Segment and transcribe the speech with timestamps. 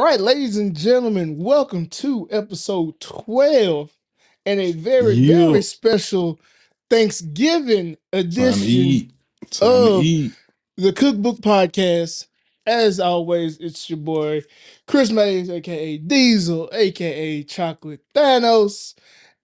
[0.00, 3.90] All right, ladies and gentlemen, welcome to episode 12
[4.46, 5.48] and a very, Yeah.
[5.48, 6.40] very special
[6.88, 9.10] Thanksgiving edition eat.
[9.60, 10.32] Of eat.
[10.78, 12.28] the Cookbook Podcast.
[12.64, 14.40] As always, it's your boy
[14.86, 18.94] Chris Mays, aka Diesel, aka Chocolate Thanos.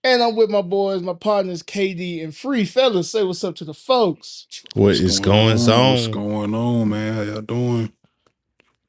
[0.05, 3.11] And I'm with my boys, my partners KD and Free Fellas.
[3.11, 4.47] Say what's up to the folks.
[4.73, 5.93] What What's is going going on?
[5.93, 7.15] What's going on, man?
[7.15, 7.93] How y'all doing?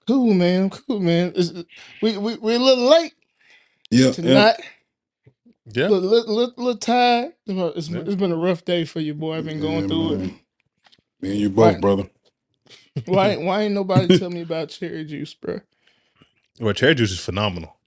[0.07, 0.69] Cool, man.
[0.71, 1.29] Cool, man.
[1.29, 1.53] It's-
[2.01, 3.13] we, we, we're a little late
[3.91, 4.13] Yeah, yeah.
[4.13, 4.55] tonight.
[5.73, 5.89] Yeah.
[5.89, 7.33] Little, little, little, little tired.
[7.47, 7.99] It's, Yeah.
[8.01, 9.37] it's been a rough day for you, boy.
[9.37, 10.39] I've been going Yeah, through man.
[11.21, 11.81] Me and you both, Right.
[11.81, 12.09] brother.
[13.05, 15.61] Why, ain't- why ain't nobody tell me about cherry juice, bro?
[16.59, 17.77] Well, cherry juice is phenomenal.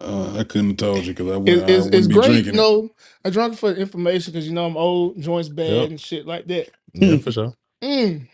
[0.00, 2.14] Uh, I couldn't have told you because I, It, wouldn't- I it's, wouldn't it's be
[2.14, 2.26] great.
[2.26, 2.56] drinking it.
[2.56, 2.90] No,
[3.24, 5.90] I drank it for information because you know I'm old, joints bad Yep.
[5.90, 6.70] and shit like that.
[6.94, 7.54] Yeah, for sure.
[7.82, 8.28] Mm,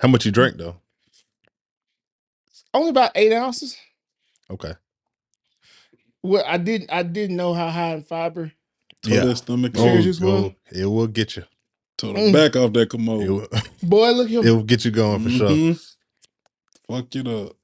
[0.00, 0.76] How much you drink though?
[2.74, 3.76] Only about eight ounces.
[4.50, 4.72] Okay.
[6.22, 6.90] Well, I didn't.
[6.92, 8.52] I didn't know how high in fiber.
[9.02, 9.24] Told Yeah.
[9.26, 10.04] that stomach Cherry Oh, off.
[10.04, 10.44] juice was?
[10.44, 11.44] oh, it will get you.
[11.98, 12.32] Told Mm.
[12.32, 13.28] back off that It commode.
[13.28, 13.48] will,
[13.82, 14.54] Boy, look it here.
[14.54, 15.48] will get you going for sure.
[15.50, 15.80] Mhm.
[16.88, 17.56] Fuck it up.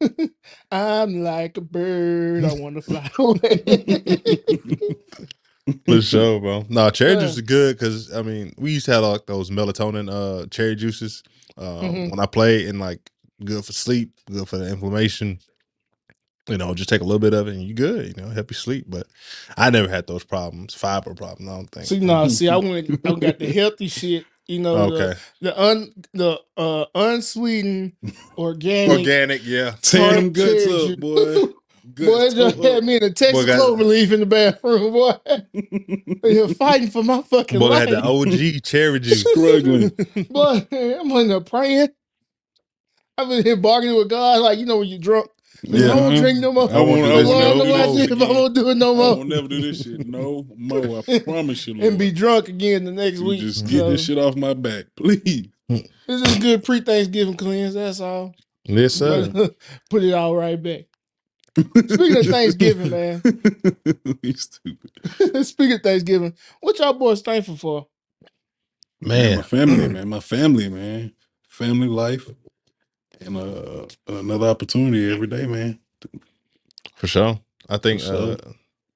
[0.72, 2.44] I'm like a bird.
[2.44, 3.62] I want to fly away.
[5.86, 6.64] For sure, bro.
[6.68, 7.20] No, cherry Yeah.
[7.20, 10.74] juice is good because I mean we used to have like those melatonin uh cherry
[10.74, 11.22] juices
[11.56, 12.10] um, Mhm.
[12.10, 13.10] when I played and like
[13.44, 15.38] good for sleep, good for the inflammation.
[16.48, 18.16] You know, just take a little bit of it and you good.
[18.16, 18.86] You know, help you sleep.
[18.88, 19.06] But
[19.56, 21.48] I never had those problems, fiber problems.
[21.50, 21.86] I don't think.
[21.86, 22.90] See, no, see, I went.
[23.06, 24.24] I got the healthy shit.
[24.48, 27.92] You know, the, okay, the un the uh unsweetened
[28.36, 28.98] organic.
[28.98, 29.76] organic, yeah.
[29.82, 31.42] Tear them Tart guts cherry boy.
[31.84, 32.84] Boy, Guts just had up.
[32.84, 35.14] me in a Texas got- clover leaf in the bathroom, boy.
[36.30, 37.88] You're fighting for my fucking Boy, life.
[37.88, 39.20] had the OG cherry juice.
[39.22, 39.88] Struggling.
[40.30, 41.88] boy, I'm in there praying.
[43.18, 45.28] I'm been here bargaining with God, like you know when you're drunk.
[45.62, 45.92] Yeah.
[45.92, 46.70] I won't drink no more.
[46.72, 48.22] I won't, I do this won't no never know do what I this did if
[48.22, 48.36] I again.
[48.36, 49.16] won't do it no I more.
[49.18, 51.00] won't never do this shit no more.
[51.00, 51.86] I promise you, Lord.
[51.88, 53.40] and be drunk again the next You week.
[53.40, 55.48] just So, get this shit off my back, please.
[56.08, 57.74] This is a good pre-Thanksgiving cleanse.
[57.74, 58.34] That's all.
[58.64, 59.30] Yes, sir.
[59.90, 60.86] Put it all right back.
[61.88, 63.22] Speaking of Thanksgiving, man.
[64.22, 65.46] you stupid.
[65.46, 67.86] Speaking of Thanksgiving, what y'all boys thankful for?
[69.00, 71.12] Man, my Man, family, man, my family, man,
[71.48, 72.28] family life,
[73.26, 75.78] and uh, another opportunity every day, man.
[76.96, 77.40] for sure.
[77.68, 78.32] I think sure.
[78.32, 78.36] uh,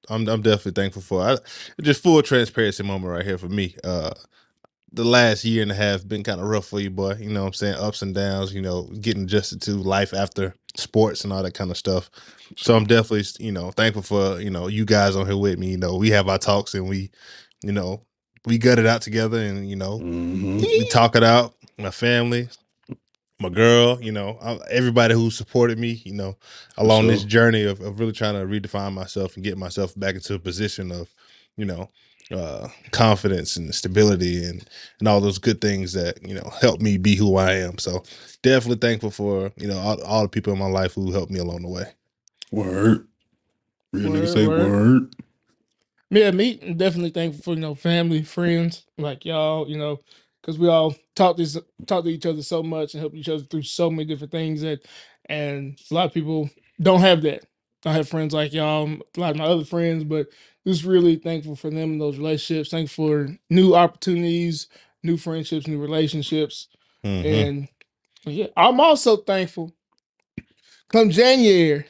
[0.09, 1.23] I'm I'm definitely thankful for.
[1.23, 1.37] I,
[1.81, 3.75] just full transparency moment right here for me.
[3.83, 4.13] Uh,
[4.93, 7.15] the last year and a half been kind of rough for you, boy.
[7.15, 7.75] You know what I'm saying?
[7.77, 11.71] Ups and downs, you know, getting adjusted to life after sports and all that kind
[11.71, 12.11] of stuff.
[12.57, 15.71] So I'm definitely, you know, thankful for, you know, you guys on here with me.
[15.71, 17.11] You know, we have our talks and we,
[17.63, 18.03] you know,
[18.47, 20.61] we gut it out together and, you know, Mhm.
[20.61, 21.55] we talk it out.
[21.79, 22.49] My family,
[23.39, 24.39] my girl, you know,
[24.71, 26.37] everybody who supported me, you know,
[26.79, 30.35] along this journey of, of really trying to redefine myself and get myself back into
[30.35, 31.13] a position of,
[31.57, 31.91] you know,
[32.31, 36.97] uh, confidence and stability and and all those good things that you know help me
[36.99, 37.79] be who I am.
[37.79, 38.03] So
[38.43, 41.39] definitely thankful for you know all, all the people in my life who helped me
[41.39, 41.85] along the way.
[42.51, 43.07] Word.
[43.93, 44.71] Real Word, nigga say word.
[44.71, 45.15] word.
[46.11, 50.01] Yeah, me, I'm definitely thankful for you know family, friends like y'all, you know,
[50.47, 53.43] because we all talk this talk to each other so much and help each other
[53.43, 54.81] through so many different things that,
[55.29, 56.49] and a lot of people
[56.81, 57.45] don't have that.
[57.85, 60.29] I have friends like y'all, a lot of my other friends, but
[60.65, 62.71] just really thankful for them and those relationships.
[62.71, 64.69] Thankful for new opportunities,
[65.03, 66.69] new friendships, new relationships,
[67.05, 67.25] Mhm.
[67.25, 67.69] and
[68.25, 69.73] yeah, I'm also thankful.
[70.89, 71.87] Come January,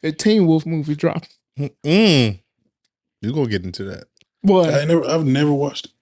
[0.00, 1.36] the Teen Wolf movie dropped.
[1.58, 2.38] Mm.
[3.20, 4.04] You gonna get into that?
[4.44, 5.92] Boy, I ain't never, I've never watched it.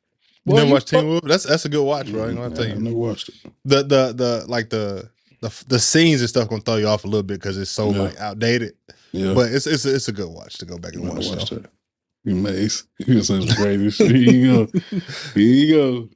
[0.48, 1.22] You never watched fu- Teen Wolf?
[1.24, 2.24] That's that's a good watch, bro.
[2.28, 3.34] I'm gonna tell I never watched it.
[3.64, 5.08] the the the like the
[5.40, 7.90] the the scenes and stuff gonna throw you off a little bit because it's so
[7.92, 8.02] Yeah.
[8.02, 8.74] like outdated.
[9.12, 11.28] Yeah, But it's it's it's a good watch to go back and never watch.
[11.28, 11.56] watched though.
[11.58, 11.70] that.
[12.24, 12.84] You maze.
[12.98, 14.10] You some crazy shit.
[14.10, 14.80] Here you go.
[15.34, 16.08] Here you go.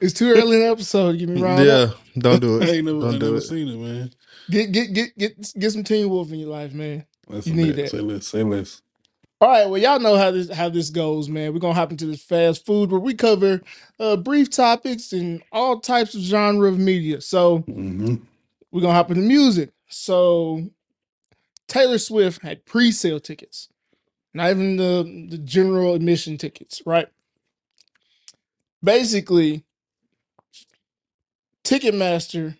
[0.00, 1.12] It's too early in the episode.
[1.12, 1.62] to Get me wrong.
[1.64, 2.68] Yeah, don't do I it.
[2.76, 3.40] ain't never, I Don't do never it.
[3.42, 4.10] seen it, man.
[4.50, 7.04] Get get get get get some Teen Wolf in your life, man.
[7.28, 7.86] That's You need bet.
[7.86, 7.90] that.
[7.90, 8.26] Say less.
[8.26, 8.80] Say less.
[9.40, 11.52] All right, well, y'all know how this how this goes, man.
[11.52, 13.60] We're gonna hop into this fast food where we cover
[14.00, 17.20] uh, brief topics and all types of genre of media.
[17.20, 18.16] So hmm
[18.72, 19.70] we're gonna hop into music.
[19.88, 20.68] So
[21.68, 23.68] Taylor Swift had pre-sale tickets,
[24.34, 27.08] not even the the general admission tickets, right?
[28.82, 29.64] Basically,
[31.64, 32.56] Ticketmaster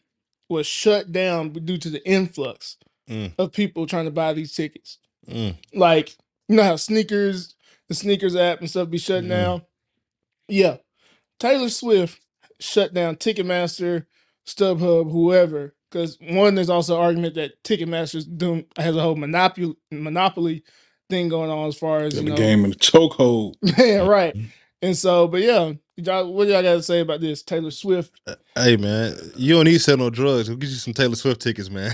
[0.48, 2.76] was shut down due to the influx
[3.08, 3.32] Mm.
[3.38, 4.98] of people trying to buy these tickets.
[5.26, 5.56] Mm.
[5.72, 6.14] Like,
[6.48, 7.56] you know how sneakers,
[7.88, 9.30] the sneakers app and stuff be shutting Mhm.
[9.30, 9.62] down?
[10.48, 10.78] Yeah.
[11.40, 12.20] Taylor Swift
[12.60, 14.06] shut down Ticketmaster,
[14.48, 19.76] StubHub, whoever, because one, there's also an argument that Ticketmaster's doing has a whole monopoly
[19.92, 20.64] monopoly
[21.10, 23.56] thing going on as far as Got you the know, game in the chokehold.
[23.78, 24.36] yeah, right.
[24.82, 27.42] And so, but yeah, y'all, what do y'all got to say about this?
[27.42, 28.12] Taylor Swift.
[28.26, 30.48] Uh, hey man, you don't need to sell no drugs.
[30.48, 31.92] We'll get you some Taylor Swift tickets, man.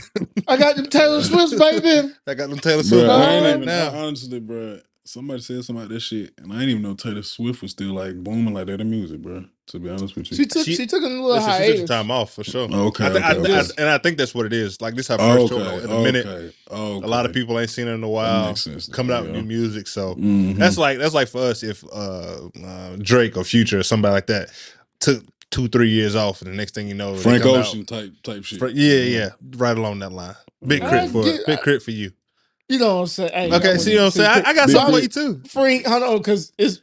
[0.49, 2.13] I got them Taylor Swifts, baby.
[2.27, 3.91] I got them Taylor Swift Bro, I ain't right even now.
[3.91, 4.79] I- honestly, bro.
[5.07, 7.93] Somebody said something about that shit, and I didn't even know Taylor Swift was still
[7.93, 9.45] like booming like that in music, bro.
[9.69, 11.67] To be honest with you, She took She- she, took a little Listen, she took
[11.69, 11.89] hiatus.
[11.89, 12.69] time off for sure.
[12.71, 13.71] Okay, I thi- I okay, I- okay.
[13.79, 14.79] and I think that's what it is.
[14.83, 16.27] Like this, our okay, first tour in a minute.
[16.27, 18.49] okay, A lot of people ain't seen her in a while.
[18.49, 18.89] makes sense.
[18.89, 20.57] Coming out with new music, so Mhm.
[20.59, 24.27] that's like that's like for us if uh, uh Drake or Future or somebody like
[24.27, 24.51] that
[25.01, 27.87] took two three years off, and the next thing you know, Frank come out- Ocean
[27.87, 28.59] type type shit.
[28.59, 30.35] Fra- yeah, yeah, right along that line.
[30.67, 32.13] Big I crit for get- big crit for you.
[32.69, 33.31] You know what I'm saying?
[33.33, 34.31] Hey, Okay, I see what I'm saying?
[34.45, 35.43] I, I got Big something for you too.
[35.49, 36.81] Frank, hold on, because it's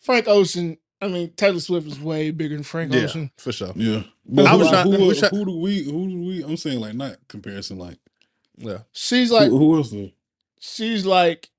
[0.00, 0.78] Frank Ocean.
[1.00, 3.30] I mean, Taylor Swift is way bigger than Frank Yeah, Ocean.
[3.36, 3.72] for sure.
[3.76, 5.82] Yeah, But I who, was trying- who, which I- who do we?
[5.84, 6.42] Who do we?
[6.42, 7.78] I'm saying like not comparison.
[7.78, 7.98] Like,
[8.56, 9.90] Yeah, She's like, who, who else?
[9.90, 10.10] Though?
[10.58, 11.50] she's like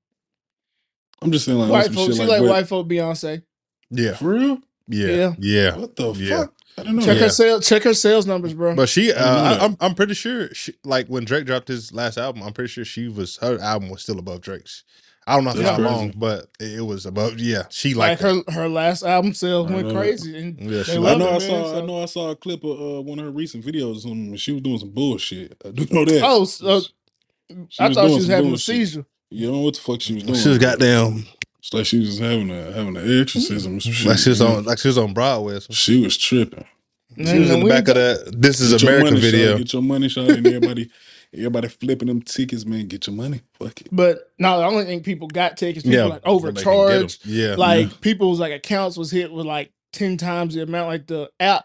[1.22, 2.06] I'm just saying like on white some folk.
[2.06, 3.42] shit She's like, like what- white folk Beyonce.
[3.90, 4.58] yeah, For real?
[4.88, 5.34] yeah, Yeah.
[5.38, 5.76] yeah.
[5.76, 6.38] What the Yeah.
[6.38, 6.54] fuck?
[6.76, 7.24] I didn't know Check that.
[7.24, 7.68] her sales.
[7.68, 8.74] Check her sales numbers, bro.
[8.76, 9.62] But she, uh, I know I, that.
[9.62, 12.84] I'm, I'm pretty sure, she, like when Drake dropped his last album, I'm pretty sure
[12.84, 14.84] she was her album was still above Drake's.
[15.28, 15.90] I don't know That's how crazy.
[15.94, 19.70] long, but it, it was about Yeah, she like liked her her last album sales
[19.70, 21.64] I went know crazy, and Yeah, she they I love know it, I man, saw
[21.72, 24.00] so- I know I saw a clip of uh, one of her recent videos or
[24.00, 24.36] something.
[24.36, 25.56] She was doing some bullshit.
[25.64, 26.22] I do know that.
[26.24, 26.80] Oh, so
[27.68, 28.64] She I thought doing she was some having a bullshit.
[28.64, 29.06] seizure.
[29.30, 30.38] You don't know what the fuck she was doing?
[30.38, 31.26] She was goddamn
[31.60, 33.76] It's like she was having a having an exorcism.
[33.76, 34.56] or some shit, like she was you know?
[34.56, 35.54] on like she was on Broadway.
[35.56, 35.76] Or something.
[35.76, 36.64] She was tripping.
[37.16, 38.34] She was in the back of that.
[38.40, 39.32] This is Get your America money, shawty.
[39.32, 39.58] video.
[39.58, 40.90] Get your money, shot, and everybody,
[41.34, 42.86] everybody flipping them tickets, man.
[42.86, 43.40] Get your money.
[43.58, 43.88] Fuck it.
[43.92, 45.84] But no, I don't think people got tickets.
[45.84, 46.72] People Yeah, like so they can get 'em.
[46.74, 47.26] overcharged.
[47.26, 50.88] Yeah, Like people's like accounts was hit with like ten times the amount.
[50.88, 51.64] Like the app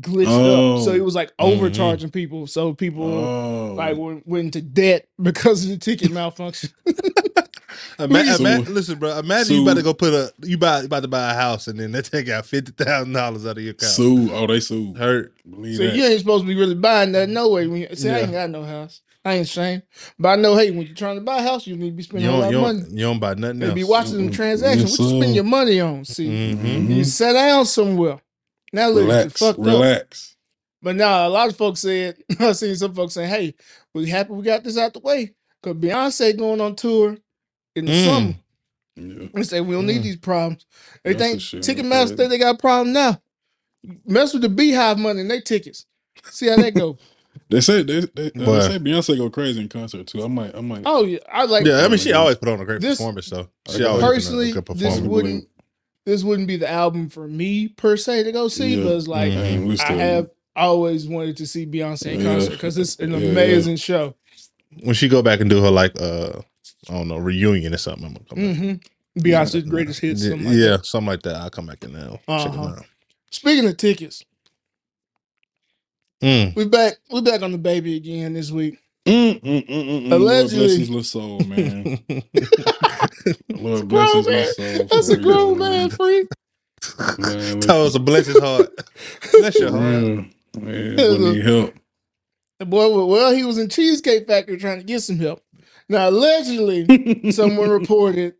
[0.00, 0.76] glitched Oh.
[0.76, 1.52] up, so it was like Mhm.
[1.56, 2.46] overcharging people.
[2.46, 6.70] So people Oh, like went, went into debt because of the ticket malfunction.
[7.98, 9.18] Ima- So- ima- listen, bro.
[9.18, 11.78] Imagine you about to go put a you buy about to buy a house and
[11.80, 13.92] then they take out fifty thousand dollars out of your account.
[13.92, 14.28] sue.
[14.32, 15.32] Oh, they sue Hurt.
[15.48, 15.96] Believe so that.
[15.96, 17.66] you ain't supposed to be really buying that no way.
[17.66, 19.82] When you say I ain't got no house, I ain't ashamed.
[20.18, 22.02] But I know, hey, when you're trying to buy a house, you need to be
[22.02, 22.82] spending a lot of money.
[22.90, 23.74] you don't buy nothing They else.
[23.74, 24.34] be watching them Mm-mm.
[24.34, 24.90] transactions.
[24.90, 26.04] Yes, what you spend your money on?
[26.04, 26.96] See, Mhm.
[26.96, 28.20] you sit down somewhere.
[28.72, 29.38] Now look, Relax.
[29.38, 29.64] fucked up.
[29.66, 30.36] Relax.
[30.82, 33.54] But now a lot of folks said I seen some folks saying, "Hey,
[33.94, 37.16] we happy we got this out the way because Beyonce going on tour
[37.76, 38.04] in the Mm.
[38.04, 38.34] summer."
[38.96, 39.28] Yeah.
[39.34, 40.04] They say we don't need Mm.
[40.04, 40.64] these problems.
[41.04, 42.16] They That's think a Ticketmaster okay.
[42.16, 43.20] think they got a problem now.
[44.06, 45.86] Mess with the BeyHive money and they tickets.
[46.30, 46.98] See how that go.
[47.50, 48.60] They say they, they, they Boy.
[48.60, 50.24] say Beyonce go crazy in concert too.
[50.24, 50.82] I might I might.
[50.86, 51.66] oh yeah, I like.
[51.66, 53.48] yeah, I mean, she always put on a great This- performance, though.
[53.68, 55.48] She always put on a Personally, good this wouldn't
[56.06, 58.84] this wouldn't be the album for me per se to go see, Yeah.
[58.84, 59.38] but it's like Mhm.
[59.38, 59.46] I
[59.92, 63.18] ain't have always wanted to see Beyonce in concert because it's an Yeah.
[63.18, 64.14] amazing show.
[64.82, 66.40] when she go back and do her like uh
[66.90, 68.06] I don't know reunion or something.
[68.06, 68.56] I'm gonna come back.
[68.56, 68.74] hmm
[69.18, 70.22] Beyonce's greatest hits.
[70.22, 70.82] Yeah, Something like yeah, that.
[70.82, 71.36] something like that.
[71.36, 72.64] I'll come back and now check it Uh-huh.
[72.64, 72.86] out.
[73.30, 74.24] Speaking of tickets,
[76.22, 76.56] Mm.
[76.56, 78.78] we back we back on the baby again this week.
[79.06, 80.08] Mm, mm, mm, mm, mm.
[80.10, 80.30] Allegedly.
[80.30, 81.92] Lord bless his little soul, man.
[83.54, 84.54] Lord Grown bless his man.
[84.54, 84.88] soul.
[84.90, 86.28] That's for a real, grown man freak.
[87.18, 88.70] Man, Tell us to bless his heart.
[89.36, 90.06] Bless your For heart.
[90.06, 90.26] real.
[90.60, 91.74] Man, boy need help.
[92.60, 95.42] The boy, well, he was in Cheesecake Factory trying to get some help.
[95.88, 96.94] Now, allegedly,
[97.28, 98.34] someone reported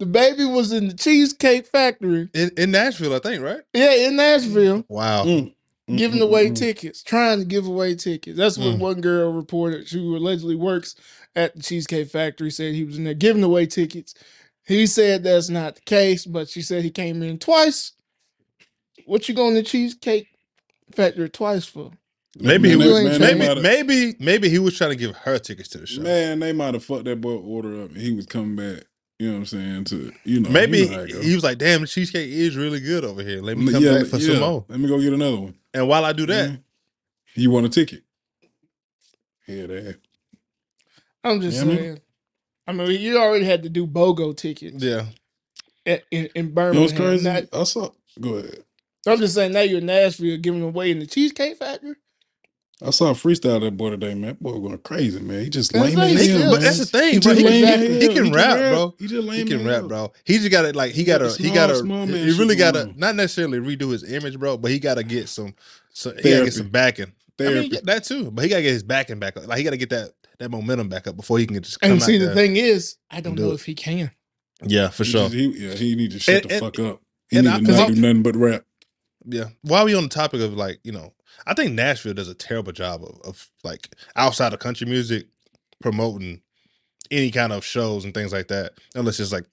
[0.00, 3.62] the baby was in the Cheesecake Factory, In, in Nashville, I think, right?
[3.74, 5.24] yeah, in Nashville, Wow.
[5.24, 5.54] Mm,
[5.90, 6.56] mm, giving mm, away mm, mm.
[6.58, 8.38] tickets, trying to give away tickets.
[8.38, 8.80] That's what Mm.
[8.80, 9.88] one girl reported.
[9.88, 10.96] She allegedly works
[11.36, 12.50] at the Cheesecake Factory.
[12.50, 14.14] Said he was in there giving away tickets.
[14.66, 17.92] He said that's not the case, but she said he came in twice.
[19.06, 20.28] What you going to Cheesecake
[20.94, 21.92] Factory twice for?
[22.40, 23.04] Maybe he Man, you was.
[23.04, 26.00] man, trying- Maybe, maybe, maybe he was trying to give her tickets to the show.
[26.02, 27.90] Man, they might have fucked that boy order up.
[27.90, 28.84] and He was coming back.
[29.18, 29.84] You know what I'm saying?
[29.84, 31.20] To you know, maybe you know how it go.
[31.20, 33.40] he was like, "Damn, the cheesecake is really good over here.
[33.40, 34.32] Let me come yeah, back for yeah.
[34.32, 35.54] some more." Let me go get another one.
[35.74, 36.62] And while I do that, Mhm.
[37.34, 38.02] You want a ticket?
[39.46, 39.98] Yeah, that.
[41.24, 42.00] I'm just Yeah, I mean- saying.
[42.66, 45.06] I mean, you already had to do BOGO tickets yeah,
[45.86, 46.82] at, in, in You know Birmingham.
[46.82, 47.24] what's crazy?
[47.24, 47.90] Now- I saw.
[48.20, 48.64] Go ahead.
[49.06, 51.94] I'm just saying now you're in Nashville giving away in the Cheesecake Factory.
[52.84, 54.22] I saw a freestyle that boy today, man.
[54.30, 55.44] That boy going crazy, man.
[55.44, 57.34] He just That's lame right, as hell, but that's the thing, He bro.
[57.34, 58.14] just He, lame can- he hell.
[58.14, 58.94] can rap, bro.
[58.98, 60.12] He just lame He can rap, bro.
[60.24, 62.32] He just got to like he got got the to he got to small he
[62.38, 62.98] really got going to on.
[62.98, 65.54] not necessarily redo his image, bro, but he got to get some
[65.92, 67.12] so he got to get some backing.
[67.40, 69.46] I mean, that too, but he got to get his backing back up.
[69.46, 71.92] Like he got to get that that momentum back up before he can just come
[71.92, 72.34] And out see, the there.
[72.34, 73.54] thing is, I don't do know it.
[73.54, 74.10] if he can.
[74.64, 75.22] Yeah, for He sure.
[75.22, 77.00] just- he, yeah, he need to shut And- the and- fuck up.
[77.30, 78.64] He and need I- to 'cause not do nothing but rap.
[79.24, 79.44] Yeah.
[79.62, 81.12] While we on the topic of like, you know,
[81.46, 85.26] I think Nashville does a terrible job of, of like outside of country music
[85.80, 86.40] promoting
[87.10, 89.44] any kind of shows and things like that, unless it's like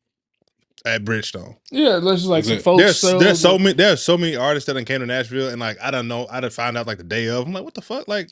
[0.85, 1.57] at Bridgestone.
[1.71, 3.01] Yeah, let's just like Is some it- folks.
[3.01, 5.59] There's there's so or- many there's so many artists that done came to Nashville and
[5.59, 7.45] like I don't know I done found out like the day of.
[7.45, 8.07] I'm like, what the fuck?
[8.07, 8.29] Like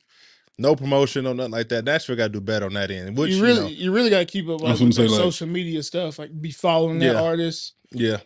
[0.60, 1.86] no promotion, or nothing like that.
[1.86, 3.18] Nashville gotta do better on that end.
[3.18, 5.08] Which you you really, know, you really got to keep up like, with gonna say,
[5.08, 7.22] like- social media stuff, like be following that Yeah.
[7.22, 7.74] artist.
[7.92, 8.18] yeah.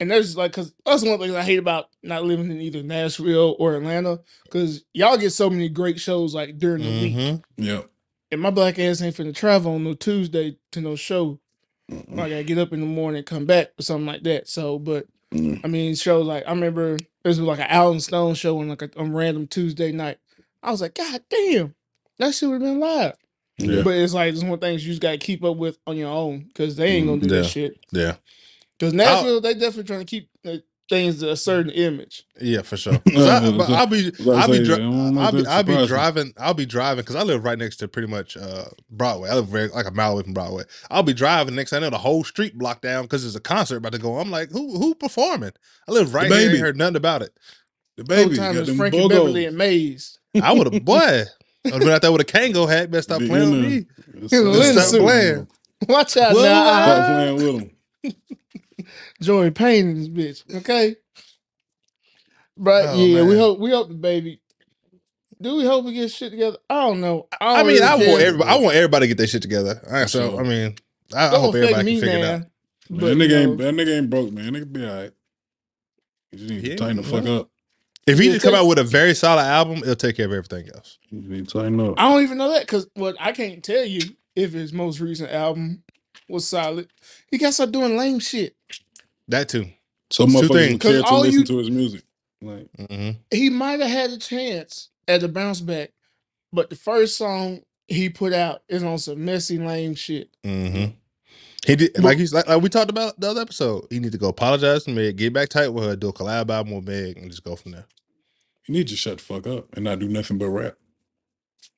[0.00, 3.54] And there's like, cause that's one thing I hate about not living in either Nashville
[3.58, 4.20] or Atlanta,
[4.50, 7.42] cause y'all get so many great shows like during the week, Mhm.
[7.56, 7.82] Yeah.
[8.32, 11.38] and my black ass ain't finna travel on no Tuesday to no show.
[11.90, 12.18] Mm-mm.
[12.18, 14.48] I gotta get up in the morning, and come back or something like that.
[14.48, 15.60] So, but Mm.
[15.64, 18.82] I mean, shows like I remember there was like an Alan Stone show on like
[18.82, 20.18] a, on random Tuesday night.
[20.62, 21.74] I was like, God damn,
[22.18, 23.14] that shit would have been live.
[23.58, 23.82] Yeah.
[23.82, 25.96] But it's like it's one of the things you just gotta keep up with on
[25.96, 27.42] your own because they ain't gonna do Yeah.
[27.42, 27.78] that shit.
[27.92, 28.16] Yeah.
[28.78, 30.56] Because Nashville, they definitely trying to keep uh,
[30.88, 32.24] things a certain image.
[32.40, 32.98] Yeah, for sure.
[33.08, 35.34] 'Cause I, but I'll be, I was I'll be, dri- I don't know I'll if
[35.34, 35.86] be, that I'll be surprised me.
[35.96, 39.30] driving, I'll be driving because I live right next to pretty much uh, Broadway.
[39.30, 40.64] I live very, like a mile away from Broadway.
[40.90, 41.54] I'll be driving.
[41.54, 43.98] Next thing I know, the whole street blocked down because there's a concert about to
[43.98, 44.18] go.
[44.18, 45.52] I'm like, who, who performing?
[45.88, 46.36] I live right here.
[46.36, 46.52] baby.
[46.54, 47.30] Ain't heard nothing about it.
[47.96, 49.08] The Whole baby time got it's them Frankie bogos.
[49.08, 50.18] Beverly and Maze.
[50.42, 51.24] I would have, boy, I
[51.64, 52.90] would have been out there with a Kangol hat.
[52.90, 53.86] Best stop Be playing with me.
[54.24, 55.46] It's- In a stop playing.
[55.88, 56.42] Watch out What?
[56.42, 56.64] now.
[56.84, 57.70] Stop playing with him.
[59.20, 60.56] Joey Payne in this bitch.
[60.56, 60.96] Okay.
[62.56, 63.38] But Oh, yeah, we man.
[63.38, 64.40] hope we hope the baby.
[65.40, 66.58] Do we hope we get shit together?
[66.70, 67.28] I don't know.
[67.40, 68.26] I, I don't mean, really I want care.
[68.28, 68.50] everybody.
[68.50, 69.80] I want everybody to get their shit together.
[69.86, 70.40] All right, so sure.
[70.40, 70.76] I mean,
[71.14, 72.40] I, I Don't hope affect everybody me, can figure it out.
[72.40, 72.40] man.
[72.40, 74.52] Man, But, that you nigga ain't know, that nigga ain't broke, man.
[74.52, 75.12] Nigga be alright.
[76.32, 77.38] You just need to Yeah, tighten the fuck well.
[77.40, 77.50] up.
[78.06, 80.26] If he Yeah, just come take- out with a very solid album, it'll take care
[80.26, 80.98] of everything else.
[81.10, 81.94] You need to tighten up.
[81.98, 84.00] I don't even know that because what I can't tell you
[84.36, 85.82] if his most recent album
[86.28, 86.88] was solid.
[87.30, 88.56] He got to start doing lame shit.
[89.28, 89.66] That too.
[90.10, 90.70] So Two motherfuckers things.
[90.70, 92.02] don't care 'Cause to all listen you- to his music.
[92.42, 95.92] Like hmm He might have had a chance at a bounce back,
[96.52, 100.28] but the first song he put out is on some messy lame shit.
[100.44, 100.86] hmm
[101.66, 103.86] He did like he's like, like we talked about the other episode.
[103.90, 106.50] He need to go apologize to Meg, get back tight with her, do a collab
[106.50, 107.86] album with Meg, and just go from there.
[108.68, 110.74] you need to shut the fuck up and not do nothing but rap.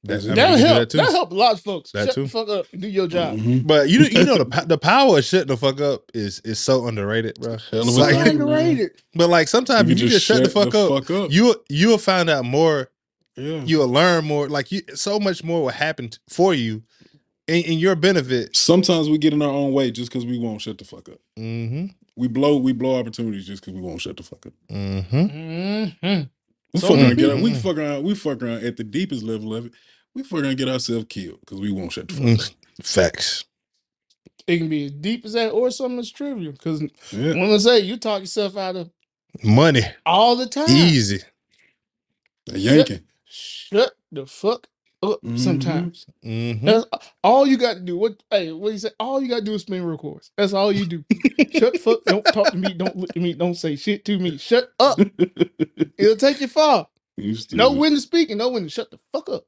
[0.07, 0.79] That's I mean, That'll you do help.
[0.81, 0.99] that too.
[0.99, 1.91] That'll help a lot of folks.
[1.93, 2.23] That Shut too.
[2.25, 3.39] the fuck up and do your job.
[3.39, 3.67] Mhm.
[3.67, 6.59] But you you know the po- the power of shutting the fuck up is is
[6.59, 7.57] so underrated, bro.
[7.71, 8.31] Hell of a It's like- thing, man.
[8.49, 8.91] Underrated.
[9.15, 11.31] but like sometimes You if you just shut the fuck up, fuck up.
[11.33, 12.91] you you'll find out more.
[13.37, 13.63] yeah.
[13.65, 14.49] You'll learn more.
[14.49, 16.83] Like you, so much more will happen t- for you
[17.49, 18.57] in, in your benefit.
[18.57, 21.19] Sometimes we get in our own way just because we won't shut the fuck up.
[21.39, 21.87] Mm-hmm.
[22.19, 24.53] We blow we blow opportunities just because we won't shut the fuck up.
[24.71, 26.07] Mm-hmm.
[26.07, 26.23] hmm
[26.73, 28.85] We So fuck around, many get, we people- fuck around, we fuck around at the
[28.85, 29.73] deepest level of it.
[30.17, 32.31] We fuck around, get ourselves killed because we won't shut the fuck up.
[32.31, 32.55] Mm.
[32.83, 33.45] Facts.
[34.47, 36.53] It can be as deep as that or something as trivial.
[36.53, 36.81] Because
[37.11, 38.91] Yeah, when I say you talk yourself out of
[39.45, 39.83] Money.
[40.07, 41.21] all the time, Easy.
[42.51, 43.01] a yanking.
[43.27, 44.69] shut the fuck
[45.03, 45.21] up.
[45.23, 45.39] Mhm.
[45.39, 46.65] Sometimes Mm-hmm.
[46.67, 46.87] that's
[47.23, 47.99] all you got to do.
[47.99, 48.23] What?
[48.31, 48.91] Hey, what you say?
[48.99, 50.31] All you got to do is spin real chords.
[50.39, 51.05] That's all you do.
[51.53, 52.05] shut the fuck.
[52.07, 52.73] Don't talk to me.
[52.73, 53.35] Don't look at me.
[53.35, 54.39] Don't say shit to me.
[54.39, 54.99] Shut up.
[55.99, 56.87] It'll take you far.
[57.19, 57.59] You stupid.
[57.59, 59.45] Know when to speak and know when to shut the fuck up.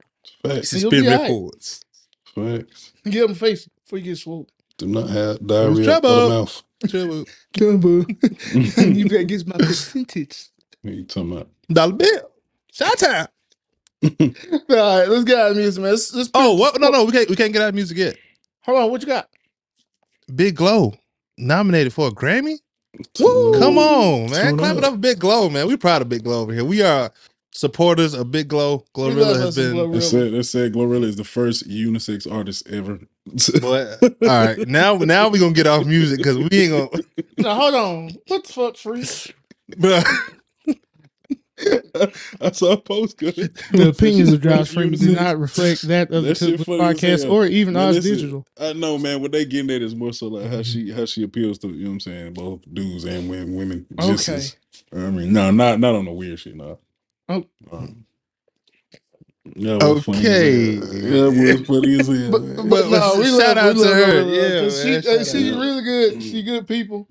[0.47, 0.73] Facts.
[0.75, 1.23] You'll Spin be alright.
[1.23, 1.81] records.
[2.35, 2.93] Facts.
[3.05, 4.49] Give them face before you get swole.
[4.79, 6.29] Do not have diarrhea of trouble.
[6.29, 6.63] the mouth.
[7.57, 8.07] Dumbo.
[8.97, 10.49] you better get my percentage.
[10.83, 11.49] What you talking about?
[11.73, 12.31] Dollar bill.
[12.73, 13.27] Shot time.
[14.05, 14.11] All
[14.71, 15.91] right, let's get out of music, man.
[15.93, 16.81] Let's, let's Oh, what?
[16.81, 17.29] No, no, we can't.
[17.29, 18.17] We can't get out of music yet.
[18.63, 19.29] Hold on, what you got?
[20.35, 20.95] Big Glo
[21.37, 22.59] nominated for a Grammy.
[23.19, 23.59] Woo!
[23.59, 24.57] Come on, man!
[24.57, 24.85] Tune Clap it up.
[24.85, 25.67] up, for Big Glo, man.
[25.67, 26.65] We proud of Big Glo over here.
[26.65, 27.11] We are
[27.59, 28.85] supporters of Big Glo.
[28.95, 29.73] Glorilla has been.
[29.77, 30.03] They Glorilla.
[30.03, 33.01] said, they said Glorilla is the first unisex artist ever.
[33.61, 37.03] But all right, now now we gonna get off music because we ain't gonna.
[37.39, 38.11] Now hold on.
[38.29, 39.03] What the fuck, free?
[39.77, 40.05] Bruh.
[42.41, 43.19] I saw a post.
[43.19, 43.35] Good.
[43.73, 47.13] The opinions of Josh Freeman do not reflect that of the That shit Cookbook funny
[47.13, 48.47] as podcast or even Man, Odds listen, Digital.
[48.59, 49.21] I know, man.
[49.21, 51.83] What they getting at is more so like how she how she appeals to you
[51.85, 53.57] know what I'm saying, both dudes and women.
[53.57, 54.37] women just Okay.
[54.39, 54.57] as-
[54.93, 56.79] I mean, no, not not on the weird shit, no.
[57.29, 57.45] Oh.
[57.73, 58.05] Um,
[59.57, 60.75] yeah, it was funny as Okay.
[61.09, 61.33] hell.
[61.33, 62.31] Yeah, it was funny as hell.
[62.31, 62.57] But, man.
[62.57, 64.05] but, But- no, we shout love, out we to love her.
[64.25, 64.29] her.
[64.29, 65.61] Yeah, 'cause man, she, uh, shout she's out.
[65.61, 66.23] really good.
[66.23, 67.09] She good people.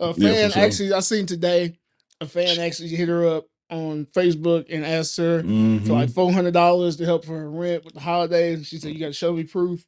[0.00, 0.62] A Yeah, fan for sure.
[0.64, 1.78] actually, I seen today.
[2.20, 6.52] A fan actually hit her up on Facebook and asked her for like four hundred
[6.54, 8.56] dollars to help for her rent with the holidays.
[8.58, 9.84] And she said, "You got to show me proof,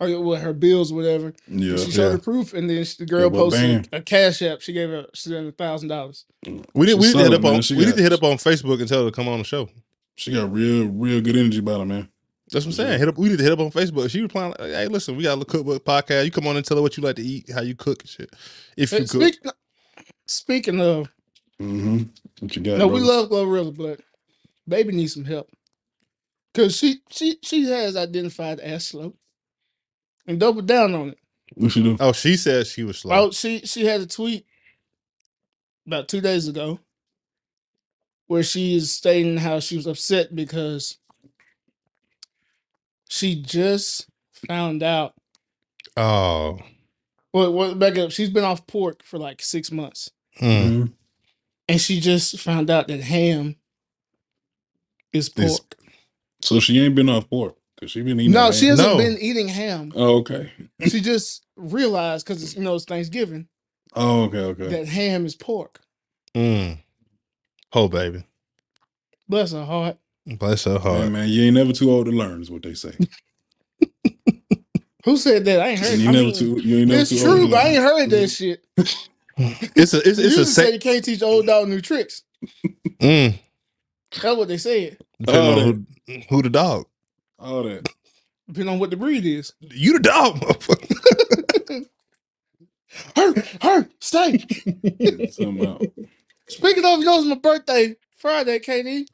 [0.00, 2.12] or with her bills, or whatever." yeah, she showed yeah.
[2.12, 4.00] her proof, and then she, the girl well, posted bam.
[4.00, 4.60] a cash app.
[4.60, 6.24] She gave her she sent a thousand dollars.
[6.46, 7.62] We need, we She's need to hit solid, up on man.
[7.62, 9.38] She we need got- to hit up on Facebook and tell her to come on
[9.38, 9.68] the show.
[10.16, 12.08] She got real, real good energy about her, man.
[12.52, 12.98] That's what I'm saying.
[12.98, 13.16] Hit up.
[13.16, 14.10] We need to hit up on Facebook.
[14.10, 16.24] She replying, like, "Hey, listen, we got a cookbook podcast.
[16.24, 18.08] You come on and tell her what you like to eat, how you cook and
[18.10, 18.30] shit.
[18.76, 19.38] If you Hey, cook, Speak,
[20.26, 21.08] speaking of
[21.60, 22.04] Mm-hmm.
[22.40, 22.78] What you got?
[22.78, 23.12] No, we brother?
[23.12, 24.00] love Glorilla, but
[24.66, 25.48] baby needs some help.
[26.54, 29.14] Cause she she she has identified as slow.
[30.30, 31.18] And doubled down on it.
[31.56, 31.96] What you do?
[31.98, 33.16] Oh, she said she was slow.
[33.26, 34.46] Oh, she she had a tweet
[35.88, 36.78] about two days ago
[38.28, 40.98] where she is stating how she was upset because
[43.08, 44.06] she just
[44.46, 45.14] found out.
[45.96, 46.60] Oh,
[47.32, 48.12] Well, well, back up.
[48.12, 50.62] She's been off pork for like six months, mm.
[50.64, 50.92] Mhm.
[51.68, 53.56] and she just found out that ham
[55.12, 55.76] is Is- pork.
[56.42, 58.32] So she ain't been off pork because she been eating.
[58.32, 58.98] No, that she hasn't No.
[58.98, 59.92] been eating ham.
[59.96, 60.52] Oh, okay.
[60.88, 63.48] She just realized because it's you know it's Thanksgiving
[63.94, 64.68] Oh, okay, okay.
[64.68, 65.80] that ham is pork.
[66.34, 66.78] Mm.
[67.72, 68.24] Oh, baby.
[69.28, 69.96] Bless her heart.
[70.26, 71.08] Bless her Hey, heart.
[71.10, 72.92] man, you ain't never too old to learn, is what they say.
[75.04, 75.60] Who said that?
[75.60, 75.98] I ain't heard.
[75.98, 76.60] you I never mean, too.
[76.62, 78.64] You ain't never it's too true, old to but I ain't heard that shit.
[79.74, 81.66] It's a it's, They it's used a to say sa- you can't teach old dog
[81.68, 82.22] new tricks.
[83.00, 83.38] mm.
[84.20, 84.98] That's what they said.
[85.20, 86.86] Depending Oh, on who, who the dog.
[87.40, 87.88] All that.
[88.48, 89.54] Depending on what the breed is.
[89.60, 90.96] You the dog, motherfucker.
[93.16, 94.38] Her, her, stay.
[95.28, 95.86] Something out.
[96.48, 99.06] Speaking of, you know, it's my birthday Friday, KD.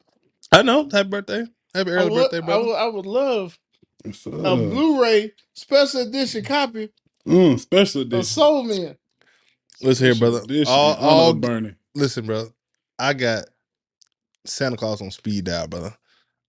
[0.51, 0.89] I know.
[0.91, 1.45] Happy birthday.
[1.75, 2.59] Happy I early would, birthday, I brother.
[2.59, 3.59] would, I would love
[4.43, 6.89] a Blu-ray special edition copy
[7.27, 8.27] mm, special of edition.
[8.27, 8.97] Soul Man.
[9.81, 10.43] Listen here, Special brother.
[10.43, 11.75] edition All, in honor all of Bernie.
[11.95, 12.49] listen, brother.
[12.99, 13.45] I got
[14.45, 15.95] Santa Claus on speed dial, brother.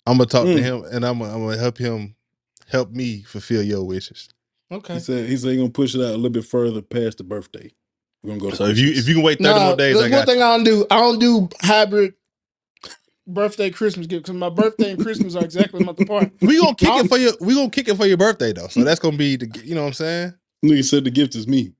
[0.09, 0.63] I'm gonna talk to Mm.
[0.63, 2.15] him, and I'm, gonna- I'm gonna help him
[2.69, 4.29] help me fulfill your wishes.
[4.71, 4.95] Okay.
[4.95, 7.25] He said he said he gonna push it out a little bit further past the
[7.25, 7.71] birthday.
[8.23, 9.99] We're gonna go to So if you if you can wait 30 Nah, more days,
[9.99, 10.45] there's I one thing you.
[10.45, 10.87] I don't do.
[10.91, 12.15] I don't do hybrid
[13.27, 16.31] birthday Christmas gift because my birthday and Christmas are exactly a month apart.
[16.41, 18.69] We gonna kick it for your we gonna kick it for your birthday though.
[18.69, 20.35] So that's gonna be the you know what I'm saying.
[20.65, 21.73] Nigga said the gift is me.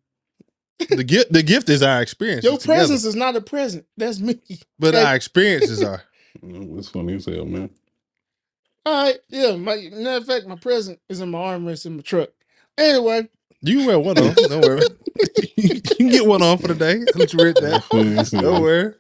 [0.89, 2.45] The gift the gift is our experience.
[2.45, 3.85] Your together, presence is not a present.
[3.97, 4.39] That's me.
[4.79, 5.05] but okay.
[5.05, 6.03] our experiences are.
[6.45, 7.69] Mm, It's funny as hell, man.
[8.89, 9.19] All right.
[9.31, 9.57] Yeah.
[9.57, 12.31] My matter of fact, my present is in my armrest in my truck.
[12.79, 13.29] Anyway,
[13.63, 14.37] You can wear one on.
[14.49, 14.89] Don't worry.
[15.57, 17.07] you can get one on for the day.
[17.15, 17.85] I'll let you read It's that.
[17.89, 18.25] funny.
[18.41, 18.95] Don't worry.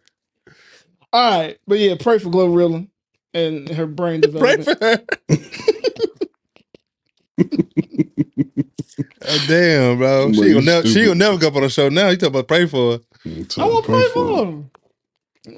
[1.12, 1.58] all right.
[1.66, 2.88] But yeah, pray for Glorilla
[3.34, 4.64] and her brain Pray development.
[4.64, 5.02] for her.
[9.26, 10.32] Oh, damn, bro.
[10.32, 11.06] She you gonna never she stupid.
[11.06, 12.08] gonna never come up on the show now.
[12.10, 13.00] You talking about pray for her.
[13.58, 14.70] I want to pray pray for him.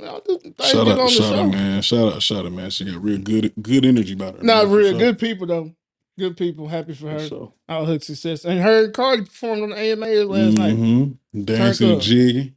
[0.05, 1.35] I'll do Shout get out, on the shout show.
[1.41, 1.83] out, man.
[1.83, 2.71] Shout out, shout out, man.
[2.71, 4.43] She got real good, good energy about her.
[4.43, 4.99] Not man, for real sure.
[4.99, 5.75] good people though.
[6.19, 6.69] Good people.
[6.69, 7.29] Happy for For her.
[7.29, 7.53] sure.
[7.69, 8.45] All her success.
[8.45, 10.75] And her and Cardi performed on the AMA last night.
[10.77, 11.43] Mm-hmm.
[11.45, 12.01] Dancing, up.
[12.01, 12.55] jigging,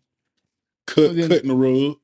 [0.88, 1.98] cut, then- cutting the rug.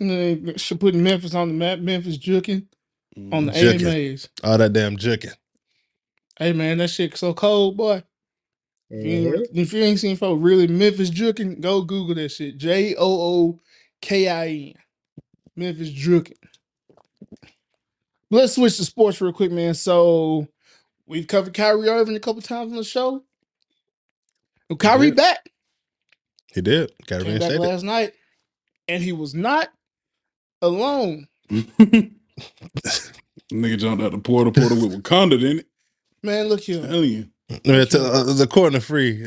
[0.00, 1.78] And she put Memphis on the map.
[1.78, 2.66] Memphis juking
[3.32, 3.86] on the Juking.
[4.10, 4.28] AMAs.
[4.44, 5.32] All that damn juking.
[6.38, 8.02] Hey man, that shit so cold, boy.
[8.90, 12.58] If you, ain't, if you ain't seen folk really Memphis juking, go Google that shit.
[12.58, 13.60] J O O
[14.00, 14.74] K I N.
[15.56, 16.34] Memphis juking.
[18.30, 19.74] Let's switch to sports real quick, man.
[19.74, 20.46] So
[21.06, 23.22] we've covered Kyrie Irving a couple times on the show.
[24.70, 25.16] And Kyrie did.
[25.16, 25.50] back.
[26.52, 26.92] He did.
[27.06, 27.60] Got Came back reinstated.
[27.60, 28.12] last night.
[28.86, 29.68] And he was not
[30.62, 31.26] alone.
[31.50, 32.12] Nigga
[33.78, 35.66] jumped out the portal, portal with Wakanda in it.
[36.22, 36.82] Man, look here.
[36.82, 37.28] Telling you.
[37.64, 39.24] Yeah, to, uh, according to Free,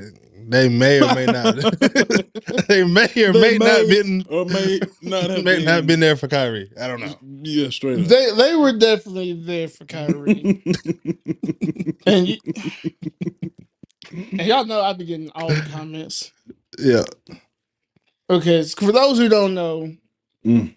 [0.49, 1.55] they may or may not.
[2.69, 5.63] they may or They may, not may been or may not have may been.
[5.63, 6.71] not been there for Kyrie.
[6.79, 7.19] I don't know.
[7.43, 8.09] Yeah, straight up.
[8.09, 10.49] They they were definitely there for Kyrie.
[12.05, 12.37] and, you,
[14.37, 16.31] and y'all know I be getting all the comments.
[16.79, 17.05] Yeah.
[18.29, 19.95] Okay, so for those who don't know,
[20.45, 20.75] Mm.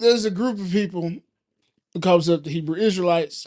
[0.00, 1.12] there's a group of people
[1.94, 3.46] who calls up the Hebrew Israelites.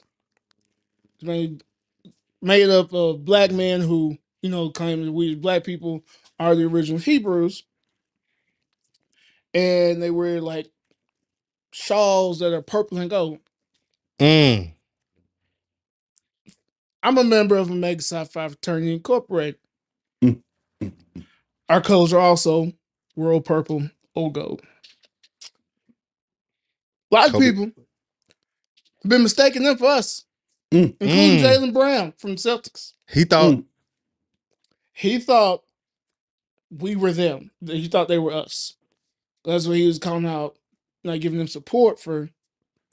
[2.42, 6.04] Made, up of black men who, you know, claim that we black people
[6.40, 7.64] are the original Hebrews.
[9.54, 10.72] And they wear like
[11.72, 13.40] shawls that are purple and gold.
[14.20, 14.74] Mm.
[17.04, 19.58] I'm a member of Omega Psi Phi Fraternity Incorporated.
[20.24, 20.42] Mm.
[21.70, 22.72] Our colors are also
[23.16, 24.62] world purple, old gold.
[27.12, 27.46] A lot of Kobe.
[27.46, 30.26] people have been mistaking them for us,
[30.72, 30.96] Mm.
[31.00, 31.42] including Mm.
[31.42, 32.94] Jaylen Brown from Celtics.
[33.10, 33.66] He thought Mm.
[34.94, 35.64] He thought
[36.70, 37.52] we were them.
[37.64, 38.76] that He thought they were us.
[39.44, 40.58] That's what he was calling out,
[41.04, 42.30] not giving them support for.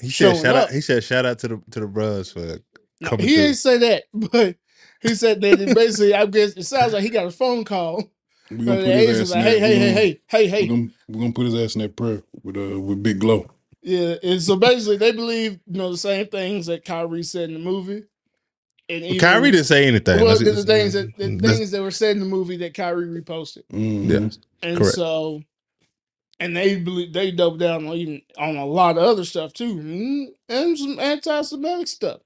[0.00, 0.64] he said showing shout up.
[0.68, 2.60] out he said shout out to the to the bros for
[3.00, 3.42] No, coming he through.
[3.44, 4.56] didn't say that, but
[5.02, 6.14] he said that it basically.
[6.14, 8.10] I guess it sounds like he got a phone call.
[8.50, 9.66] We're From gonna the put his agents ass like, in hey, that.
[9.68, 10.66] hey, hey, gonna- hey, hey, We're hey.
[10.68, 13.46] gonna, we're gonna put his ass in that prayer with uh with big glo.
[13.88, 17.54] Yeah, and so basically they believe you know the same things that Kyrie said in
[17.54, 18.04] the movie.
[18.90, 20.16] And even, Kyrie didn't say anything.
[20.16, 22.56] well, Let's- the, the things that the let's- things that were said in the movie
[22.58, 24.08] that Kyrie reposted, Mhm.
[24.10, 24.68] Yeah.
[24.68, 24.94] and Correct.
[24.94, 25.42] so,
[26.40, 29.74] and they believe they doubled down on even on a lot of other stuff too,
[29.76, 32.20] mm, and some anti-Semitic stuff.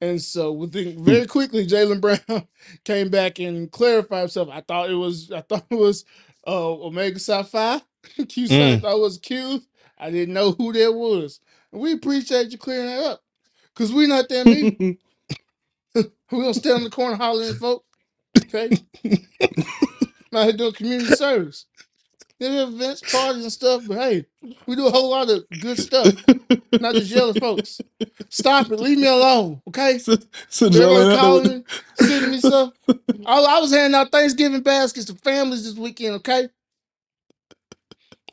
[0.00, 2.46] And so, within very quickly, Jaylen Brown
[2.84, 4.48] came back and clarified himself.
[4.52, 6.04] I thought it was, I thought it was
[6.46, 7.80] uh, Omega Psi Phi.
[8.28, 8.80] Q Psi, I Mm.
[8.82, 9.62] thought it was Q.
[9.98, 11.40] I didn't know who that was.
[11.72, 13.22] And we appreciate you clearing that up,
[13.74, 14.98] cause we not that mean.
[15.94, 17.84] we gonna stand in the corner hollering at folk.
[18.44, 18.70] Okay,
[19.04, 21.66] I'm out here doing community service.
[22.38, 23.84] They have events, parties, and stuff.
[23.88, 24.26] But hey,
[24.66, 26.14] we do a whole lot of good stuff.
[26.80, 27.80] Not just yell at folks.
[28.28, 28.80] Stop it.
[28.80, 29.62] Leave me alone.
[29.68, 29.98] Okay.
[29.98, 30.16] So,
[30.48, 32.74] so Everyone Jaylen calling me, sending me stuff.
[33.24, 36.16] I, I was handing out Thanksgiving baskets to families this weekend.
[36.16, 36.48] Okay.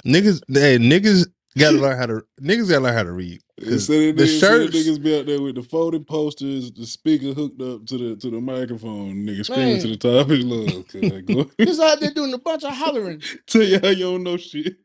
[0.06, 3.42] niggas, hey, niggas gotta learn how to niggas gotta learn how to read.
[3.62, 7.62] 'Cause So the shirts, niggas be out there with the folded posters, the speaker hooked
[7.62, 10.86] up to the to the microphone, nigga screaming to the top of his lungs.
[10.92, 13.22] 'cause I go, Just out there doing a bunch of hollering.
[13.48, 14.78] tell you how you don't know shit.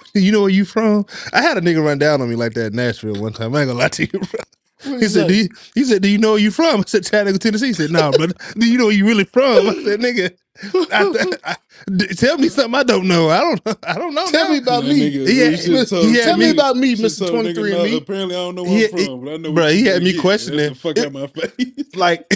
[0.14, 1.06] you know where you from?
[1.32, 3.54] I had a nigga run down on me like that in Nashville one time.
[3.54, 4.40] I ain't gonna lie to you, bro.
[4.84, 6.80] What He said, do you, he said, do you know where you from?
[6.80, 7.68] I said, Chattanooga, Tennessee.
[7.68, 9.68] He said, nah, but Do you know where you really from?
[9.68, 11.56] I said, nigga, I, I,
[11.96, 13.28] d- tell me something I don't know.
[13.30, 14.26] I don't I don't know.
[14.26, 14.50] Tell now.
[14.52, 15.10] me about That me.
[15.10, 17.30] nigga- He had- told- he Tell me me- about me, Mr.
[17.30, 17.96] 23 no, and me.
[17.98, 19.52] Apparently, I don't know where He- I'm from, but I know.
[19.52, 20.14] Bruh, he had me get.
[20.14, 21.94] That's questioning- the fuck out my face.
[21.94, 22.26] Like,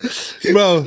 [0.52, 0.86] bro,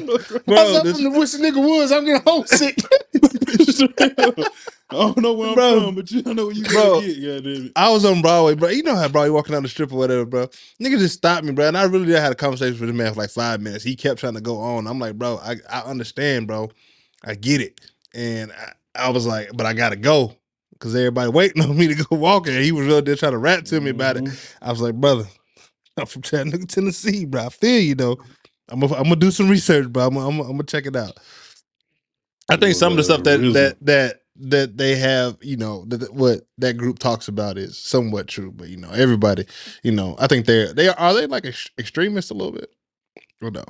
[0.55, 1.91] I was bro, up this, from the Wish Nigga Woods.
[1.91, 2.77] I'm getting homesick.
[4.91, 5.79] I don't know where I'm Bro.
[5.85, 7.01] from, but you don't know where you Bro.
[7.01, 7.21] gonna get.
[7.43, 7.71] Goddamn it.
[7.75, 8.69] I was on Broadway, bro.
[8.69, 10.47] You know how Broadway walking down the strip or whatever, bro.
[10.81, 11.67] Nigga just stopped me, bro.
[11.67, 13.83] And I really did have a conversation with the man for like five minutes.
[13.83, 14.87] He kept trying to go on.
[14.87, 16.71] I'm like, bro, I, I understand, bro.
[17.25, 17.81] I get it.
[18.15, 20.35] And I, I was like, but I gotta go.
[20.79, 22.55] Cause everybody waiting on me to go walking.
[22.55, 24.25] And he was really there trying to rap to me about it.
[24.25, 24.55] Mhm.
[24.61, 25.25] I was like, brother,
[25.97, 27.45] I'm from Chattanooga, Tennessee, bro.
[27.47, 28.19] I feel you though.
[28.71, 30.07] I'm gonna I'm gonna do some research, bro.
[30.07, 31.17] I'm gonna, I'm gonna, I'm gonna check it out.
[32.49, 35.97] I think some of the stuff that that that that they have, you know, that
[35.97, 38.51] that- what that group talks about is somewhat true.
[38.51, 39.45] But you know, everybody,
[39.83, 42.69] you know, I think they're they are are they like ex- extremists a little bit,
[43.41, 43.65] or no?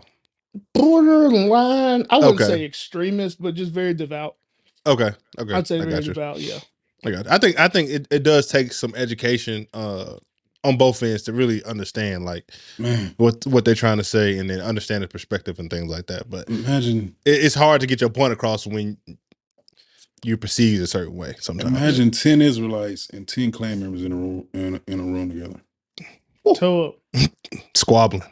[0.73, 2.05] Borderline.
[2.09, 2.45] I wouldn't Okay.
[2.45, 4.35] say extremist, but just very devout.
[4.85, 6.13] Okay, okay, I'd say I very got you.
[6.13, 6.39] devout.
[6.39, 6.59] Yeah.
[7.05, 7.25] I got.
[7.25, 7.31] You.
[7.31, 10.15] I think I think it, it does take some education uh
[10.63, 14.49] on both ends to really understand like Man, what what they're trying to say and
[14.49, 16.29] then understand the perspective and things like that.
[16.29, 18.97] But imagine it, it's hard to get your point across when
[20.23, 21.35] you're perceived a certain way.
[21.39, 21.77] Sometimes.
[21.77, 25.29] imagine ten Israelites and ten Klan members in a room in a, in a room
[25.29, 25.61] together,
[26.53, 26.95] Toe up.
[27.75, 28.23] squabbling.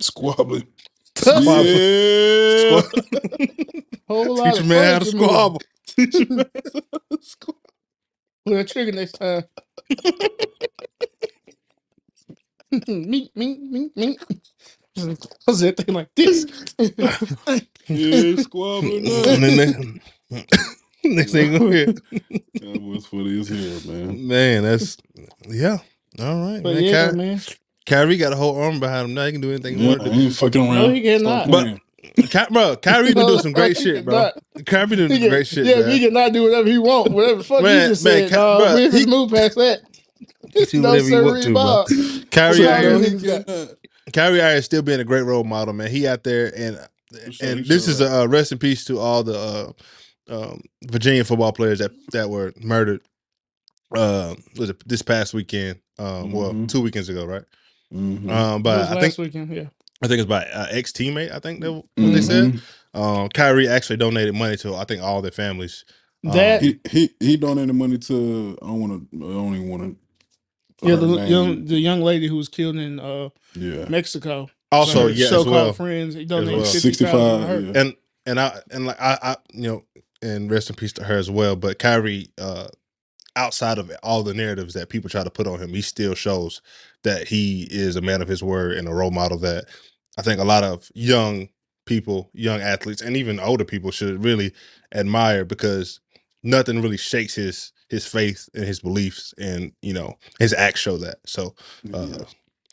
[0.00, 0.68] squabbling.
[1.16, 1.82] Squabble.
[2.68, 2.82] Yeah.
[4.08, 5.40] Whole lot Teach a of man how to furniture moving.
[5.40, 5.62] squabble.
[8.46, 9.44] We'll trigger next time.
[12.72, 14.18] Me, me, me, me.
[14.98, 16.46] I was that thing like this.
[17.88, 19.06] yeah, squabbling.
[19.06, 19.24] and up.
[19.40, 20.00] then
[20.30, 20.44] they,
[21.04, 24.26] next thing you hear, That was funny as hell, man.
[24.26, 24.96] man, that's
[25.48, 25.78] yeah.
[26.18, 26.82] All right, but man.
[26.84, 27.40] yeah, Ky- man.
[27.84, 29.14] Kyrie got a whole arm behind him.
[29.14, 30.20] Now he can do anything he Yeah, wanted I to do.
[30.22, 30.74] ain't fucking around.
[30.74, 31.50] No, he cannot.
[31.50, 31.80] But- playing.
[32.16, 34.30] Ky- bro, Kyrie been doing some great He shit, bro.
[34.54, 34.66] cannot.
[34.66, 35.90] Kyrie been doing He some can, great shit, yeah, man.
[35.90, 37.10] he can not do whatever he want.
[37.12, 38.28] Whatever the fuck Man, you just man, said.
[38.30, 38.62] Ky- dog.
[38.62, 39.80] bruh, we ain't he- finna move past that.
[40.70, 41.54] do no, whatever he sir, want to, bro.
[41.54, 41.86] Bob.
[42.30, 43.64] Kyrie, Sorry, out here, niggas got- Yeah.
[44.12, 45.90] Kyrie out here still being a great role model, man.
[45.90, 46.78] He out there and
[47.32, 49.74] sure, and this sure is a uh, rest in peace to all the
[50.28, 53.00] uh, um, Virginia football players that that were murdered.
[53.94, 55.78] Uh, was it this past weekend?
[55.98, 56.68] Um, well, Mhm.
[56.68, 57.44] two weekends ago, right?
[57.94, 58.28] Mhm.
[58.30, 59.64] Um, It but was I last think weekend, yeah.
[60.02, 61.32] I think it's by uh, ex teammate.
[61.32, 62.52] I think that what they said.
[62.52, 62.60] Mhm.
[62.94, 65.84] Um, Kyrie actually donated money to I think all their families.
[66.24, 68.58] Um, That He he he donated money to.
[68.62, 69.16] I don't want to.
[69.18, 69.96] I don't even want to.
[70.82, 73.86] Yeah, the young the young lady who was killed in uh Yeah.
[73.88, 74.48] Mexico.
[74.72, 75.72] Also, Her yeah, as so-called well.
[75.72, 76.14] friends.
[76.14, 76.64] He donated well.
[76.72, 77.60] fifty thousand to her.
[77.60, 77.80] 65, yeah.
[77.82, 77.94] and
[78.26, 79.84] and I and like I, I you know
[80.22, 81.56] and rest in peace to her as well.
[81.56, 82.68] But Kyrie, uh,
[83.36, 86.62] outside of all the narratives that people try to put on him, he still shows
[87.04, 89.66] that he is a man of his word and a role model that
[90.18, 91.48] I think a lot of young
[91.86, 94.52] people, young athletes, and even older people should really
[94.94, 96.00] admire because
[96.42, 100.96] nothing really shakes his his faith and his beliefs, and you know his acts show
[100.98, 101.18] that.
[101.26, 101.54] So,
[101.94, 102.24] uh, Yeah.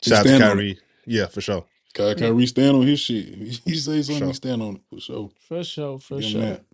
[0.02, 0.78] shout out to stand on Kyrie.
[1.06, 1.64] Yeah, for sure.
[1.94, 3.34] Ky- Kyrie stand on his shit.
[3.64, 4.26] He say something, Sure.
[4.28, 5.30] he stand on it for sure.
[5.48, 6.40] For sure, for Give him sure.
[6.42, 6.64] that.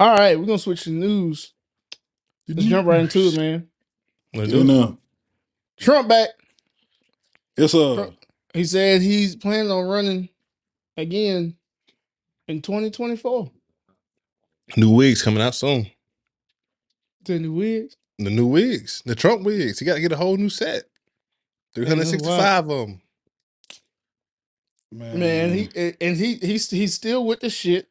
[0.00, 1.52] All right, we're gonna switch to news.
[2.48, 3.68] Let's jump right into it, man.
[4.34, 4.64] Let's Yeah, do it.
[4.64, 4.98] no.
[5.78, 6.30] Trump back.
[7.56, 8.10] It's uh
[8.54, 10.28] He said he's planning on running
[10.96, 11.56] again
[12.48, 13.50] in 2024.
[14.76, 15.86] New wigs coming out soon.
[17.26, 17.96] The new wigs.
[18.18, 19.78] The new wigs, the Trump wigs.
[19.78, 20.84] He got to get a whole new set.
[21.74, 23.00] Three hundred sixty-five of them.
[24.92, 25.68] Man, Man, he
[26.00, 27.88] and he he's he's still with the shit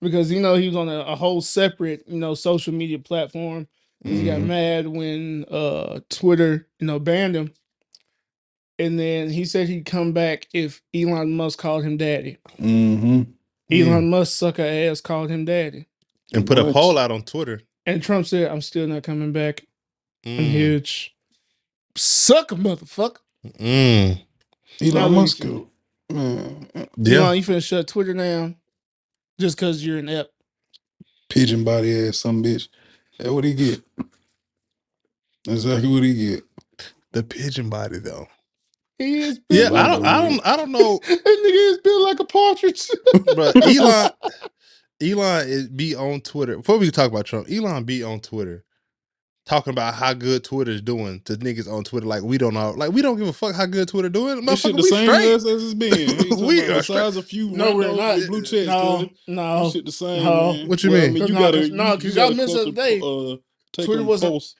[0.00, 3.66] because you know he was on a, a whole separate you know social media platform.
[4.04, 4.46] He got Mhm.
[4.46, 7.52] mad when uh Twitter you know banned him,
[8.78, 12.38] and then he said he'd come back if Elon Musk called him daddy.
[12.58, 13.22] Mm-hmm.
[13.70, 15.86] Elon Musk sucker ass called him daddy,
[16.32, 16.72] and put a What?
[16.74, 17.60] poll out on Twitter.
[17.86, 19.66] And Trump said, "I'm still not coming back."
[20.38, 20.50] I'm Mm.
[20.50, 21.14] huge.
[21.96, 23.18] Sucker motherfucker.
[23.58, 24.22] Mm.
[24.92, 25.50] Now Elon Musk, at you.
[25.50, 25.68] go,
[26.10, 26.68] man,
[27.04, 28.56] You know, Yeah, you finna shut Twitter down
[29.40, 30.28] just because you're an app.
[31.30, 32.68] pigeon body ass some bitch.
[33.18, 33.82] That what he get.
[35.48, 36.44] Exactly what he get.
[37.12, 38.28] the pigeon body though.
[38.98, 41.78] He is Yeah, built I don't, I don't, I don't know, a, that nigga is
[41.78, 42.90] built like a partridge.
[43.36, 44.10] but Elon,
[45.02, 46.56] Elon is be on Twitter.
[46.58, 48.64] Before we talk about Trump, Elon be on Twitter
[49.44, 52.06] talking about how good Twitter's doing to niggas on Twitter.
[52.06, 54.44] Like we don't know, like we don't give a fuck how good Twitter doing.
[54.46, 55.32] This shit the we same straight.
[55.32, 56.38] as, as it's been.
[56.46, 56.96] We about are straight.
[56.96, 58.28] besides a few no, we're randos not.
[58.28, 58.66] blue checks.
[58.68, 59.18] no, cuz.
[59.28, 59.64] no.
[59.64, 60.24] This shit the same.
[60.24, 60.52] No.
[60.52, 60.68] man.
[60.68, 61.14] What you Well, I mean?
[61.14, 63.00] mean, you No, gotta, 'cause- you, no, you 'cause y'all gotta missed the day.
[63.00, 63.36] Uh,
[63.84, 64.54] Twitter wasn't- posts.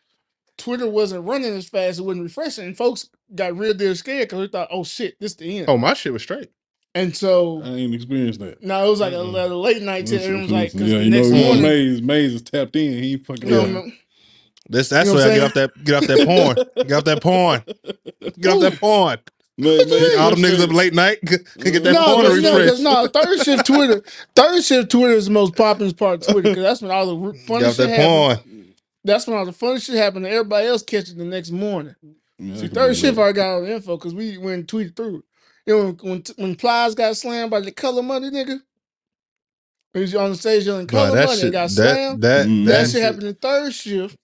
[0.58, 1.98] Twitter wasn't running as fast.
[1.98, 2.66] It wasn't refreshing.
[2.66, 5.68] And folks got real deal scared because they thought, oh shit, this the end.
[5.68, 6.50] Oh, my shit was straight.
[6.94, 8.62] And so I ain't experienced that.
[8.62, 9.50] no, it was like a, Mm-mm.
[9.50, 10.06] a late night.
[10.06, 12.34] Till everyone was like, because yeah, the you know, next you know, morning, Maze, Maze
[12.34, 13.02] is tapped in.
[13.02, 13.48] He ain't fucking.
[13.48, 13.72] you know, around.
[13.74, 13.92] man,
[14.68, 16.86] That's that's You know why I I'm get off that get off that porn.
[16.86, 17.62] Get off that porn.
[18.40, 19.18] Get off that porn.
[19.58, 21.18] Maze, Maze, All them Maze- niggas up late night.
[21.26, 22.80] Can get that no, porn but you know, 'cause refresh.
[22.80, 24.02] no, third shift Twitter,
[24.36, 27.16] third shift Twitter is the most popular part of Twitter because that's when all the
[27.26, 28.42] r- Get funny off shit that happens.
[28.42, 28.74] porn.
[29.04, 30.26] That's when all the funny shit happened.
[30.26, 31.94] And everybody else catch it the next morning.
[32.38, 33.20] Yeah, See, I can third shift that.
[33.22, 35.18] already got all the info because we went and tweeted through.
[35.18, 35.24] it.
[35.66, 38.60] You know, when when, when Plies got slammed by the color money nigga,
[39.94, 42.22] he was on the stage yelling Bro, color that money shit, and got that, slammed.
[42.22, 42.66] that, Mm.
[42.66, 44.16] that that shit happened in third shift.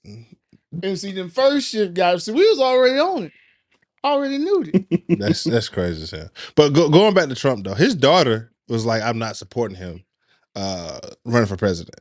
[0.82, 3.32] And see, then first shift guys, see, we was already on it.
[4.04, 5.18] Already knew it.
[5.18, 6.30] That's that's crazy as hell.
[6.54, 10.04] But go, going back to Trump though, his daughter was like, "I'm not supporting him
[10.54, 12.00] uh running for president."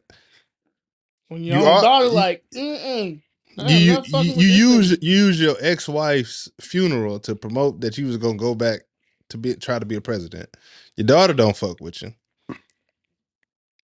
[1.29, 3.21] When your You own are- daughter, you- like, mm-mm.
[3.59, 5.89] I You am you, not fucking you, with you this use you use your ex
[5.89, 8.81] wife's funeral to promote that you was gonna go back
[9.29, 10.55] to be try to be a president.
[10.95, 12.13] Your daughter don't fuck with you.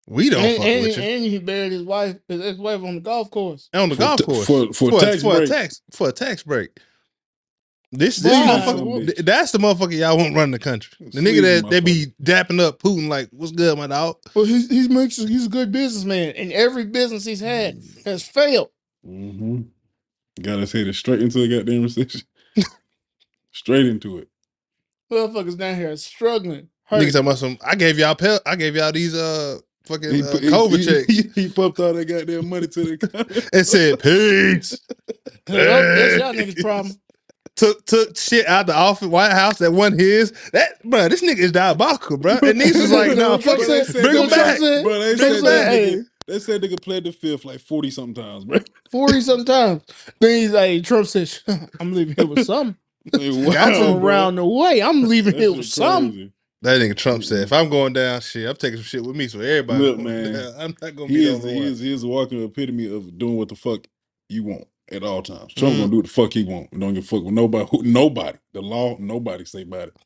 [0.07, 1.03] We don't and, fuck and, with you.
[1.03, 3.69] and he buried his wife, his ex-wife on the golf course.
[3.75, 5.49] on the For golf ta- course for- for a- tax for a break.
[5.51, 6.71] tax for a tax break.
[7.93, 8.61] This this Why?
[8.61, 10.93] motherfucker, th- that's the motherfucker y'all want run the country.
[11.01, 14.45] The nigga Sleazy that they be dapping up Putin like, "What's good, my dog?" Well,
[14.45, 18.69] he's he makes he's a good businessman, and every business he's had has failed.
[19.07, 19.63] Mm-hmm.
[20.43, 22.21] Got us headed straight into the goddamn recession.
[23.53, 24.29] straight into it.
[25.11, 26.69] Motherfuckers down here struggling.
[26.91, 27.13] Nigga Hurt.
[27.13, 27.59] talking about some.
[27.65, 30.79] I gave y'all pel- I gave y'all these uh fucking He, uh, put- he- COVID
[30.79, 31.07] he, checks.
[31.35, 33.43] He, he pumped all that goddamn money to the economy.
[33.53, 34.79] and said peace.
[35.47, 36.95] That's y'all niggas' problem.
[37.57, 40.33] Took took shit out the office, White House that wasn't his.
[40.53, 42.33] That bro, this nigga is diabolical, bro.
[42.35, 44.59] And niggas was like, no, What fuck Trump it, said- bring him back.
[44.59, 47.45] said- Bro, they Trump said said, that hey, nigga, they said nigga pled the fifth
[47.45, 48.59] like 40 sometimes bro.
[48.93, 49.83] 40 sometimes.
[50.21, 51.31] Then he's like, Trump said,
[51.81, 52.77] I'm leaving here with something.
[53.13, 54.09] Like, wow, Got from bro.
[54.09, 54.83] around the way.
[54.83, 56.33] I'm leaving That here with something.
[56.63, 59.29] That nigga Trump said, if I'm going down, shit, I'm taking some shit with me,
[59.29, 59.79] so everybody.
[59.81, 60.55] Look, going man, down.
[60.59, 61.73] I'm not gonna He be is, the he only one.
[61.73, 63.87] is, he is a walking epitome of doing what the fuck
[64.29, 65.55] you want at all times.
[65.55, 65.79] Trump Mhm.
[65.79, 66.71] gonna do what the fuck he want.
[66.79, 67.67] Don't give a fuck with nobody.
[67.71, 68.39] Who, nobody.
[68.55, 69.97] The law, nobody say about it.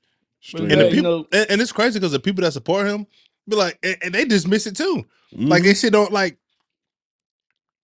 [0.40, 0.90] Straight And the up.
[0.92, 3.06] you people, and, and it's crazy because the people that support him
[3.48, 5.04] be like, and, and they dismiss it too.
[5.34, 5.48] Mhm.
[5.48, 6.36] Like they shit don't like.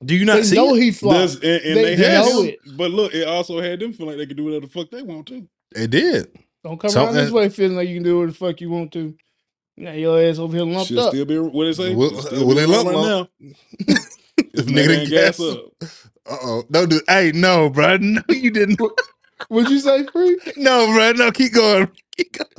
[0.04, 0.80] Do you not They see know it?
[0.82, 1.34] he Does- flopped.
[1.44, 2.58] and, and They they, had know him, it.
[2.76, 5.02] but look, it also had them feel like they could do whatever the fuck they
[5.02, 5.48] want to.
[5.74, 6.28] It did.
[6.64, 8.70] Don't come So- around this way feeling like you can do whatever the fuck you
[8.70, 9.14] want to.
[9.76, 11.11] Now your ass over here lumped Should up.
[11.11, 11.94] still be what they say.
[11.94, 13.30] Will- still will be they around lump right lump?
[13.40, 13.54] now.
[14.38, 15.64] If If nigga ain't gas gas up.
[16.30, 16.62] Uh oh.
[16.70, 17.00] Don't do.
[17.08, 17.96] Hey, no, bro.
[17.98, 18.80] No, you didn't.
[19.48, 20.38] What'd you say, Free?
[20.56, 21.12] No, bro.
[21.12, 21.88] No, keep going.
[22.16, 22.50] Keep going.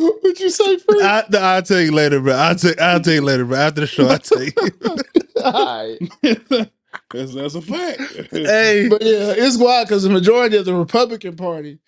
[0.00, 0.20] Keep going.
[0.22, 1.02] What'd you say, Free?
[1.02, 2.34] I, no, I'll tell you later, bro.
[2.34, 2.74] I'll tell.
[2.80, 3.58] I'll tell you later, bro.
[3.58, 4.52] After the show, I'll tell you.
[5.42, 5.98] Alright.
[7.10, 8.00] that's that's a fact.
[8.30, 11.78] hey, But yeah, it's wild because the majority of the Republican Party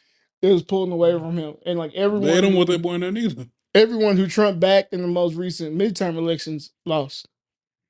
[0.41, 3.01] is pulling away from him, and like everyone, they don't who- want that boy in
[3.03, 3.47] there neither.
[3.75, 7.29] everyone who Trump backed in the most recent midterm elections lost,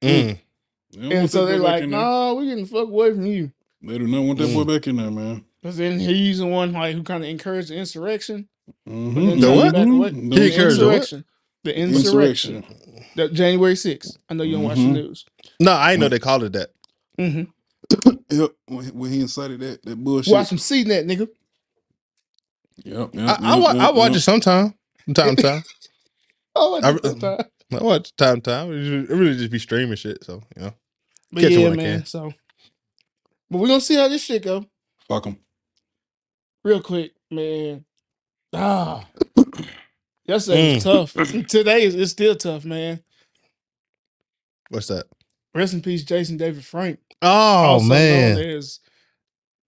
[0.02, 0.38] Mm.
[0.94, 2.00] They and so they're like, in there.
[2.00, 4.74] "Nah, we getting fuck away from you." They do not want that boy Mm.
[4.74, 5.44] back in there, man.
[5.62, 8.48] Because then he's the one like who kind of encouraged the insurrection.
[8.88, 9.14] Mhm.
[9.14, 9.72] then The Trump what?
[9.72, 10.12] backed away.
[10.12, 10.94] He The encouraged the what?
[10.96, 11.24] insurrection.
[11.64, 12.56] The insurrection.
[12.56, 12.64] Insurrection.
[13.16, 14.18] The January 6th.
[14.28, 14.92] I know you don't watch the Mhm.
[14.92, 15.24] news.
[15.60, 16.70] No, I didn't know they called it that.
[17.18, 17.42] hmm
[18.30, 18.50] Yep.
[18.66, 20.32] When, when he incited that that bullshit.
[20.32, 21.28] Watch some CNET, nigga.
[22.84, 23.10] Yep.
[23.14, 24.16] yep, I, I, yep, wa- I yep, watch yep.
[24.18, 24.74] it sometime.
[25.04, 25.64] From time to time.
[26.56, 27.38] Oh, I I re- time.
[27.72, 28.72] I watch time to time.
[28.72, 30.24] It, just- it really just be streaming shit.
[30.24, 30.74] So you know.
[31.32, 31.98] But Catch it yeah, when I man.
[31.98, 32.06] can.
[32.06, 32.32] So
[33.50, 34.66] But we're gonna see how this shit go.
[35.08, 35.38] Fuck them.
[36.64, 37.84] Real quick, man.
[38.52, 39.06] Ah.
[40.26, 41.14] Yesterday was Mm.
[41.14, 41.46] tough.
[41.48, 43.02] Today is it's still tough, man.
[44.70, 45.06] What's that?
[45.54, 46.98] Rest in peace, Jason David Frank.
[47.20, 48.36] Oh also man.
[48.36, 48.80] known as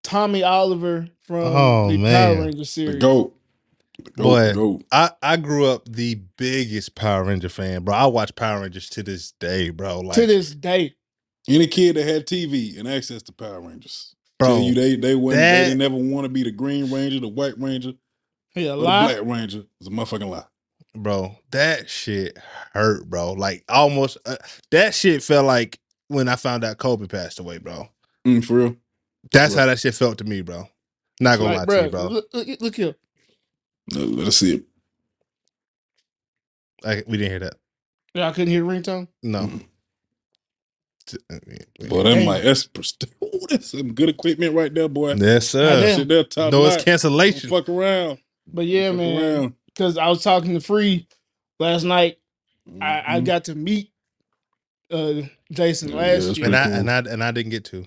[0.03, 2.37] Tommy Oliver from Oh, the man.
[2.37, 2.97] Power Ranger The series.
[2.97, 3.35] goat.
[4.03, 4.23] The goat.
[4.23, 4.53] Boy.
[4.55, 4.85] Goat.
[4.91, 7.95] I, I grew up the biggest Power Ranger fan, bro.
[7.95, 10.01] I watch Power Rangers to this day, bro.
[10.01, 10.95] Like, to this day.
[11.49, 15.15] Any kid that had TV and access to Power Rangers, bro, tell you they they
[15.15, 17.93] wouldn't that- they didn't never want to be the Green Ranger, the White Ranger,
[18.55, 19.15] Yeah, or lie.
[19.15, 19.63] the Black Ranger.
[19.81, 20.45] It's a motherfucking lie.
[20.95, 22.39] bro, that shit
[22.73, 23.33] hurt, bro.
[23.33, 24.37] Like almost uh,
[24.71, 27.89] that shit felt like when I found out Kobe passed away, bro.
[28.27, 28.77] Mm, for real.
[29.33, 29.61] That's Right.
[29.63, 30.69] how that shit felt to me, bro.
[31.21, 32.07] Not gonna Like, lie to you, bro.
[32.09, 32.95] Look, look, look here.
[33.93, 34.65] Let, let us see it.
[36.85, 37.55] I, we didn't hear that.
[38.15, 39.09] Yeah, I couldn't hear the ringtone.
[39.23, 39.41] No.
[39.41, 39.65] Mm.
[41.07, 41.89] T- uh, yeah.
[41.89, 42.25] Boy, that Damn.
[42.27, 42.69] might that's
[43.25, 45.15] Ooh, that's some good equipment right there, boy.
[45.15, 45.69] Yes, sir.
[45.69, 45.99] Goddamn.
[45.99, 47.51] Shit, there Noise cancellation.
[47.51, 48.19] Don't fuck around.
[48.53, 49.19] But yeah, Don't man.
[49.39, 49.55] around.
[49.67, 51.09] Because I was talking to Free
[51.59, 52.19] last night.
[52.81, 53.25] I, I Mhm.
[53.27, 53.91] got to meet
[54.91, 56.47] uh Jason Yeah, last that's year.
[56.47, 56.73] And I cool.
[56.75, 57.87] and I and I didn't get to.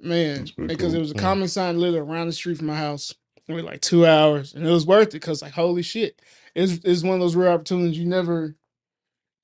[0.00, 0.96] Man, because cool.
[0.96, 1.20] it was a Mm.
[1.20, 3.14] common sign literally around the street from my house.
[3.48, 6.20] Only like two hours, and it was worth it because like holy shit,
[6.54, 8.54] it's it's one of those rare opportunities you never,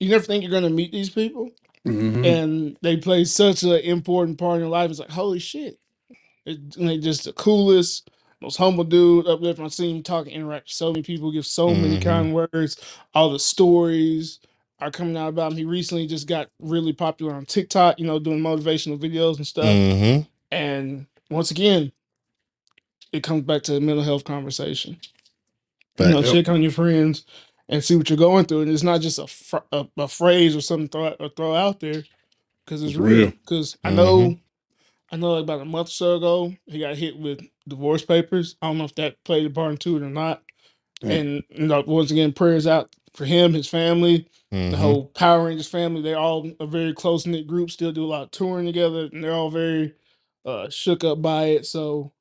[0.00, 1.50] you never think you're gonna meet these people,
[1.86, 2.24] Mhm.
[2.24, 4.90] and they play such an important part in your life.
[4.90, 5.78] It's like holy shit,
[6.46, 8.10] it, they just the coolest,
[8.40, 9.64] most humble dude, uplifting.
[9.64, 12.03] I've seen him talk, and interact with so many people, give so many Mhm.
[12.03, 12.76] kind words.
[13.14, 14.38] All the stories
[14.79, 15.59] are coming out about him.
[15.59, 19.66] He recently just got really popular on TikTok, you know, doing motivational videos and stuff.
[19.66, 20.22] Mm-hmm.
[20.50, 21.92] And once again,
[23.12, 24.98] it comes back to the mental health conversation.
[25.98, 27.26] You know, check on your friends
[27.68, 28.62] and see what you're going through.
[28.62, 31.81] And it's not just a fr- a, a phrase or something throw or throw out
[31.81, 32.05] there
[32.64, 33.16] because it's It's real.
[33.26, 33.31] real.
[33.42, 33.94] Because I Mhm.
[33.96, 34.38] know,
[35.11, 38.57] I know, like about a month or so ago, he got hit with divorce papers.
[38.62, 40.42] I don't know if that played a part into it or not.
[41.03, 41.12] Yeah.
[41.12, 44.70] And you know, once again, prayers out for him, his family, Mhm.
[44.73, 46.03] the whole Power Rangers family.
[46.03, 47.70] They're all a very close knit group.
[47.70, 49.94] Still do a lot of touring together, and they're all very
[50.46, 51.66] uh, shook up by it.
[51.66, 52.12] So,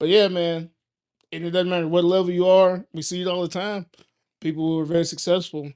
[0.00, 0.70] but yeah, man,
[1.32, 2.84] and it doesn't matter what level you are.
[2.92, 3.86] We see it all the time.
[4.40, 5.72] People who are very successful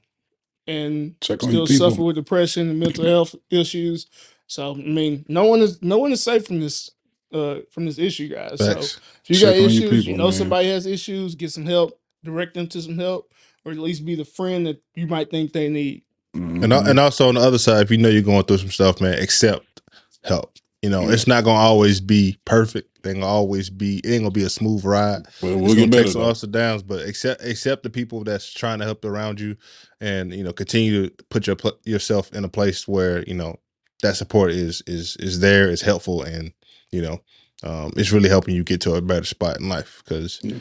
[0.67, 4.07] and Check still suffer with depression and mental health issues.
[4.47, 6.89] So, I mean, no one is no one is safe from this
[7.33, 8.59] uh from this issue, guys.
[8.59, 8.99] So, Facts.
[9.23, 10.33] if you Check got on your issues, you people, know man.
[10.33, 13.31] somebody has issues, get some help, direct them to some help,
[13.65, 16.03] or at least be the friend that you might think they need.
[16.35, 18.71] And al- and also on the other side, if you know you're going through some
[18.71, 19.81] stuff, man, accept
[20.23, 20.51] help.
[20.81, 21.13] You know, Yeah.
[21.13, 22.89] it's not gonna always be perfect.
[23.03, 23.97] It ain't gonna always be.
[23.99, 25.23] It ain't gonna be a smooth ride.
[25.41, 26.29] But It's we'll gonna get take better some though.
[26.29, 29.55] ups and downs, but accept accept the people that's trying to help around you,
[30.01, 33.57] and you know continue to put your pl- yourself in a place where you know
[34.03, 36.53] that support is is is there, is helpful, and
[36.91, 37.21] you know
[37.63, 40.59] um, it's really helping you get to a better spot in life because Yeah.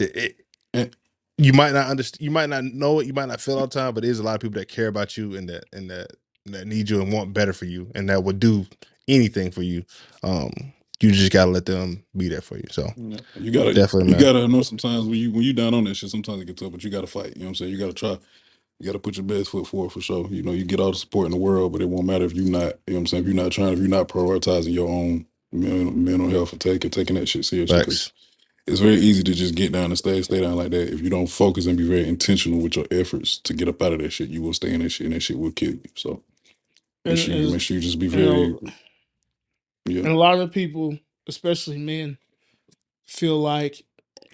[0.00, 0.36] it, it,
[0.74, 0.96] And-
[1.38, 3.80] you might not understand, you might not know it, you might not feel all the
[3.80, 6.08] time, but there's a lot of people that care about you and that and that
[6.46, 8.66] that need you and want better for you and that would do
[9.08, 9.84] anything for you.
[10.22, 10.50] Um,
[11.02, 12.64] you just gotta let them be there for you.
[12.70, 12.88] So
[13.34, 14.20] You gotta Definitely, you man.
[14.20, 16.72] gotta know sometimes when you when you down on that shit, sometimes it gets tough,
[16.72, 17.34] but you gotta fight.
[17.36, 17.72] You know what I'm saying?
[17.72, 18.18] You gotta try.
[18.80, 20.28] You gotta put your best foot forward for sure.
[20.30, 22.34] You know, you get all the support in the world, but it won't matter if
[22.34, 24.72] you're not, you know what I'm saying, if you're not trying, if you're not prioritizing
[24.74, 27.82] your own mental, mental health and taking taking that shit seriously.
[27.82, 28.12] 'cause facts.
[28.66, 30.92] It's very easy to just get down and stay, stay down like that.
[30.92, 33.94] If you don't focus and be very intentional with your efforts to get up out
[33.94, 35.82] of that shit, you will stay in that shit and that shit will kill you.
[35.96, 36.22] So
[37.04, 38.60] make And sure you it's- make sure you just be you very know,
[39.86, 40.00] yeah.
[40.00, 42.18] And a lot of people, especially men,
[43.06, 43.84] feel like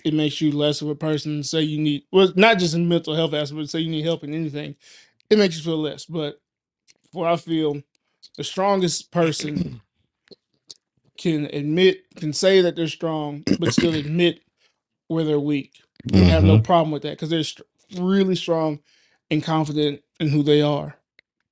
[0.06, 1.42] it makes you less of a person.
[1.42, 4.22] Say you need, well, not just in mental health aspect, but say you need help
[4.22, 4.76] in anything,
[5.28, 6.04] it makes you feel less.
[6.04, 6.40] But
[7.10, 7.82] what I feel,
[8.36, 9.80] the strongest person
[11.18, 14.42] can admit, can say that they're strong, but still admit
[15.08, 15.72] where they're weak.
[16.12, 16.62] And have no mm-hmm.
[16.62, 17.62] problem with that because they're str-
[17.98, 18.78] really strong
[19.28, 20.94] and confident in who they are.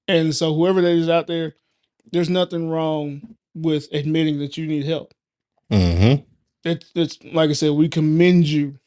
[0.06, 1.56] And so, whoever that is out there,
[2.12, 5.12] there's nothing wrong with admitting that you need help.
[5.72, 6.22] Mm-hmm.
[6.64, 8.78] It's, it's like I said, we commend you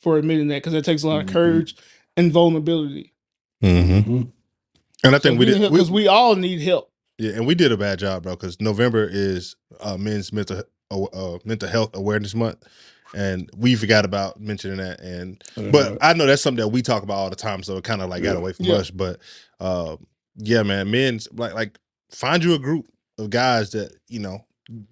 [0.00, 1.32] for admitting that because it takes a lot of Mhm.
[1.32, 1.76] courage
[2.16, 3.12] and vulnerability.
[3.62, 4.10] Mm-hmm.
[4.12, 4.32] Mhm.
[5.04, 6.90] And I think we did we, because we all need help.
[7.18, 8.32] yeah, and we did a bad job, bro.
[8.34, 12.62] Because November is uh, Men's Mental uh, uh, Mental Health Awareness Month,
[13.14, 15.00] and we forgot about mentioning that.
[15.00, 17.84] And but I know that's something that we talk about all the time, so it
[17.84, 18.38] kind of like got Yeah.
[18.38, 18.74] away from Yeah.
[18.76, 18.90] us.
[18.90, 19.20] But
[19.60, 19.96] uh,
[20.36, 21.78] yeah, man, men's like like
[22.10, 22.86] find you a group
[23.18, 24.44] of guys that you know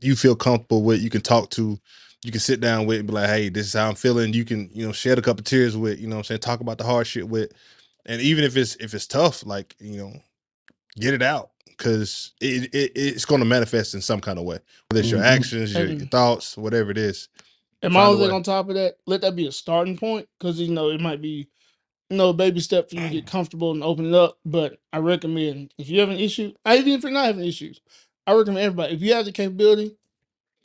[0.02, 1.78] you feel comfortable with, you can talk to,
[2.24, 4.34] you can sit down with, and be like, hey, this is how I'm feeling.
[4.34, 6.40] You can you know shed a couple of tears with, you know, what I'm saying
[6.40, 7.52] talk about the hard shit with,
[8.06, 10.12] and even if it's if it's tough, like you know,
[10.98, 14.58] get it out because it, it it's going to manifest in some kind of way.
[14.90, 15.26] Whether it's your Mhm.
[15.26, 16.08] actions, your, your
[16.56, 17.28] whatever it is.
[17.82, 20.74] And my thing on top of that, let that be a starting point because you
[20.74, 21.48] know it might be,
[22.10, 24.38] you know, baby step for you to get comfortable and open it up.
[24.44, 27.80] But I recommend if you have an issue, even if you're not having issues,
[28.26, 29.96] I recommend everybody if you have the capability,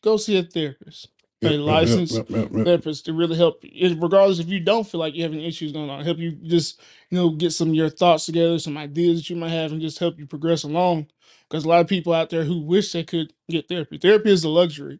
[0.03, 1.09] go see a therapist,
[1.43, 2.65] a yep, yep, licensed yep, yep, yep.
[2.65, 3.95] therapist to really help you.
[3.99, 6.81] Regardless if you don't feel like you have any issues going on, help you just
[7.11, 9.81] you know get some of your thoughts together, some ideas that you might have, and
[9.81, 11.07] just help you progress along.
[11.49, 13.97] Because a lot of people out there who wish they could get therapy.
[13.97, 14.99] Therapy is a luxury.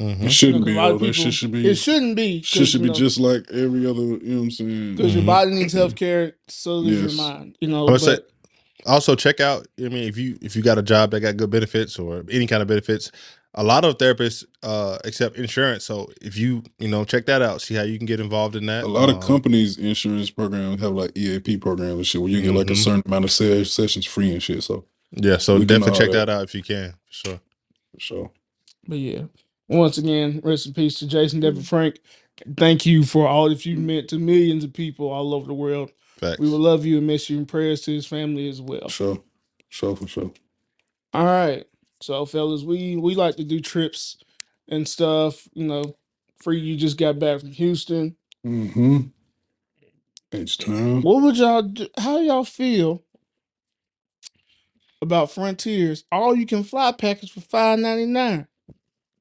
[0.00, 0.24] Mhm.
[0.24, 0.72] It shouldn't You be.
[0.74, 0.94] know, 'cause a lot though.
[0.94, 1.66] of That people- shit should be.
[1.68, 2.42] It shouldn't be.
[2.42, 4.00] Shit 'cause, should you be know, just like every other.
[4.00, 4.96] You know what I'm saying?
[4.96, 5.26] because your Mhm.
[5.26, 7.14] body needs health care, so does Yes.
[7.16, 7.56] your mind.
[7.60, 8.28] You know, I'm gonna say- but
[8.86, 11.50] also check out i mean if you if you got a job that got good
[11.50, 13.10] benefits or any kind of benefits
[13.58, 17.60] a lot of therapists uh accept insurance so if you you know check that out
[17.60, 20.80] see how you can get involved in that A lot of Um, companies' insurance programs
[20.80, 22.84] have like EAP programs and shit where you get like a Mhm.
[22.84, 24.62] certain amount of se- sessions free and shit.
[24.62, 26.26] So yeah so definitely check that.
[26.26, 27.40] that out if you can for sure
[27.94, 28.30] for sure.
[28.86, 29.22] but yeah.
[29.70, 32.00] Once again, rest in peace to Jason David Frank.
[32.56, 35.90] Thank you for all that you meant to millions of people all over the world.
[36.16, 36.38] Facts.
[36.40, 38.88] We will love you and miss you, and prayers to his family as well.
[38.88, 39.22] For sure.
[39.68, 40.32] Sure for sure.
[41.12, 41.66] All right.
[42.02, 44.18] So, fellas, we we like to do trips
[44.68, 45.48] and stuff.
[45.54, 45.96] You know,
[46.42, 46.60] free.
[46.60, 48.16] You just got back from Houston.
[48.46, 48.98] Mm-hmm.
[50.32, 51.02] H time.
[51.02, 51.88] What would y'all do?
[51.98, 53.04] How y'all feel
[55.02, 56.04] about Frontiers?
[56.12, 58.46] All you can fly package for five ninety nine.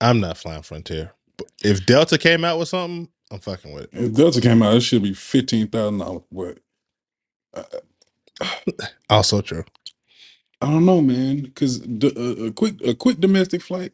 [0.02, 3.90] i'm not flying frontier but if delta came out with something i'm fucking with it
[3.94, 6.24] If Delta came out, it should be fifteen thousand dollars.
[6.32, 6.60] But
[9.10, 9.66] also true
[10.62, 13.94] I don't know, man, because a, a quick a quick domestic flight,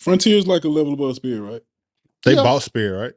[0.00, 1.62] Frontier is like a level above Spirit, right?
[2.24, 2.42] they Yeah.
[2.42, 3.14] bought Spirit, right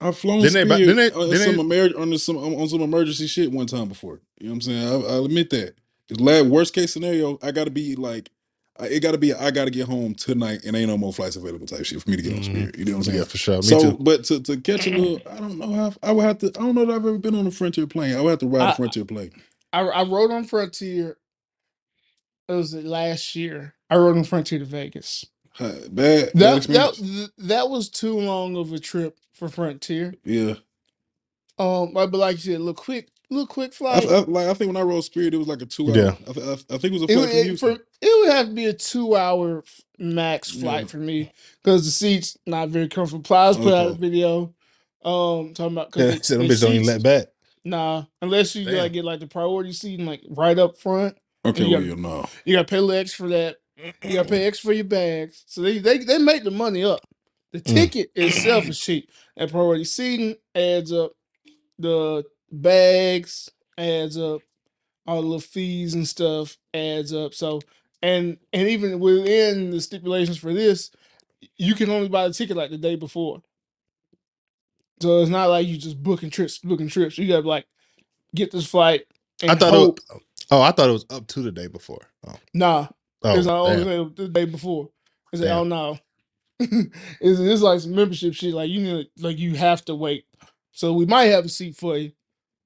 [0.00, 2.68] I've flown Didn't they Spirit buy- didn't they- on, didn't some emer- on some on
[2.68, 4.20] some emergency shit one time before.
[4.40, 4.88] You know what I'm saying?
[4.88, 5.76] I, I'll admit that.
[6.08, 8.30] The last worst case scenario, I got to be like,
[8.80, 11.12] I, it got to be I got to get home tonight and ain't no more
[11.12, 12.44] flights available type shit for me to get on Mhm.
[12.44, 12.78] Spirit.
[12.78, 13.18] You know what I'm saying?
[13.18, 15.72] yeah for sure me so, too but to, to catch a little, I don't know
[15.74, 16.48] how I would have to.
[16.48, 18.16] I don't know that I've ever been on a Frontier plane.
[18.16, 19.32] I would have to ride I- a Frontier plane.
[19.72, 21.18] I I rode on Frontier.
[22.48, 23.74] It was last year.
[23.90, 25.24] I rode on Frontier to Vegas.
[25.54, 26.98] Huh, Bad, bad That that experience.
[26.98, 30.14] th- that was too long of a trip for Frontier.
[30.24, 30.54] yeah,
[31.58, 34.04] Um, but but like you said, little quick, little quick I, flight.
[34.10, 35.96] I, like I think when I rode Spirit, it was like a two hour.
[35.96, 36.14] Yeah.
[36.28, 37.76] I, th- I, I think it was a it, flight would- from it, Houston.
[37.76, 40.88] for, it would have to be a two hour f- max flight Yeah.
[40.88, 43.22] for me because the seats not very comfortable.
[43.22, 44.00] Plies put out a Okay.
[44.00, 44.54] video,
[45.04, 47.26] um, talking about yeah, because so them bitches don't even let back
[47.64, 48.74] nah, unless you Damn.
[48.76, 51.16] like get like the priority seating like right up front.
[51.44, 52.28] okay, you well, got- yeah, no.
[52.44, 53.56] You got to pay a little extra for that.
[54.04, 55.44] You got to pay extra for your bags.
[55.46, 57.00] So they they they make the money up.
[57.52, 57.74] The Mm.
[57.74, 59.10] ticket itself is cheap.
[59.36, 61.12] And priority seating adds up.
[61.78, 64.40] The bags adds up.
[65.06, 67.34] All the little fees and stuff adds up.
[67.34, 67.60] So
[68.02, 70.90] and and even within the stipulations for this,
[71.56, 73.42] you can only buy the ticket like the day before.
[75.02, 77.18] So it's not like you just booking trips, booking trips.
[77.18, 77.66] You gotta like
[78.34, 79.02] get this flight.
[79.42, 79.98] And i thought hope.
[79.98, 80.22] it was,
[80.52, 82.86] oh i thought it was up to the day before oh, nah,
[83.24, 83.88] oh it's not damn.
[83.88, 84.90] only the day before.
[85.32, 85.72] It's like, oh, Damn.
[85.72, 85.98] oh no.
[87.20, 88.54] it's, it's like some membership shit.
[88.54, 90.26] Like you need like you have to wait.
[90.70, 92.12] So we might have a seat for you.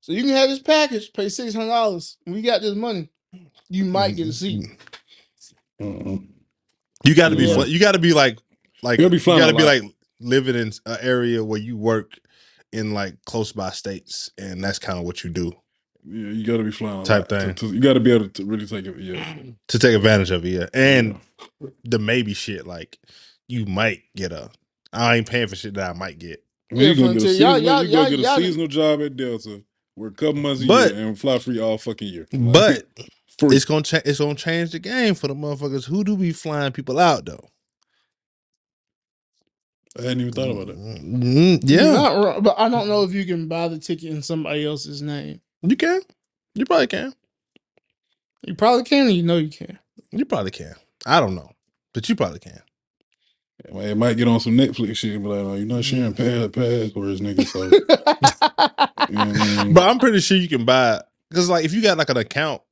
[0.01, 2.19] So you can have this package, pay six hundred dollars.
[2.27, 3.09] We got this money.
[3.69, 4.61] You might get a mm-hmm.
[4.61, 4.79] seat.
[5.81, 6.19] Uh-uh.
[7.05, 7.55] You got to be Yeah.
[7.55, 8.39] fl- you got to be like
[8.83, 9.83] like You gotta be you flying got a to be lot.
[9.83, 12.19] like living in an area where you work
[12.73, 15.53] in like close by states and that's kind of what you do
[16.05, 17.55] Yeah, you got to be flying a Type lot to- thing.
[17.57, 18.97] to- you got to be able to really take it.
[18.99, 19.35] Yeah,
[19.69, 21.19] to take advantage of it yeah and
[21.61, 21.69] Yeah.
[21.85, 22.99] the maybe shit like
[23.49, 24.51] you might get a
[24.93, 27.17] I ain't paying for shit that I might get I mean, Yeah, you gonna get
[27.17, 29.63] a Frontier, seasonal, y'all- y'all- you gonna get a y'all- seasonal job at Delta,
[29.95, 32.27] work a couple months a But- year, and fly free all fucking year.
[32.33, 32.53] Like,
[32.97, 33.07] but
[33.39, 33.55] free.
[33.57, 36.73] it's gonna cha- it's gonna change the game for the motherfuckers who do be flying
[36.73, 37.49] people out though
[39.99, 40.79] I hadn't even thought about it.
[40.79, 44.11] Mm, You're yeah not wrong, but I don't know if you can buy the ticket
[44.11, 45.41] in somebody else's name.
[45.63, 46.01] you can
[46.55, 47.15] you probably can
[48.47, 49.79] You probably can, and you know you can.
[50.13, 50.75] you probably can
[51.07, 51.51] I don't know
[51.95, 52.61] but you probably can
[53.69, 57.21] It might get on some Netflix shit, but like, oh, you're not sharing pass passwords,
[57.21, 57.47] nigga.
[57.47, 57.65] So
[59.09, 59.75] you know what I mean?
[59.75, 62.19] But I'm pretty sure you can buy it because like if you got like an
[62.19, 62.63] account,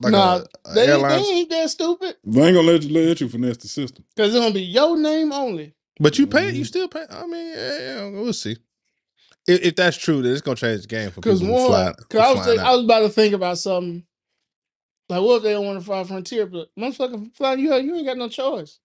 [0.00, 3.20] like Nah, a, a they, they ain't that stupid They ain't gonna let you let
[3.20, 4.04] you finesse the system.
[4.14, 5.74] because it's gonna be your name only.
[6.00, 6.66] But you pay, you Mhm.
[6.66, 7.04] still pay.
[7.10, 8.56] I mean, yeah, yeah, we'll see.
[9.46, 11.66] If, if that's true, then it's gonna change the game for people Because who one,
[11.66, 11.94] fly.
[11.98, 14.04] because I was think, I was about to think about something.
[15.08, 16.46] Like, what if they don't want to fly Frontier?
[16.46, 18.80] But motherfucker, fly you, you ain't got no choice.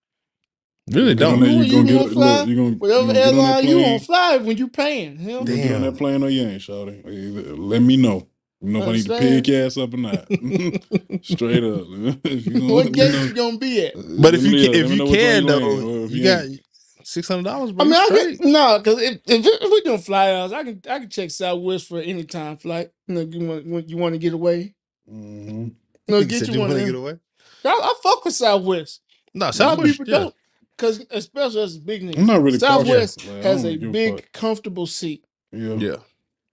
[0.91, 1.39] really don't.
[1.39, 3.34] gonna, You- you you gonna gonna get fly look, you gonna, you Whatever gonna get
[3.34, 3.93] on that airline you plane.
[3.93, 5.18] on fly when you paying.
[5.18, 7.57] Hell, You gonna get on that plane or you ain't, shawty.
[7.57, 8.28] Let me know.
[8.62, 9.45] You know if I need to Understand?
[9.45, 10.28] pick your ass up or not.
[11.24, 11.82] Straight up.
[12.26, 13.93] if you gonna, What let gate know- you gonna be at?
[14.22, 15.64] But if you can, if you know which way can though,
[16.03, 16.62] or you you got ain't.
[17.04, 17.72] Six hundred dollars.
[17.78, 20.99] I mean, I get no, because if, if if we doing flyouts, I can I
[20.99, 22.91] can check Southwest for any time flight.
[23.08, 24.74] You know, you want when you want to get away.
[25.12, 25.74] Mhm.
[26.08, 26.70] You know, Nigga get said you you one.
[26.70, 26.93] want of to them.
[26.93, 27.20] get away.
[27.66, 29.02] I, I fuck with Southwest.
[29.34, 29.97] No, A lot of Southwest.
[29.99, 30.20] people yeah.
[30.20, 30.36] don't,
[30.78, 32.18] because especially as big niggas.
[32.18, 33.32] I'm not really Southwest cautious.
[33.34, 34.32] Like, I has don't a give big, fuck.
[34.34, 35.24] comfortable seat.
[35.52, 35.60] Yeah.
[35.60, 35.97] Yeah, You know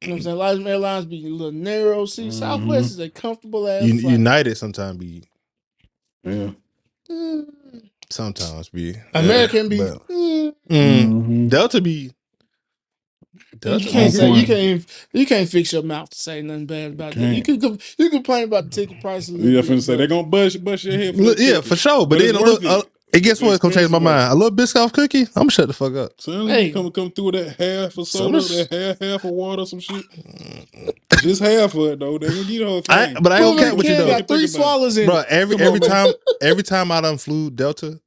[0.00, 0.36] what I'm saying?
[0.36, 2.28] A lot of airlines be a little narrow seat.
[2.30, 2.38] Mhm.
[2.38, 4.12] Southwest is a comfortable ass Un- flight.
[4.12, 5.22] United sometimes be
[6.24, 6.50] Yeah.
[7.10, 7.46] Mm.
[8.10, 9.78] Sometimes be American be.
[9.78, 10.52] but- mm.
[10.70, 11.48] Mm, Mhm.
[11.50, 12.10] Delta be
[13.64, 16.92] You can't on say you can't you can't fix your mouth to say nothing bad
[16.92, 17.20] about that.
[17.34, 17.60] You Can't.
[17.60, 19.98] can com- you complain about the ticket price a little Yeah, bit, finna say but-
[19.98, 21.16] they gonna bust bust your head.
[21.16, 21.64] For Look, the yeah, ticket.
[21.66, 22.00] for sure.
[22.06, 22.90] But, But then it's a little, worth it.
[23.14, 23.52] And guess The what?
[23.52, 24.32] It's gonna change my mind.
[24.32, 25.22] A little Biscoff cookie.
[25.22, 26.20] I'm gonna shut the fuck up.
[26.20, 26.66] Son, Hey.
[26.68, 29.30] you come come through with that half of Soon soda, as- that half half of
[29.30, 30.04] water, some shit.
[31.22, 32.18] Just half of it though.
[32.18, 33.16] They gonna get the whole I, thing.
[33.22, 34.62] but I Cool don't Runnings care what you can know, got three Think about it.
[34.62, 35.18] swallows in bro.
[35.18, 35.26] it.
[35.28, 35.88] Every Come on, every man.
[35.90, 38.00] time, every time I done flew Delta,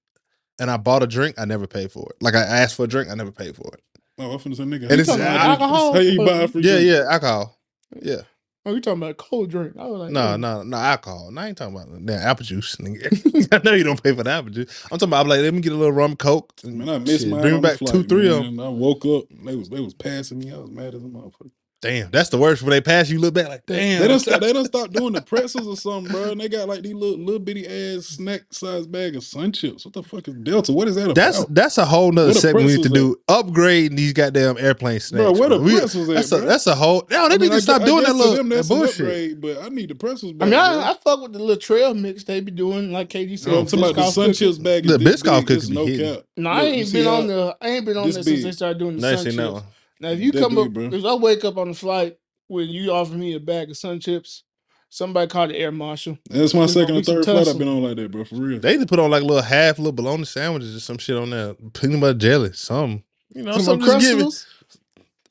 [0.60, 2.16] and I bought a drink, I never paid for it.
[2.22, 3.82] Like I asked for a drink, I never paid for it.
[4.20, 4.89] Oh, I'm finna say nigga.
[4.89, 5.62] And it's- how you buy a drink?
[5.62, 5.93] alcohol?
[5.93, 6.88] How you buy a free Yeah, drink?
[6.89, 7.60] yeah, alcohol.
[8.02, 8.22] Yeah,
[8.64, 9.74] Oh, you talking about a cold drink?
[9.80, 11.32] I was like, no, no, no alcohol.
[11.32, 12.76] No, I ain't talking about damn apple juice.
[12.76, 13.47] nigga.
[13.51, 14.84] I know you don't pay for the apple juice.
[14.91, 16.53] I'm talking about I'm like, let me get a little rum coke.
[16.64, 17.41] and Man, I missed shit, mine.
[17.41, 18.57] Bring me on the back flight, two, three of man.
[18.57, 18.66] them.
[18.66, 19.24] I woke up.
[19.43, 20.53] They was they was passing me.
[20.53, 21.49] I was mad as a motherfucker.
[21.82, 22.62] Damn, that's the worst.
[22.62, 24.02] When they pass you, look back like, damn.
[24.02, 24.40] They don't stop.
[24.40, 26.32] They don't stop doing the pretzels or something, bro.
[26.32, 29.84] And they got like these little little bitty ass snack size bag of sun chips.
[29.84, 30.72] What the fuck is Delta?
[30.74, 31.54] What is that That's about?
[31.56, 33.22] that's a whole nother segment we need to pretzels do.
[33.34, 35.24] Upgrade these goddamn airplane snacks.
[35.24, 37.08] Bro, where the We- pretzels at, that's a that's a whole.
[37.10, 38.56] No, they I need mean, to I stop gu- I doing that little them, that
[38.58, 39.00] that's bullshit.
[39.02, 40.54] upgrade, but I need the pretzels I mean.
[40.54, 43.54] I, I fuck with the little trail mix they be doing, like KD said.
[43.54, 44.38] No, I'm talking about the Biscoff sun cookies.
[44.40, 44.86] chips bag.
[44.86, 46.14] The this Biscoff big, cookies no hitting.
[46.16, 46.24] cap.
[46.38, 47.58] No, I ain't been on the.
[47.60, 49.66] I ain't been on this since they started doing the No, sun chips.
[50.02, 50.10] That one.
[50.10, 50.89] Now, if you That come big, up, bro.
[50.91, 53.99] if I wake up on the flight when you offer me a bag of sun
[53.99, 54.43] chips,
[54.89, 56.18] somebody call the air marshal.
[56.30, 57.60] That's my It's gonna second or be some third flight I've tussle.
[57.60, 58.26] been on like that, bro.
[58.26, 58.60] For real.
[58.60, 61.18] They need to put on like a little half little bologna sandwiches or some shit
[61.18, 61.56] on there.
[61.74, 63.04] Peanut butter jelly, something.
[63.36, 64.28] You know, Some something just give it.
[64.28, 64.45] Uncrustables.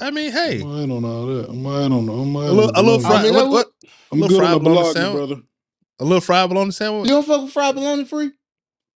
[0.00, 1.48] I mean, hey, I'm hey, mine on all that.
[1.50, 2.08] I'm mine on.
[2.08, 3.02] I'm mine a little, on a little bologna.
[3.02, 3.20] fried.
[3.26, 3.66] I mean, what, that what?
[4.12, 5.28] I'm little good on fried the bologna bologna, sandwich?
[5.28, 5.42] brother.
[6.00, 7.08] A little fried bologna sandwich.
[7.08, 8.32] You don't fuck with fried bologna free?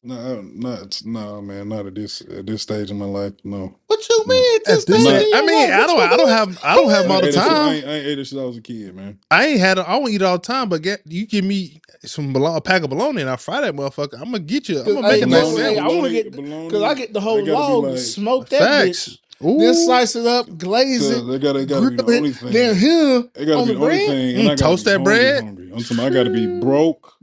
[0.03, 1.69] No, not no, man.
[1.69, 3.34] Not at this at this stage in my life.
[3.43, 3.80] No.
[4.08, 4.60] What you mean?
[4.68, 5.72] At Just this stay I mean.
[5.72, 7.56] I don't, I don't have, I don't have them all the ate that shit- I
[7.56, 7.74] time.
[7.76, 9.20] ain't, I ain't ate it since I was a kid, man.
[9.30, 9.86] I ain't had it.
[9.88, 10.70] I won't eat it all the time.
[10.70, 13.76] But get you give me some bologna, a pack of bologna, and I fry that
[13.76, 14.16] motherfucker.
[14.16, 14.80] I'm gonna get you.
[14.80, 15.80] I'm gonna make I a know, nice hey, sandwich.
[15.80, 17.97] I wanna bologna- get- bologna, Cause I get the whole they gotta be log, like-
[17.99, 19.18] smoke that bitch, Facts.
[19.39, 22.36] then slice it up, glaze So it, they gotta, they gotta be the only it,
[22.36, 22.52] thing.
[22.54, 24.08] then here It gotta on be the the only bread.
[24.10, 24.36] thing.
[24.36, 25.43] Mm, I gotta toast be that hungry, bread.
[25.43, 25.72] Hungry.
[25.74, 25.99] I'm talking.
[25.99, 27.14] I gotta be broke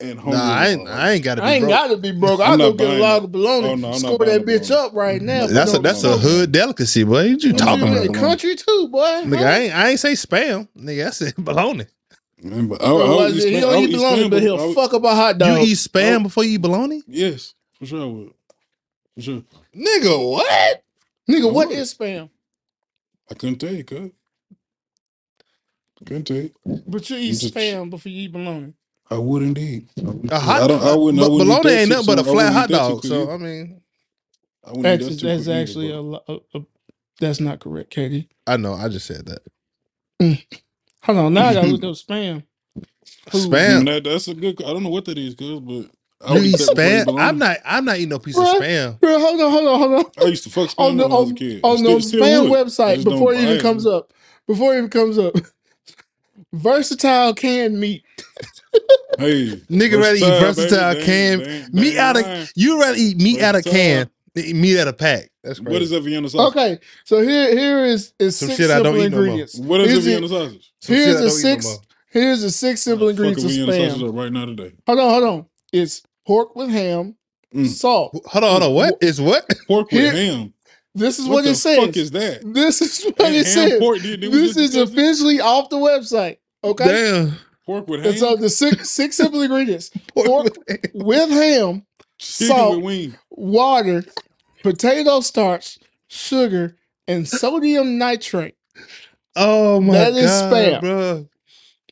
[0.00, 0.38] and hungry.
[0.38, 1.70] Nah, I ain't, a I ain't got to be I ain't broke.
[1.74, 2.40] gotta be broke.
[2.40, 4.18] I'm I'll go not get a buying log of bologna, Oh, no, I'm not score
[4.18, 5.46] buying that bitch up right now.
[5.46, 7.30] That's a that's on a hood delicacy, boy.
[7.32, 8.06] What you talking about?
[8.06, 9.22] the country too, boy.
[9.24, 9.44] Nigga.
[9.46, 10.68] I ain't I ain't say spam.
[10.76, 11.86] Nigga, I said bologna.
[12.42, 13.90] Man, but I, Bro, I why would is eat it- he spam- I don't would
[13.90, 15.58] eat eat bologna, spam, but I he'll would- fuck up a hot dog.
[15.62, 17.02] You eat spam before you eat bologna?
[17.06, 18.02] Yes, for sure.
[18.02, 18.32] I would.
[19.14, 19.42] For sure.
[19.74, 20.82] Nigga, what?
[21.30, 21.78] Nigga, I what would.
[21.78, 22.28] is spam?
[23.30, 24.10] I couldn't tell you, cuz.
[26.04, 26.50] Couldn't tell you.
[26.86, 28.74] But you eat I'm just- spam before you eat bologna.
[29.10, 29.88] I would indeed.
[29.98, 30.32] I, would.
[30.32, 30.82] A hot I don't.
[30.82, 31.22] I wouldn't.
[31.22, 32.28] I but wouldn't eat bologna that ain't too nothing but a soon.
[32.28, 33.04] I flat wouldn't hot eat that too dog.
[33.04, 33.32] So either.
[33.32, 33.80] I mean,
[34.64, 36.62] I wouldn't That's, that too that's quick either, actually but- a, lo- a, a
[37.20, 38.28] that's not correct, Katie.
[38.46, 38.74] I know.
[38.74, 39.42] I just said that.
[40.22, 40.44] Mm.
[41.02, 42.42] Hold on, now I gotta look up spam.
[43.32, 43.76] Who- I Spam.
[43.76, 44.62] mean, that, that's a good.
[44.62, 45.90] I don't know what that is, cuz, but
[46.26, 47.20] I You would eat eat that before I eat spam?
[47.20, 47.58] I'm not.
[47.64, 48.60] I'm not eating no piece of Bruh.
[48.60, 49.00] spam.
[49.00, 50.24] Bro, hold on, hold on, hold on.
[50.24, 51.60] I used to fuck spam On the when I was a on, kid.
[51.64, 52.58] on Still- the still spam would.
[52.58, 53.62] I website just don't before it buy even it.
[53.62, 54.12] comes up.
[54.46, 55.34] Before it even comes up.
[56.52, 58.04] Versatile canned meat.
[59.18, 62.48] Hey, Nigga rather eat versatile They ain't- can they ain't- meat they out of lying.
[62.54, 65.30] you rather eat meat out of can than eat meat out of pack.
[65.42, 65.72] That's crazy.
[65.72, 66.56] What is that Vienna sausage?
[66.56, 69.58] Okay, so here here is is Some six shit I don't simple eat no ingredients.
[69.58, 70.72] What is Here's the the- Vienna sausage?
[70.80, 71.78] Some Here's don't the no six.
[72.10, 74.08] Here's the six simple ingredients of Vienna sausage spam.
[74.10, 74.72] up right now today.
[74.86, 75.46] Hold on, hold on.
[75.72, 77.14] It's pork with ham,
[77.54, 77.68] Mm.
[77.68, 78.20] salt.
[78.26, 78.74] Hold on, hold on.
[78.74, 79.46] What is what?
[79.66, 80.52] Pork with Here- ham.
[80.94, 81.78] This is what what, the it says.
[81.78, 82.40] fuck is that?
[82.54, 83.78] this is what Ham- it says.
[83.78, 86.36] pork, did- did This is officially off the website.
[86.64, 86.84] Okay.
[86.84, 87.38] Damn.
[87.66, 88.10] Pork with ham.
[88.10, 90.78] And so the six six simple ingredients: pork with ham.
[90.94, 91.86] with ham,
[92.18, 93.16] Chicken salt, with wing.
[93.30, 94.04] water,
[94.62, 96.76] potato starch, sugar,
[97.08, 98.54] and sodium nitrate.
[99.34, 100.14] Oh my god.
[100.14, 100.80] That is god, spam.
[100.80, 101.28] bro.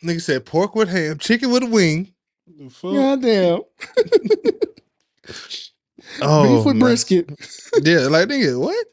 [0.02, 2.12] Nigga said pork with ham, chicken with a wing.
[2.46, 2.92] The fuck?
[2.92, 3.60] Goddamn.
[6.20, 6.80] Oh, Beef with man.
[6.80, 7.30] brisket.
[7.82, 8.86] Yeah, like nigga, what?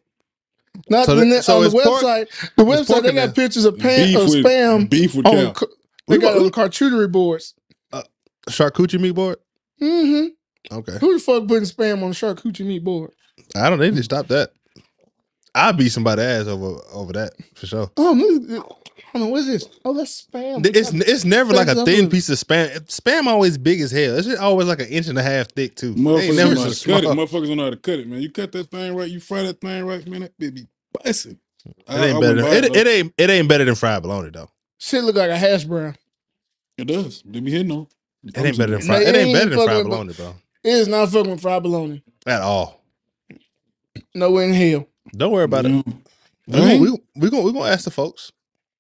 [0.90, 2.56] Not So on that- the, so on the it's pork- website.
[2.56, 3.46] the it's website pork they in got there.
[3.46, 5.68] pictures of pan beef of with spam beef with on cow.
[6.08, 7.56] Ca- We they got wa- on charcuterie boards.
[8.50, 9.38] Charcuterie meat board?
[9.82, 10.76] Mm-hmm.
[10.78, 10.98] Okay.
[11.00, 13.12] Who the fuck putting spam on the charcuterie meat board?
[13.56, 14.52] I don't need to stop that.
[15.54, 17.92] I beat somebody's ass over over that for sure.
[17.98, 18.64] Oh, look,
[19.12, 19.68] hold on, what is this?
[19.84, 20.66] Oh, that's spam.
[20.66, 22.12] It's it's never like a Spam's thin up.
[22.12, 22.70] piece of spam.
[22.88, 24.18] Spam always big as hell.
[24.18, 25.94] It's just always like an inch and a half thick too.
[25.94, 27.12] They ain't Motherfuckers never don't know how so to cut it.
[27.12, 27.16] small.
[27.28, 28.22] Motherfuckers don't know how to cut it, man.
[28.22, 30.22] You cut that thing right, you fry that thing right, man.
[30.22, 30.68] That bitch be
[31.04, 31.38] busting.
[31.66, 32.42] It ain't better.
[32.42, 34.50] Than, it, it ain't it ain't better than fried bologna though.
[34.84, 35.96] Shit look like a hash brown.
[36.76, 37.22] It does.
[37.24, 37.86] They be hitting on.
[38.24, 39.04] It ain't better than fried.
[39.04, 40.36] it It ain't ain't better than fried with- bologna, bro.
[40.64, 42.04] It is not fucking with fried bologna.
[42.26, 42.84] At all.
[44.16, 44.88] Nowhere in hell.
[45.16, 45.72] Don't worry about it.
[45.72, 45.82] Yeah.
[46.48, 48.32] We gonna, we, we gonna we gonna ask the folks.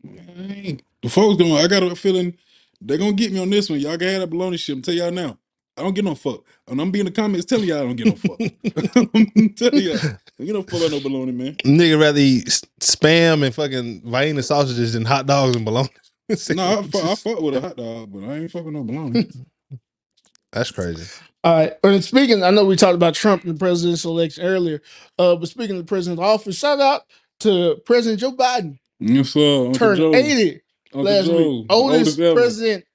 [0.03, 1.51] Man, The folks don't.
[1.51, 2.35] I got a feeling
[2.81, 3.79] they're gonna get me on this one.
[3.79, 4.75] Y'all can have that baloney shit.
[4.75, 5.37] I'm tell y'all now.
[5.81, 6.43] I don't get no fuck.
[6.67, 8.39] And I'm being in the comments telling y'all I don't get no fuck.
[9.15, 9.97] I'm telling y'all.
[9.97, 11.55] I don't get no fuck on no baloney, man.
[11.65, 12.47] Nigga rather eat
[12.79, 15.89] spam and fucking Vienna sausages than hot dogs and bologna.
[16.51, 19.35] No, I fuck, I fuck with a hot dog, but I ain't fucking no baloney.
[20.53, 21.05] That's crazy.
[21.43, 21.73] All right.
[21.83, 24.81] And speaking, I know we talked about Trump and the presidential election earlier.
[25.19, 27.01] Uh, but speaking of the president's office, shout out
[27.41, 28.77] to President Joe Biden.
[28.99, 29.39] yes, sir.
[29.57, 30.15] Uncle Turned Joe.
[30.15, 30.61] 80
[30.93, 31.37] Uncle last Joe.
[31.37, 31.65] week.
[31.69, 32.33] Oldest, ever.
[32.35, 32.85] president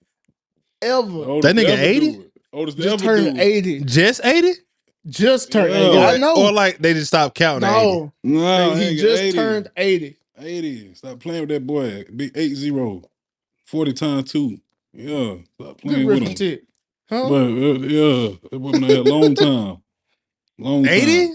[0.82, 1.02] ever.
[1.24, 2.24] Oldest That nigga ever 80?
[2.56, 2.60] Do it.
[2.60, 3.44] Oldest Just ever turned do it.
[3.44, 3.80] 80.
[3.84, 4.52] Just 80?
[5.06, 5.88] Just turned Yeah.
[5.88, 5.98] 80.
[5.98, 6.34] I know.
[6.36, 7.68] Or like they just stopped counting.
[7.68, 7.86] at 80.
[7.86, 8.12] no.
[8.24, 9.36] No, he nigga, just 80.
[9.36, 10.16] turned 80.
[10.38, 10.94] 80.
[10.94, 12.04] Stop playing with that boy.
[12.14, 13.02] Big 8 0.
[13.66, 14.58] 40 times 2.
[14.92, 15.34] Yeah.
[15.54, 16.22] Stop Good playing with him.
[16.24, 16.62] arithmetic.
[17.08, 17.28] Huh?
[17.28, 19.76] But uh, yeah, that boy been out here a long time.
[20.58, 20.92] Long time.
[20.92, 21.32] 80?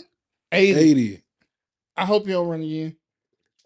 [0.52, 0.80] 80.
[0.80, 1.22] 80.
[1.96, 2.96] I hope you don't run again.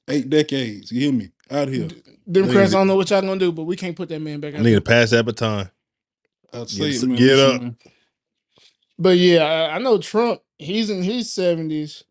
[0.08, 0.92] Eight decades.
[0.92, 1.30] You hear me?
[1.50, 1.88] Out here.
[2.32, 4.56] Democrats, I don't know what y'all gonna do, but we can't put that man back
[4.56, 5.70] I need to pass that baton.
[6.54, 7.18] I'd say Get- it, man.
[7.18, 7.62] get up.
[7.62, 7.78] man.
[8.98, 10.42] But yeah, I, I know Trump.
[10.58, 12.04] He's in his seventies,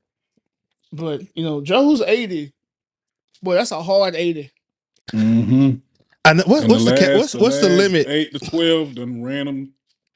[0.92, 2.52] but you know Joe's eighty.
[3.42, 4.50] Boy, that's a hard eighty.
[5.12, 5.76] Mm-hmm.
[6.26, 8.06] I know, what, And what's the, ca- last- what's what's the last limit?
[8.08, 9.72] Eight to twelve, done random.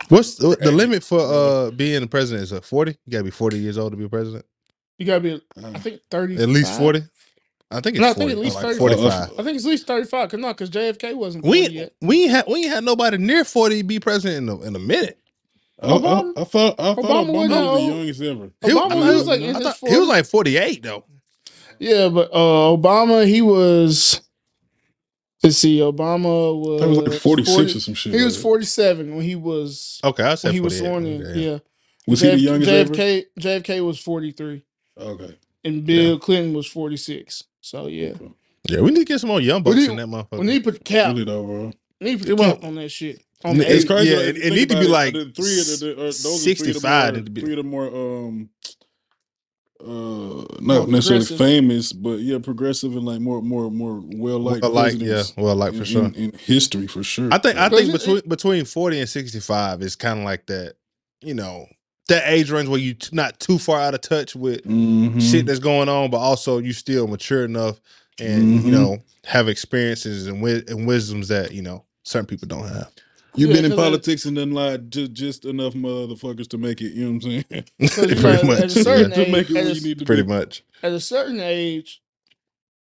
[0.08, 0.70] What's the, the Eighty.
[0.70, 2.44] limit for uh being a president?
[2.44, 2.92] Is it 40?
[3.06, 4.44] You gotta be 40 years old to be a president.
[4.98, 6.36] You gotta be, Uh, I think thirty.
[6.36, 7.02] At least 40.
[7.70, 8.18] I think it's No, I 40.
[8.20, 8.78] think at least like 30.
[8.78, 9.04] 45.
[9.12, 10.30] Uh, I think it's at least thirty-five.
[10.30, 11.92] Cause no, cause JFK wasn't 40 we yet.
[12.00, 14.78] we ain't had we ain't had nobody near 40 be president in a, in a
[14.78, 15.18] minute.
[15.82, 17.94] I, I, Obama- I thought I thought Obama Obama, wasn't that was the old.
[17.96, 18.50] youngest ever.
[18.62, 20.08] He Obama I was like I his thought- he was 40s.
[20.08, 21.04] like 48 though.
[21.78, 24.20] Yeah, but uh Obama, he was.
[25.42, 26.80] Let's see, Obama was.
[26.80, 28.12] That was like forty six 40 or some shit.
[28.12, 28.42] He like was that.
[28.42, 30.88] forty-seven when he was Okay, I said he was 48.
[30.90, 31.22] sworn in.
[31.26, 31.40] Okay.
[31.40, 31.58] Yeah,
[32.08, 32.92] Was he the JF youngest ever?
[32.94, 34.64] JFK JFK was forty-three,
[34.98, 35.38] Okay.
[35.64, 37.44] and Bill Clinton was forty-six.
[37.68, 38.14] So yeah,
[38.68, 40.38] Yeah, we need to get some more young bucks need- in that motherfucker.
[40.40, 41.12] we need to put the cap.
[41.12, 41.72] Really though, bro.
[42.00, 43.22] We need to It put the won't- cap on that shit.
[43.44, 43.86] On the It's It's 80.
[43.94, 44.10] crazy.
[44.10, 45.66] Yeah, like, it- if you it think need to be about like the three of
[45.66, 47.56] the, the, uh, those are 65 three of need to the be- more, three of
[47.58, 48.50] the more um
[49.80, 51.38] uh More not necessarily progressive.
[51.38, 55.34] famous, but yeah, progressive and like more more more well liked well, like yeah, presidents
[55.36, 56.04] well, like in, for sure.
[56.06, 57.28] in, in history for sure.
[57.30, 60.46] I think I Because think it- between between 40 and 65 is kind of like
[60.46, 60.74] that,
[61.20, 61.66] you know,
[62.08, 65.20] that age range where you t- not too far out of touch with Mhm.
[65.20, 67.80] shit that's going on, but also you still mature enough
[68.20, 68.64] and Mhm.
[68.64, 72.90] you know have experiences and wi- and wisdoms that you know certain people don't have.
[73.36, 76.58] You've Yeah, been in 'cause I- politics and then like just just enough motherfuckers to
[76.58, 76.92] make it.
[76.94, 77.64] You know what I'm saying?
[77.78, 79.74] Because, you know, Pretty at much, a certain to age, make it at where a,
[79.74, 80.28] you need to Pretty be.
[80.28, 80.62] much.
[80.82, 82.00] at a certain age,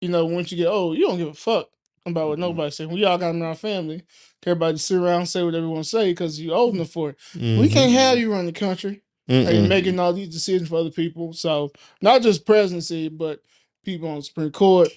[0.00, 1.68] you know, once you get old, you don't give a fuck
[2.06, 2.42] about what Mhm.
[2.42, 2.86] nobody say.
[2.86, 4.02] We all got in our family.
[4.46, 7.16] Everybody sit around and say what everyone say because you're old enough for it.
[7.34, 7.72] We Mhm.
[7.72, 11.32] can't have you run the country and making all these decisions for other people.
[11.32, 11.70] So
[12.02, 13.42] not just presidency, but
[13.84, 14.88] people on the Supreme Court.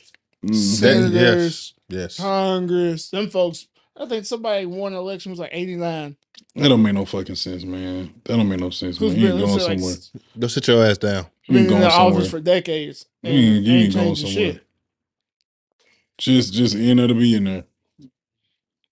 [0.46, 2.18] Mm, that- senators, Yes.
[2.18, 3.68] Congress, them folks.
[3.98, 6.16] I think somebody won an election was like 89.
[6.56, 8.14] That don't make no fucking sense, man.
[8.24, 9.22] That don't make no sense, Who's man.
[9.22, 9.94] You been, ain't who's going like, somewhere.
[9.94, 11.26] s- Go sit your ass down.
[11.48, 12.30] You been ain't in going the office somewhere.
[12.30, 13.06] for decades.
[13.22, 14.54] You And, ain't, you ain't ain't going changing somewhere.
[14.54, 14.64] shit.
[16.18, 17.64] Just just in there to be in there.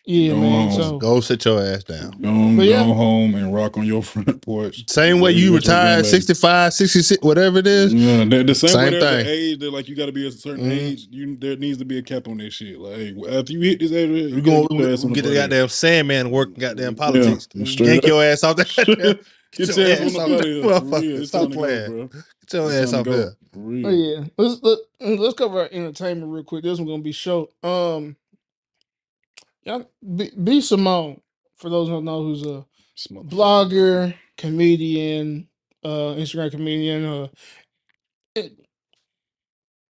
[0.10, 0.68] Yeah, Go man.
[0.70, 0.72] on.
[0.74, 2.12] So Go sit your ass down.
[2.22, 2.84] Go on, go yeah.
[2.84, 4.90] home and rock on your front porch.
[4.90, 7.94] Same way Where you with your retired 65, 66, whatever it is.
[7.94, 9.26] Yeah, the, the same, Same way there's thing.
[9.28, 10.72] age that like you got to be a certain Mhm.
[10.72, 11.08] age.
[11.12, 12.80] You there needs to be a cap on that shit.
[12.80, 15.10] Like hey, after you hit this age, you We're gotta going get your ass to
[15.10, 17.48] get the goddamn Sandman work goddamn politics.
[17.56, 18.08] Yeah, Yank up.
[18.08, 19.20] your ass off that.
[19.52, 20.64] Get your your ass ass on off the that budget.
[20.64, 21.02] For motherfucker.
[21.02, 21.22] real.
[21.22, 21.92] It's Stop playing.
[21.92, 22.08] go, bro.
[22.42, 23.34] Get your It's ass time off there.
[23.58, 24.80] Oh yeah, let's let,
[25.20, 26.64] let's cover our entertainment real quick.
[26.64, 27.50] This one's gonna be short.
[27.64, 28.16] Um,
[29.70, 31.22] y'all, B, B Simone,
[31.58, 32.66] for those who don't know, who's a
[32.96, 33.30] This motherfucker.
[33.30, 35.50] blogger, comedian,
[35.86, 37.30] uh, Instagram comedian, uh,
[38.36, 38.60] it-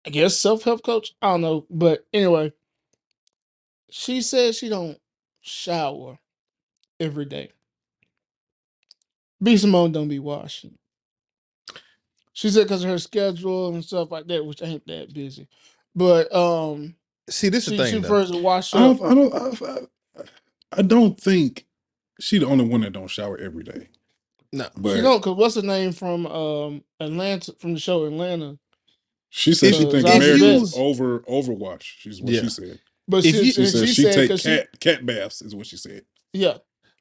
[0.05, 1.13] I guess self help coach.
[1.21, 2.53] I don't know, but anyway,
[3.91, 4.99] she says she don't
[5.41, 6.19] shower
[6.99, 7.51] every day.
[9.43, 10.77] B Simone don't be washing.
[12.33, 15.47] She said because of her schedule and stuff like that, which ain't that busy.
[15.95, 16.96] But um,
[17.29, 18.01] See, this is the she thing.
[18.01, 18.07] though.
[18.09, 19.01] prefers to wash I, up.
[19.01, 19.33] I don't.
[19.33, 19.71] I,
[20.21, 20.23] I,
[20.79, 21.65] I don't think
[22.19, 23.89] she the only one that don't shower every day.
[24.53, 24.67] No.
[24.77, 28.57] But She don't, cause what's the name from um Atlanta from the show Atlanta?
[29.29, 31.81] She said she If think you- marriage is over overwash.
[31.83, 32.41] She's what Yeah.
[32.43, 32.79] she said.
[33.09, 35.05] But If she, you- She and said she, she, said take 'cause she- cat cat
[35.05, 36.03] baths is what she said.
[36.33, 36.57] yeah,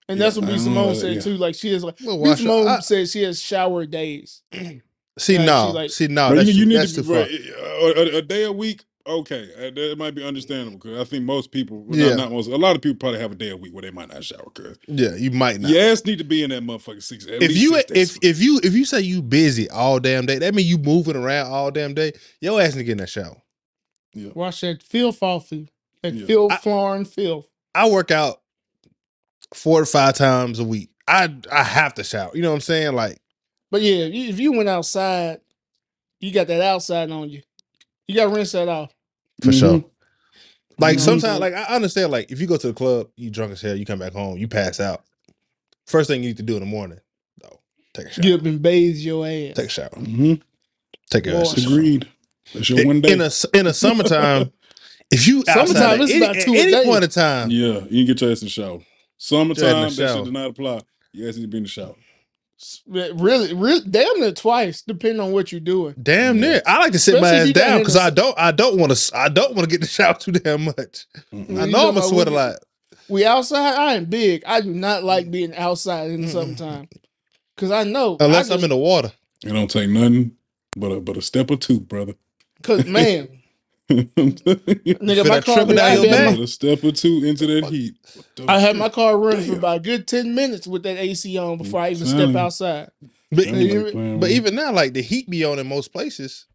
[0.08, 1.20] and Yeah, that's what I B don't Simone know, said yeah.
[1.20, 1.36] too.
[1.36, 2.66] Like she is like Well, B wash Simone.
[2.68, 4.42] I- said she has shower days.
[5.18, 7.14] See, Like, no, like- see, no, But that's, you, you need that's to too be
[7.14, 7.22] far.
[7.22, 8.84] right, a, a, a day a week.
[9.08, 12.08] Okay, uh, it might be understandable because I think most people, well, Yeah.
[12.10, 13.90] not, not most, a lot of people probably have a day a week where they
[13.92, 14.50] might not shower.
[14.54, 15.70] Cause Yeah, you might not.
[15.70, 17.24] your ass need to be in that motherfucking six.
[17.26, 19.70] At if least you six days if a if you if you say you busy
[19.70, 22.12] all damn day, that mean you moving around all damn day.
[22.40, 23.40] Your ass need to get in that shower.
[24.34, 25.68] Watch that filth off you.
[26.02, 26.26] That Yeah.
[26.26, 27.46] filth, I- foreign filth.
[27.74, 28.40] I work out
[29.54, 30.90] four to five times a week.
[31.06, 32.32] I I have to shower.
[32.34, 32.94] You know what I'm saying?
[32.94, 33.18] Like
[33.70, 35.40] But yeah, if you, if you went outside,
[36.20, 37.42] you got that outside on you.
[38.08, 38.94] You got to rinse that off.
[39.42, 39.58] For Mhm.
[39.60, 39.84] sure.
[40.78, 41.00] Like Mhm.
[41.00, 42.12] sometimes, like I understand.
[42.12, 44.36] Like if you go to the club, you drunk as hell, you come back home,
[44.38, 45.04] you pass out.
[45.86, 46.98] First thing you need to do in the morning,
[47.40, 47.60] though,
[47.94, 48.22] take a shower.
[48.22, 49.54] Get up and bathe your ass.
[49.56, 49.88] Take a shower.
[49.90, 50.34] Mm-hmm.
[51.10, 51.34] Take a ass.
[51.36, 51.48] Wash.
[51.50, 51.72] to the shower.
[51.74, 52.08] agreed.
[52.54, 53.12] That's your In, one day.
[53.12, 54.52] in a in a summertime,
[55.10, 57.80] if you outside Summertime, it's any, about at two a any point in time, yeah,
[57.90, 58.80] you can get your ass in the shower.
[59.18, 60.08] Summertime, that shower.
[60.08, 60.80] shit does not apply.
[61.12, 61.94] You ass need to be in the shower.
[62.60, 65.94] S- Really, really, damn near twice, depending on what you're doing.
[66.02, 66.40] Damn Yeah.
[66.48, 66.62] near.
[66.66, 68.10] I like to sit my Especially if ass you got down in because the I
[68.10, 71.06] don't I don't want to I don't want to get the shower too damn much.
[71.32, 71.34] Mm-mm.
[71.34, 72.56] I You know I'm talking gonna about sweat a when- lot.
[73.08, 73.74] We outside.
[73.74, 74.42] I ain't big.
[74.46, 76.32] I do not like being outside in the Mm-mm.
[76.32, 76.88] summertime
[77.54, 79.12] because I know Unless I I'm in the water.
[79.44, 80.32] It don't take nothing
[80.74, 82.14] but a but a step or two, brother.
[82.56, 83.28] Because man,
[83.90, 85.54] nigga, my car.
[85.54, 86.38] trickle been- down I, your back?
[86.38, 87.94] A step or two into that heat.
[88.48, 89.58] I had my car running for Damn.
[89.58, 92.88] about a good ten minutes with that AC on before I even step outside.
[93.30, 95.92] But, nobody even- playing but with even now, like the heat be on in most
[95.92, 96.46] places,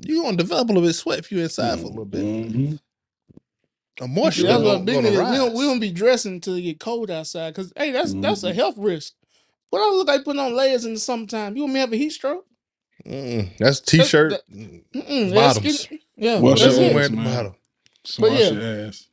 [0.00, 2.22] you gonna develop a little bit of sweat if you inside for a little bit.
[2.24, 2.80] Mhm.
[4.00, 5.10] A moisture gonna, big gonna.
[5.10, 7.54] We don't, we don't be dressing until it get cold outside.
[7.54, 8.54] Cause hey, that's that's a Mhm.
[8.54, 9.14] health risk.
[9.70, 11.56] What I look like putting on layers in the summertime?
[11.56, 12.46] You want me to have a heat stroke?
[13.06, 13.56] Mm-mm.
[13.58, 14.34] That's t-shirt.
[14.52, 15.88] Mm-mm, that's Bottoms.
[16.18, 16.94] Skin- Yeah, Wash that's Whatever your you it.
[16.94, 17.34] wear ass, at the man.
[17.36, 17.54] bottom.
[18.04, 18.50] So But wash yeah.
[18.50, 19.04] your ass.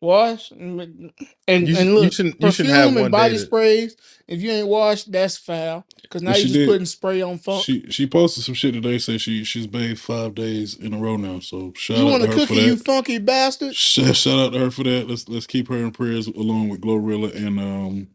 [0.00, 2.34] Wash and and, You, and should- look, you shouldn't.
[2.34, 3.38] You perfume shouldn't have one and body day.
[3.38, 3.96] that- sprays.
[4.28, 5.84] If you ain't washed, that's foul.
[6.10, 7.64] Cause now But you she just did- putting spray on funk.
[7.64, 8.98] She she posted some shit today.
[8.98, 11.40] Say she she's bathed five days in a row now.
[11.40, 12.84] So shout you out want to a her for cookie, you that.
[12.84, 13.74] funky bastard?
[13.74, 15.08] Shout, shout out to her for that.
[15.08, 18.08] Let's let's keep her in prayers along with Glorilla and um.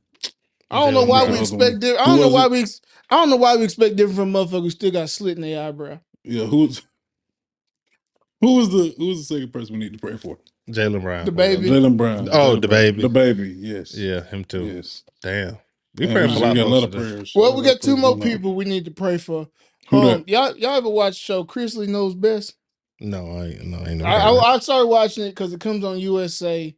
[0.71, 1.31] I don't know Jaylen why Brown.
[1.31, 1.79] we Other expect one.
[1.79, 1.99] different.
[1.99, 2.51] I Who don't know was why it?
[2.51, 2.59] we.
[2.61, 5.41] ex- I don't know why we expect different from motherfuckers who still got slit in
[5.41, 5.99] their eyebrow.
[6.23, 6.83] Yeah, who's
[8.41, 10.37] who was the who was the second person we need to pray for?
[10.69, 11.25] Jaylen Brown.
[11.25, 11.69] The baby.
[11.69, 12.29] Jaylen Brown.
[12.31, 12.69] Oh, Jaylen the Brown.
[12.69, 13.01] baby.
[13.01, 13.49] The baby.
[13.57, 13.95] Yes.
[13.95, 14.65] Yeah, him too.
[14.65, 15.03] Yes.
[15.21, 15.57] Damn.
[15.97, 16.97] We Man, praying we for a lot got of a lot of today.
[16.97, 17.31] prayers.
[17.35, 18.27] Well, we lot got two prayers more going on.
[18.31, 19.47] people we need to pray for.
[19.89, 22.55] Who Um, y'all, y'all ever watch the show Chrisley Knows Best?
[23.01, 23.65] No, I ain't.
[23.65, 23.97] No, I ain't.
[23.99, 26.75] never I, heard of I, I started watching it because it comes on USA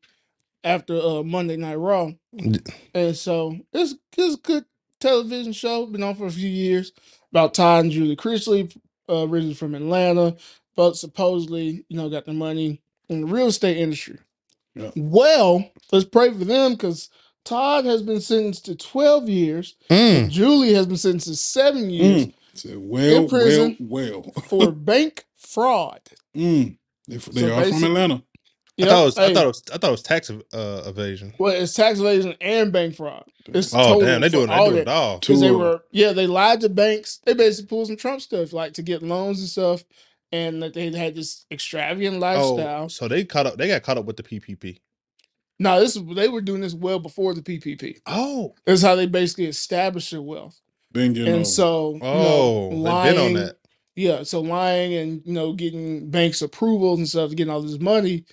[0.63, 2.69] after uh, Monday Night Raw, that.
[2.95, 4.65] and so it's it's a good
[4.99, 5.87] television show.
[5.87, 6.93] Been on for a few years
[7.31, 8.75] about Ty and Julie Chrisley,
[9.09, 10.37] uh, originally from Atlanta,
[10.75, 14.17] but supposedly you know got the money in the real estate industry.
[14.75, 14.91] Yeah.
[14.95, 17.09] Well, let's pray for them because
[17.43, 19.75] Todd has been sentenced to twelve years.
[19.89, 20.29] Mm.
[20.29, 22.33] Julie has been sentenced to seven years Mm.
[22.53, 23.77] Said, well, In prison.
[23.79, 24.23] well, well.
[24.47, 26.01] for bank fraud.
[26.35, 26.77] Mm.
[27.07, 28.23] They, they So are from basic- Atlanta.
[28.79, 29.17] I thought it was.
[29.17, 29.63] I thought it was.
[29.73, 31.33] I thought it was tax ev- uh, evasion.
[31.37, 33.23] well, it's tax evasion and bank fraud.
[33.45, 34.47] It's Oh total damn, they for doing.
[34.47, 34.81] They all doing that.
[34.81, 35.19] it all.
[35.19, 35.59] Two Because they of 'em.
[35.59, 37.19] were, yeah, they lied to banks.
[37.25, 39.83] They basically pulled some Trump stuff, like to get loans and stuff,
[40.31, 42.83] and that they had this extravagant oh, lifestyle.
[42.85, 43.57] Oh, so they caught up.
[43.57, 44.79] They got caught up with the PPP.
[45.59, 47.99] No, this is they were doing this well before the PPP.
[48.07, 50.59] Oh, This is how they basically established their wealth.
[50.91, 51.45] Been getting and over.
[51.45, 53.57] so, you oh, know, they've lying, been on that.
[53.95, 58.25] yeah, so lying and you know getting banks approvals and stuff, getting all this money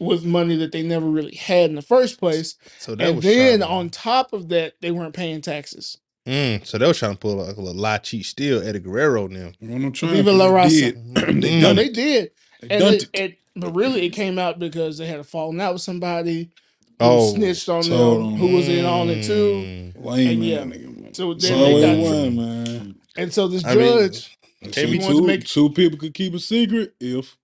[0.00, 2.56] with money that they never really had in the first place.
[2.78, 5.98] So that and was then trying to- on top of that, they weren't paying taxes.
[6.26, 9.28] Mm, so they were trying to pull like a little lie, cheat, steal Eddie Guerrero
[9.28, 9.52] now.
[9.60, 10.68] When I'm trying, Viva they La Raza.
[10.70, 10.96] did.
[11.42, 11.60] They Mm.
[11.60, 11.94] No, done they it.
[11.94, 12.30] did.
[12.62, 13.20] They And done it, it.
[13.20, 16.50] it, but really, it came out because they had a falling out with somebody
[16.98, 18.36] who Oh, snitched on told them, them.
[18.40, 19.92] who was in on it too.
[19.94, 20.04] Mm.
[20.04, 20.58] Lame and man, yeah.
[20.64, 21.14] nigga, man.
[21.14, 22.94] So It's then they always got- one, man.
[23.16, 25.98] And so this I mean, judge, And Can't see, wanted to two, make- two people
[25.98, 27.36] could keep a secret if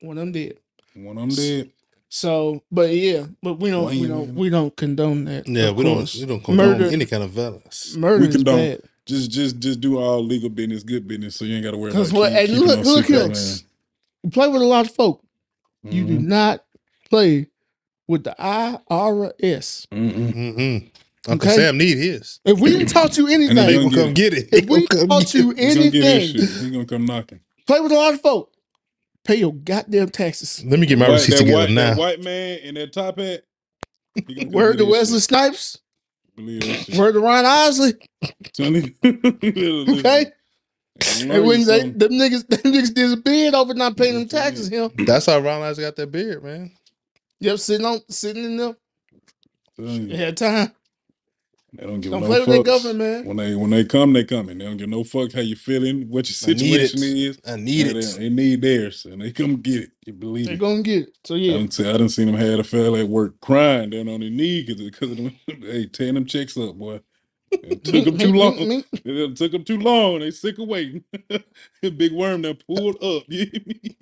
[0.00, 0.58] one of them did.
[0.94, 1.70] one of them did.
[2.10, 4.34] So, but yeah, but we don't, we don't, man.
[4.34, 5.46] we don't condone that.
[5.46, 5.96] Yeah, of we don't.
[5.98, 6.16] course.
[6.18, 7.94] We don't condone Murder- any kind of violence.
[7.96, 8.82] Murder We is condone- bad.
[9.04, 11.90] Just, just, just do all legal business, good business, so you ain't got to worry
[11.92, 11.98] about.
[12.00, 12.28] Because what?
[12.30, 13.20] keep- And keeping look, no look here.
[13.20, 13.64] secrets,
[14.22, 15.22] You play with a lot of folk.
[15.82, 15.92] man.
[15.94, 16.24] You do Mhm.
[16.26, 16.64] not
[17.08, 17.46] play
[18.06, 19.86] with the IRS.
[19.92, 20.32] Mm-mm.
[20.34, 20.86] Mm-hmm.
[21.30, 21.56] Uncle Okay.
[21.56, 22.40] Sam need his.
[22.44, 24.48] If we didn't taught you And He they anything, gonna gonna come get it.
[24.52, 25.58] if He we gonna come taught get you it.
[25.58, 26.04] He's gonna get his
[26.34, 26.64] anything, shit.
[26.64, 27.40] He gonna come knocking.
[27.66, 28.52] play with a lot of folk.
[29.24, 30.64] Pay your goddamn taxes.
[30.64, 31.90] Let me get my White- receipts together white, now.
[31.90, 33.42] That white man in that top hat.
[34.26, 35.24] he gonna Word to Wesley shit.
[35.24, 35.78] Snipes.
[36.36, 36.96] Believe that shit.
[36.98, 37.92] Word to Ron Isley.
[39.04, 40.32] Okay.
[41.20, 41.98] And Learn when they something.
[41.98, 44.90] them niggas them niggas disappeared over not paying them taxes, him.
[45.06, 46.72] That's how Ron Isley got that beard, man.
[47.40, 48.76] Yep, sitting on sitting in them.
[49.76, 50.72] Telling had time.
[51.74, 52.64] They don't give Don't no play with their fucks.
[52.64, 53.24] government, man.
[53.24, 54.58] When they when they come, they coming.
[54.58, 57.38] They don't give no fuck how you feeling, what your I need situation is.
[57.46, 58.18] I need They, it.
[58.18, 59.92] they need theirs, and they come get it.
[60.06, 60.50] You believe it?
[60.50, 60.60] They're it?
[60.60, 61.18] gonna get it.
[61.24, 61.54] So yeah.
[61.54, 61.58] I yeah.
[61.58, 64.30] done, see, I done seen them had a fella at work crying down on their
[64.30, 65.36] knee because because of them.
[65.62, 67.00] Hey, tearing them checks up, boy.
[67.62, 68.54] It took them too long.
[69.04, 70.20] It took them too long.
[70.20, 71.04] They sick of waiting.
[71.82, 73.24] Big worm that pulled up.
[73.28, 73.96] You hear me?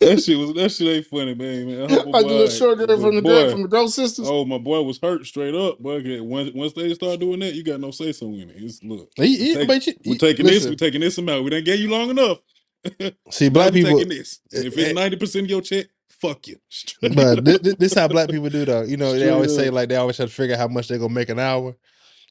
[0.00, 1.66] That shit was that shit ain't funny, man.
[1.66, 1.82] man.
[1.90, 3.94] I hope my do the boy- short girl from the boy, girl from the Ghost
[3.96, 4.26] Sisters.
[4.28, 7.64] Oh, my boy was hurt straight up, But Once once they start doing that, you
[7.64, 8.56] got no say so in it.
[8.56, 11.18] It's look, He- he- Take- but you- we're you- taking this, listen, we're taking this
[11.18, 11.44] amount.
[11.44, 12.38] We didn't get you long enough.
[13.30, 13.92] See, black people.
[13.94, 14.40] taking this.
[14.52, 16.56] And if it's eh, ninety percent of your check, fuck you.
[16.68, 17.44] Straight But up.
[17.44, 18.82] this, this, this how black people do though.
[18.82, 20.88] You know, they Straight always say like they always try to figure out how much
[20.88, 21.76] they're gonna make an hour.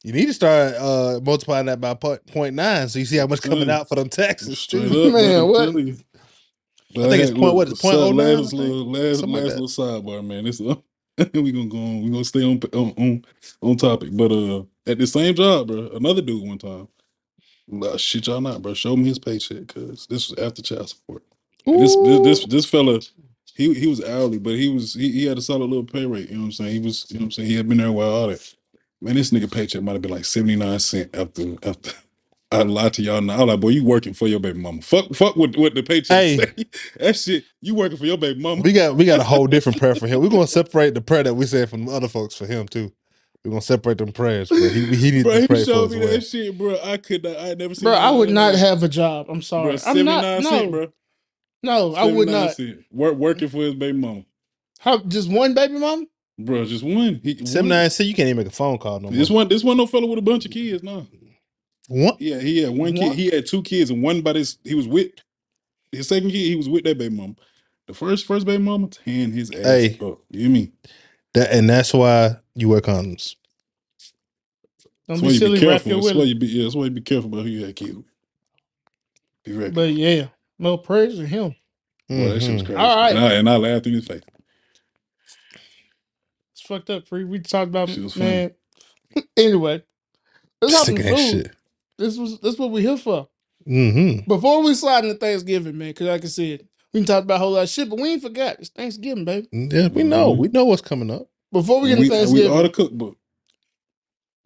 [0.03, 3.27] You need to start uh multiplying that by point, point nine so you see how
[3.27, 3.71] much coming Mm.
[3.71, 4.57] out for them taxes.
[4.59, 5.07] Straight too.
[5.07, 5.47] up, Man, man.
[5.47, 5.75] What?
[6.95, 9.55] I think it's point- what, it's point oh nine, Last little, last, Something like last
[9.55, 9.61] that.
[9.61, 10.43] little sidebar, man.
[10.45, 10.59] This
[11.33, 12.03] we gonna go on.
[12.03, 13.25] We gonna stay on on on,
[13.61, 14.09] on topic.
[14.13, 16.87] But uh, at the same job, bro, another dude one time.
[17.67, 18.73] Nah, shit y'all not, bro.
[18.75, 21.23] Show me his paycheck, cause this was after child support.
[21.65, 23.01] This, this this this fella,
[23.55, 26.29] he he was hourly, but he was he, he had a solid little pay rate.
[26.29, 26.71] You know what I'm saying?
[26.73, 27.49] He was you know what I'm saying.
[27.49, 28.09] He had been there a while.
[28.09, 28.55] All that.
[29.01, 31.91] Man, this nigga paycheck might have been like seventy nine cent after after.
[32.51, 33.35] I lied to y'all now.
[33.35, 34.81] I was like, boy, you working for your baby mama.
[34.81, 36.37] Fuck, fuck what, what the paycheck Hey.
[36.37, 36.53] say.
[36.99, 38.61] That shit, you working for your baby mama.
[38.63, 40.21] We got we got a whole different prayer for him.
[40.21, 42.91] We're gonna separate the prayer that we said from other folks for him too.
[43.45, 45.85] We're gonna separate them prayers, but he he needs Bro, to he pray for showed
[45.85, 45.91] us.
[45.91, 46.09] me well.
[46.13, 46.77] that shit, bro.
[46.83, 48.59] I could not, I had never seen Bro, I nothing would like not that.
[48.59, 49.27] have a job.
[49.29, 49.77] I'm sorry.
[49.77, 50.21] Bro, I'm not.
[50.25, 50.93] 79 No, cent, bro.
[51.63, 52.55] no, I would 79 not.
[52.55, 52.79] cent.
[52.91, 54.25] Work, working for his baby mama.
[54.79, 56.05] How, just one baby mama?
[56.39, 57.21] Bro, just one.
[57.23, 57.69] He, Seven one.
[57.69, 59.13] nine C, you can't even make a phone call no more.
[59.17, 61.07] This one, this one, no fella with a bunch of kids, no.
[61.87, 62.95] One Yeah, he had one, One?
[62.95, 63.13] kid.
[63.13, 64.57] He had two kids, and one by this.
[64.63, 65.11] He was with
[65.91, 66.37] his second kid.
[66.47, 67.35] He was with that baby mama.
[67.87, 69.99] The first, first baby mama, tan his ass Hey.
[70.01, 70.19] up.
[70.31, 70.71] You hear me?
[71.33, 73.35] that and that's why you wear condoms.
[75.07, 75.91] Don't That's why be you silly, be wrap careful.
[75.91, 76.29] your That's why willy.
[76.29, 76.47] you be.
[76.47, 77.95] Yeah, that's why you be careful about who you had kids.
[77.95, 78.05] with.
[79.45, 79.71] Be ready.
[79.73, 80.27] But yeah,
[80.59, 81.55] no praise to him.
[82.09, 82.65] Boy, that shit was Mhm.
[82.65, 82.79] crazy.
[82.79, 83.09] All right.
[83.11, 84.21] And I, and I laughed in his face.
[86.53, 87.23] It's fucked up, free.
[87.25, 88.25] We talked about Shit was funny.
[88.25, 88.51] man.
[89.37, 89.83] anyway,
[90.61, 91.31] let's have some Sick of that food.
[91.45, 91.55] shit.
[91.97, 93.27] This was this what we here for.
[93.67, 94.27] Mm-hmm.
[94.29, 97.39] Before we slide into Thanksgiving, man, because like I said, we can talk about a
[97.39, 98.57] whole lot of shit, but we ain't forgot.
[98.59, 99.49] It's Thanksgiving, baby.
[99.51, 100.31] Yeah, we know.
[100.31, 101.27] We know what's coming up.
[101.51, 103.17] Before we get we, into we Thanksgiving, the cookbook.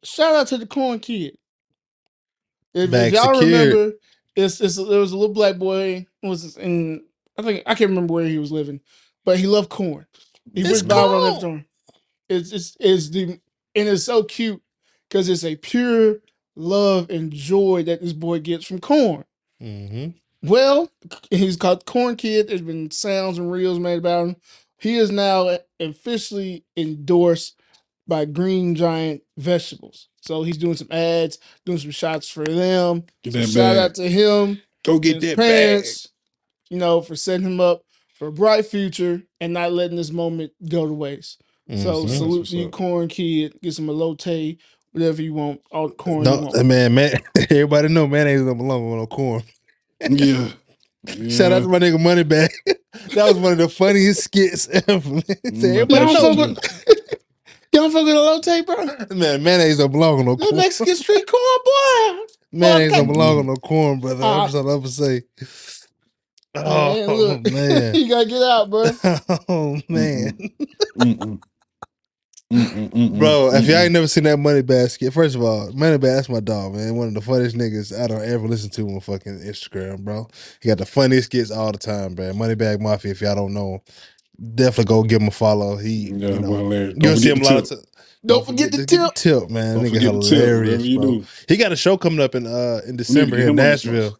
[0.03, 1.37] shout out to the corn kid.
[2.73, 3.43] If, if Back y'all secured.
[3.43, 3.93] remember,
[4.35, 7.03] it's, it's there was a little black boy was in
[7.37, 8.81] I think I can't remember where he was living,
[9.25, 10.05] but he loved corn.
[10.53, 11.37] He It's went viral on corn.
[11.37, 11.65] everything.
[12.29, 13.23] It's it's it's the
[13.75, 14.61] and it's so cute
[15.09, 16.17] because it's a pure
[16.55, 19.23] love and joy that this boy gets from corn.
[19.61, 20.09] Mm-hmm.
[20.49, 20.89] Well,
[21.29, 22.47] he's called Corn Kid.
[22.47, 24.35] There's been sounds and reels made about him.
[24.79, 27.59] He is now officially endorsed
[28.07, 30.07] by Green Giant Vegetables.
[30.21, 33.03] So he's doing some ads, doing some shots for them.
[33.23, 33.77] Get So that shout bag.
[33.77, 35.85] out to him, Go get that bag.
[36.71, 37.83] you know, for setting him up
[38.17, 41.41] for a bright future and not letting this moment go to waste.
[41.69, 42.07] So Mhm.
[42.07, 42.69] That's salute to you.
[42.69, 43.53] Corn Kid.
[43.61, 44.57] Get some elote,
[44.91, 46.65] whatever you want, all the corn you No, want.
[46.65, 47.11] man, man.
[47.49, 49.43] Everybody know mayonnaise don't belong on no corn.
[50.09, 50.49] Yeah.
[51.29, 52.49] Shout out to my nigga Moneybag.
[53.15, 55.09] that was one of the funniest skits ever.
[55.09, 55.23] man.
[55.55, 56.97] Say, Everybody Y'all that's don't know, fuck with,
[57.73, 58.65] y'all don't fuck with elote,
[59.07, 59.17] bro?
[59.17, 59.43] man.
[59.43, 60.57] Mayonnaise don't belong on no Little corn.
[60.57, 62.25] Mexican street corn boy.
[62.51, 64.23] Mayonnaise don't belong on no corn, brother.
[64.23, 65.21] Uh, That's what I ever say.
[66.53, 67.41] Man, Oh look.
[67.51, 67.95] man.
[67.95, 68.91] you gotta get out, bro.
[69.49, 70.37] oh man.
[70.97, 71.41] Mm-mm.
[72.51, 75.97] Mm-mm, mm-mm, Bro, if y'all ain't never seen that Money Basket, first of all, Money
[75.97, 76.95] Bag, that's my dog, man.
[76.95, 80.27] One of the funniest niggas I don't ever listen to on fucking Instagram, bro.
[80.61, 82.31] He got the funniest skits all the time, bro.
[82.33, 83.79] Moneybag Mafia, if y'all don't know
[84.55, 85.77] definitely go give him a follow.
[85.77, 86.95] He, Yeah, you know, well, hilarious.
[86.95, 87.69] you'll Don't see him a lot the of tip.
[87.69, 87.85] times.
[88.25, 89.13] Don't forget the tip.
[89.15, 89.79] tip, man.
[89.79, 91.19] Don't Nigga forget the tip, hilarious, you bro.
[91.21, 91.27] do.
[91.47, 93.55] He got a show coming up in uh in We need to December here in
[93.55, 94.19] him on this Nashville.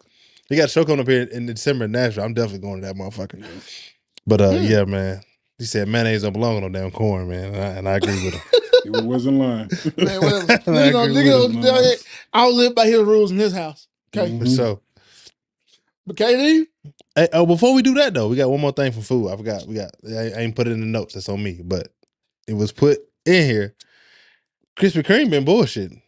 [0.49, 2.25] He got a show coming up here in December in Nashville.
[2.25, 3.43] I'm definitely going to that motherfucker.
[4.27, 4.61] But uh, Hmm.
[4.61, 5.21] yeah, man.
[5.61, 8.25] He said mayonnaise don't belong on no damn corn, man, and I, and I agree
[8.25, 8.41] with him.
[8.83, 9.69] He wasn't lying.
[9.95, 10.51] Man, whatever.
[10.53, 11.95] I Nigga gonna- nigga with gonna him, do man.
[12.33, 13.87] I don't live by his rules in his house.
[14.17, 14.39] Okay.
[14.39, 14.55] For Mhm.
[14.55, 14.81] sure.
[16.07, 16.65] But KD,
[17.15, 19.29] Hey, oh, before we do that though, we got one more thing for food.
[19.29, 19.67] I forgot.
[19.67, 19.91] We got.
[20.09, 21.13] I, I ain't put it in the notes.
[21.13, 21.89] That's on me, but
[22.47, 22.97] it was put
[23.27, 23.75] in here.
[24.77, 26.00] Krispy Kreme been bullshitting.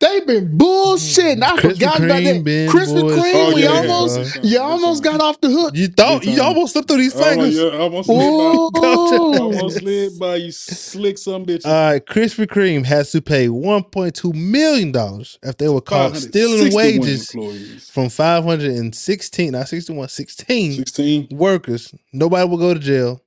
[0.00, 1.42] They been bullshitting.
[1.42, 2.44] I Krispy forgot about Kreme that.
[2.44, 3.24] been Krispy bullshit.
[3.24, 5.76] Kreme, Oh, we yeah, they almost, big you big almost got off the hook.
[5.76, 6.46] You thought you time.
[6.46, 7.56] almost slipped through these Oh, fingers.
[7.56, 8.80] yeah, almost slid by.
[8.80, 9.42] Ooh.
[9.42, 11.66] Almost slid by you, slick some bitches.
[11.66, 16.70] All right, Krispy Kreme has to pay 1.2 million dollars if they were caught stealing
[16.70, 17.90] 561 wages Employees.
[17.90, 21.28] from 516, not 61, 16 16.
[21.32, 21.94] workers.
[22.12, 23.22] Nobody will go to jail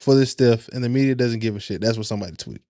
[0.00, 1.80] for this stuff, and the media doesn't give a shit.
[1.80, 2.60] That's what somebody tweeted.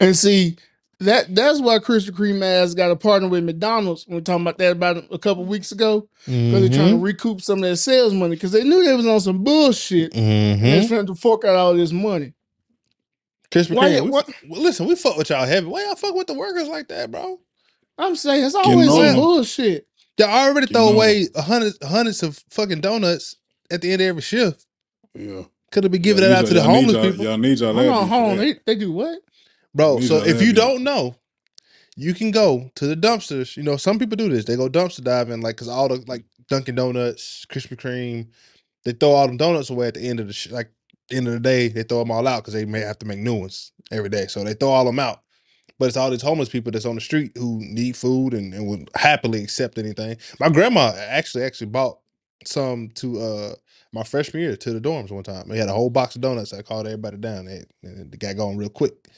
[0.00, 0.56] And see,
[1.00, 4.06] that that's why Krispy Kreme ass got a partner with McDonald's.
[4.06, 6.08] We were talking about that about a couple weeks ago.
[6.26, 7.02] Because they're trying to Mhm.
[7.02, 10.14] recoup some of their sales money because they knew they was on some bullshit.
[10.14, 10.64] And Mhm.
[10.64, 12.34] it's trying to fork out all this money.
[13.50, 14.04] Krispy Why- Kreme.
[14.04, 15.66] we- what- well, listen, we fuck with y'all heavy.
[15.66, 17.40] Why y'all fuck with the workers like that, bro?
[17.98, 19.86] I'm saying it's always some bullshit.
[20.18, 20.92] Y'all already You throw know.
[20.94, 23.36] away hundreds hundred, hundreds of fucking donuts
[23.70, 24.66] at the end of every shift.
[25.18, 25.42] Yeah.
[25.72, 27.24] Could have been giving Y'all that out to the y'all- y'all need homeless y'all- people.
[27.24, 28.36] Y'all need y'all Hold on, admin hold on.
[28.38, 29.18] They, they do what?
[29.74, 31.14] Bro, so if you don't know,
[31.96, 33.56] you can go to the dumpsters.
[33.56, 34.44] You know, some people do this.
[34.44, 38.28] They go dumpster diving, like, cause all the like Dunkin' Donuts, Krispy Kreme,
[38.84, 40.70] they throw all them donuts away at the end of the sh- like
[41.10, 41.68] end of the day.
[41.68, 44.26] They throw them all out because they may have to make new ones every day.
[44.26, 45.20] So they throw all them out.
[45.78, 48.66] But it's all these homeless people that's on the street who need food and, and
[48.66, 50.16] would happily accept anything.
[50.38, 51.98] My grandma actually actually bought
[52.44, 53.54] some to uh
[53.92, 55.48] my freshman year to the dorms one time.
[55.48, 56.52] They had a whole box of donuts.
[56.52, 57.46] I called everybody down.
[57.46, 59.08] They, and they got going real quick.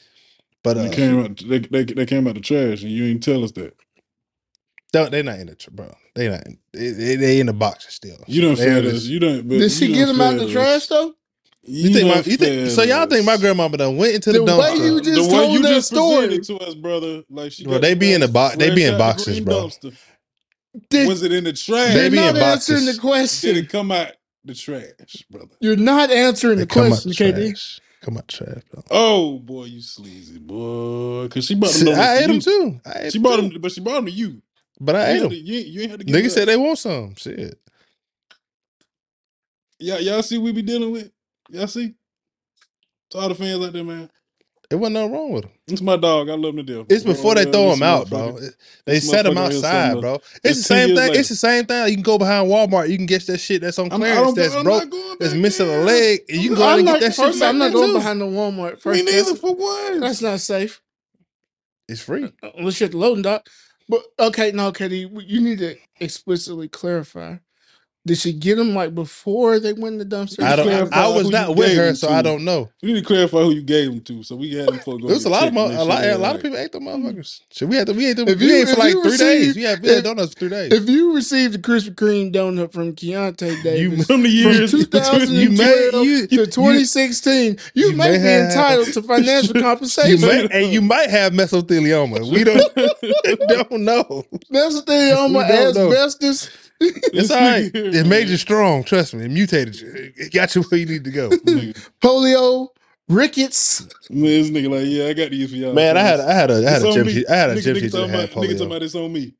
[0.64, 1.36] But uh, They came out.
[1.46, 3.74] They, they, they came out the trash, and you ain't tell us that.
[4.94, 5.94] No, they're not in the tr- bro.
[6.14, 6.46] They not.
[6.46, 8.18] In, they, they, they in the boxes still.
[8.26, 9.48] You So don't they fed just- You don't.
[9.48, 10.86] But Did she you get done them out fed the trash us.
[10.88, 11.14] though?
[11.64, 12.14] You, think my?
[12.16, 12.82] done You think fed so?
[12.82, 13.40] Y'all think my us.
[13.40, 14.84] grandmama done went into the, The way dumpster?
[14.84, 16.38] you just the way told you that just story.
[16.40, 17.22] to us, brother.
[17.30, 18.56] Like she Bro, got they be in the box.
[18.56, 19.54] they be fresh in out the boxes, green bro.
[19.66, 19.96] dumpster.
[20.90, 21.94] Did, Was it in the trash?
[21.94, 22.96] They you're be not in answering boxes.
[22.96, 23.54] the question.
[23.54, 24.12] Did it come out
[24.44, 25.54] the trash, brother?
[25.60, 27.48] You're not answering They the come out question, the KD.
[27.50, 27.80] trash.
[28.02, 28.84] Come out the trash, bro.
[28.90, 31.28] Oh boy, you sleazy boy.
[31.28, 31.84] Cause she brought them.
[31.84, 32.40] See, I to ate them you.
[32.40, 32.80] too.
[32.86, 33.50] I ate She them brought too.
[33.50, 34.42] them, but she brought them to you.
[34.80, 35.30] but I You ate ain't had them.
[35.30, 37.14] to- You, ain't- you ain't had to give Niggas said they want some.
[37.16, 37.58] Shit.
[39.78, 41.10] Y'all, y'all see we be dealing with.
[41.50, 41.94] Y'all see.
[43.10, 44.10] To all the fans out there, man.
[44.72, 45.50] It wasn't nothing wrong with him.
[45.68, 46.30] It's my dog.
[46.30, 46.86] I love him to death.
[46.88, 48.38] It's before they throw him out, bro.
[48.86, 50.14] They this set them motherfucker out here outside, bro.
[50.14, 51.14] It's it's the same thing.
[51.14, 51.88] It's the same thing.
[51.88, 52.88] You can go behind Walmart.
[52.88, 54.90] You can get that shit that's on I'm, clearance that's I'm broke.
[55.20, 56.20] That's missing a leg.
[56.30, 57.42] and You can go I'm out and not, get that shit.
[57.42, 58.72] I'm not going behind the Walmart.
[58.74, 59.22] Me First, neither.
[59.24, 60.00] that's, For what?
[60.00, 60.80] that's not safe.
[61.88, 62.32] It's free.
[62.56, 63.46] Unless you're at the loading dock.
[63.88, 67.36] But okay, no, KD, you need to explicitly clarify.
[68.04, 70.42] Did she get them like before they went in the dumpster?
[70.42, 70.66] I don't.
[70.66, 72.14] clarify I was who not you with gave her, them so to.
[72.14, 72.68] I don't know.
[72.80, 75.06] You need to clarify who you gave them to, so we had them for go.
[75.06, 76.00] There was a lot of checked, mo- make a sure lot.
[76.02, 76.42] they A lot of right.
[76.42, 77.40] people ate them motherfuckers.
[77.52, 77.92] Shit, we had to.
[77.92, 78.26] We ate them.
[78.26, 79.20] If we you- ate for if like you three days.
[79.20, 80.72] receive- We had, we had if- donuts for three days.
[80.72, 84.90] If you received a Krispy Kreme donut from Keionta Davis From the years from between-
[84.90, 89.56] 2012 you may- you- to 2016, you, you may, may be have- entitled to financial
[89.56, 90.20] you compensation.
[90.28, 92.28] might, and you might have mesothelioma.
[92.32, 92.74] We don't
[93.48, 94.26] don't know.
[94.52, 95.92] Mesothelioma, We don't know.
[95.92, 96.48] asbestos.
[97.14, 97.70] It's all right.
[97.74, 98.84] It made you strong.
[98.84, 99.24] Trust me.
[99.26, 99.92] It mutated you.
[100.16, 101.28] It got you where you need to go.
[102.02, 102.68] Polio,
[103.08, 103.82] rickets.
[104.10, 105.74] man, this nigga like, yeah, I got these for y'all.
[105.74, 106.20] Man, I had.
[106.20, 107.14] I had a I had It's a gym me.
[107.14, 107.26] teacher.
[107.30, 108.66] I had a Nigga- gym nigga teacher that talking had about- Nigga talking polio.
[108.66, 109.34] about it's on me.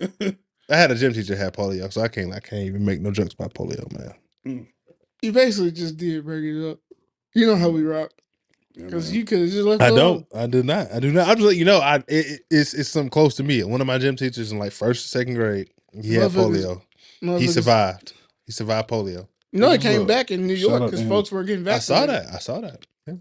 [0.68, 3.00] I had a gym teacher that had polio, so I can't I can't even make
[3.00, 4.14] no jokes about polio, man.
[4.46, 4.66] Mm.
[5.22, 6.78] You basically just did break it up.
[7.34, 7.90] You know how we mm.
[7.90, 8.10] rock.
[8.74, 9.18] Because man.
[9.18, 10.26] you could just left I alone.
[10.32, 10.42] don't.
[10.42, 10.92] I do not.
[10.92, 11.28] I do not.
[11.28, 11.78] I'm just letting you know.
[11.78, 13.62] I it, it- it's it's something close to me.
[13.64, 15.70] One of my gym teachers in like first or second grade,
[16.02, 16.82] he had Motherfuckers-
[17.20, 17.38] polio.
[17.40, 18.12] He survived.
[18.44, 19.28] He survived polio.
[19.52, 20.08] No, know, it came up?
[20.08, 22.10] back in New York because folks were getting vaccinated.
[22.10, 22.34] I saw that.
[22.34, 22.86] I saw that.
[23.06, 23.14] Yeah.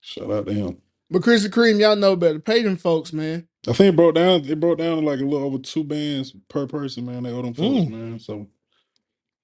[0.00, 0.78] Shout out to him.
[1.10, 2.38] But Krispy Kreme, y'all know better.
[2.38, 3.46] Pay them folks, man.
[3.68, 4.44] I think it broke down.
[4.44, 7.22] It broke down to like a little over two bands per person, man.
[7.22, 7.90] They owe them folks, Mm.
[7.90, 8.18] man.
[8.18, 8.48] So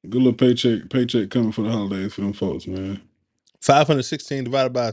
[0.09, 3.01] good little paycheck, paycheck coming for the holidays for them folks, man.
[3.61, 4.93] 516 divided by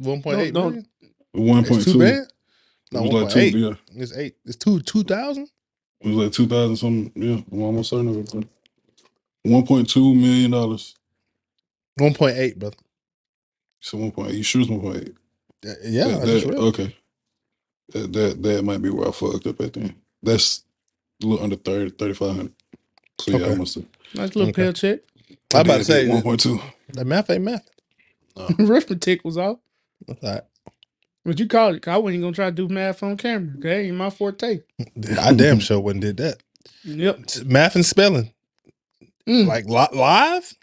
[0.00, 0.86] 1.8 Don't- don't- million?
[1.32, 1.98] One It's point two two.
[1.98, 2.28] bad?
[2.92, 3.38] No, it was like two.
[3.40, 3.54] 1.8.
[3.92, 4.36] Yeah, It's eight.
[4.44, 5.48] It's two two thousand.
[6.00, 7.12] It was like two thousand something.
[7.14, 8.48] Yeah, I'm almost certain of it.
[9.44, 10.94] One point two million dollars.
[11.96, 12.76] One point eight, brother.
[13.80, 14.36] So one point eight.
[14.36, 15.14] You sure it's one point eight?
[15.66, 16.62] Uh, Yeah, That- I just that- read.
[16.62, 16.96] okay.
[17.94, 19.94] That, that that might be where I fucked up at then.
[20.22, 20.62] That's
[21.22, 22.52] a little under 30, 3500.
[23.20, 23.54] So yeah, I Okay.
[23.58, 23.84] must have.
[24.14, 24.66] Nice little Okay.
[24.66, 25.00] paycheck.
[25.54, 26.60] I'm about to say one point two.
[26.92, 27.66] the math ain't math.
[28.58, 29.58] Arithmetic was off.
[30.06, 30.42] That's all right.
[31.28, 31.82] But you called it.
[31.82, 33.52] 'cause I wasn't gonna try to do math on camera.
[33.58, 34.60] Okay, ain't my forte.
[35.20, 36.38] I damn sure wouldn't did that.
[36.84, 37.18] Yep.
[37.20, 38.32] It's Math and spelling,
[39.28, 39.46] Mm.
[39.46, 40.54] like li- live.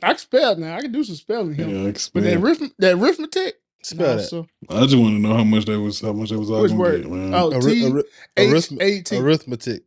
[0.00, 0.76] I can spell now.
[0.76, 1.66] I can do some spelling here.
[1.66, 2.42] Yeah, I But that, expand.
[2.44, 4.22] arith- that arithmetic, Spell nah, that.
[4.28, 6.62] so- I just want to know how much they was how much they was all
[6.62, 7.02] Which gonna word?
[7.02, 7.34] get, man.
[7.34, 8.04] Oh, Arith- T arith-
[8.36, 9.16] H arith- A T.
[9.18, 9.82] arithmetic.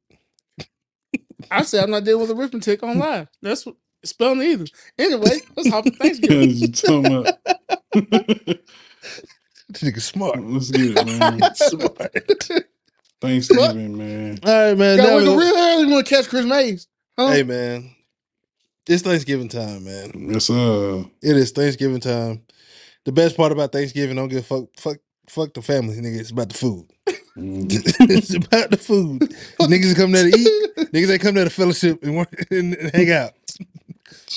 [1.50, 3.30] I said I'm not dealing with arithmetic on live.
[3.42, 4.66] That's what spelling either.
[5.00, 6.50] Anyway, let's hop to Thanksgiving.
[6.50, 7.38] you talking about?
[9.80, 10.42] Nigga smart.
[10.42, 11.40] Let's get it, man.
[11.56, 12.60] smart.
[13.22, 14.40] Thanksgiving, man.
[14.44, 14.98] All right, man.
[14.98, 15.86] Got now wake we up go- real early.
[15.92, 16.88] Want to catch Chris Mays?
[17.18, 17.28] Huh?
[17.32, 17.92] Hey, man.
[18.88, 20.12] It's Thanksgiving time, man.
[20.32, 22.44] Yes, uh, It is Thanksgiving time.
[23.06, 24.98] The best part about Thanksgiving, don't give a fuck, fuck,
[25.28, 26.20] fuck the family, nigga.
[26.20, 26.86] It's about the food.
[27.38, 27.66] mm,
[28.10, 29.22] it's about the food.
[29.60, 30.76] Niggas come there to eat.
[30.94, 33.32] Niggas ain't come there to fellowship and work and, and hang out.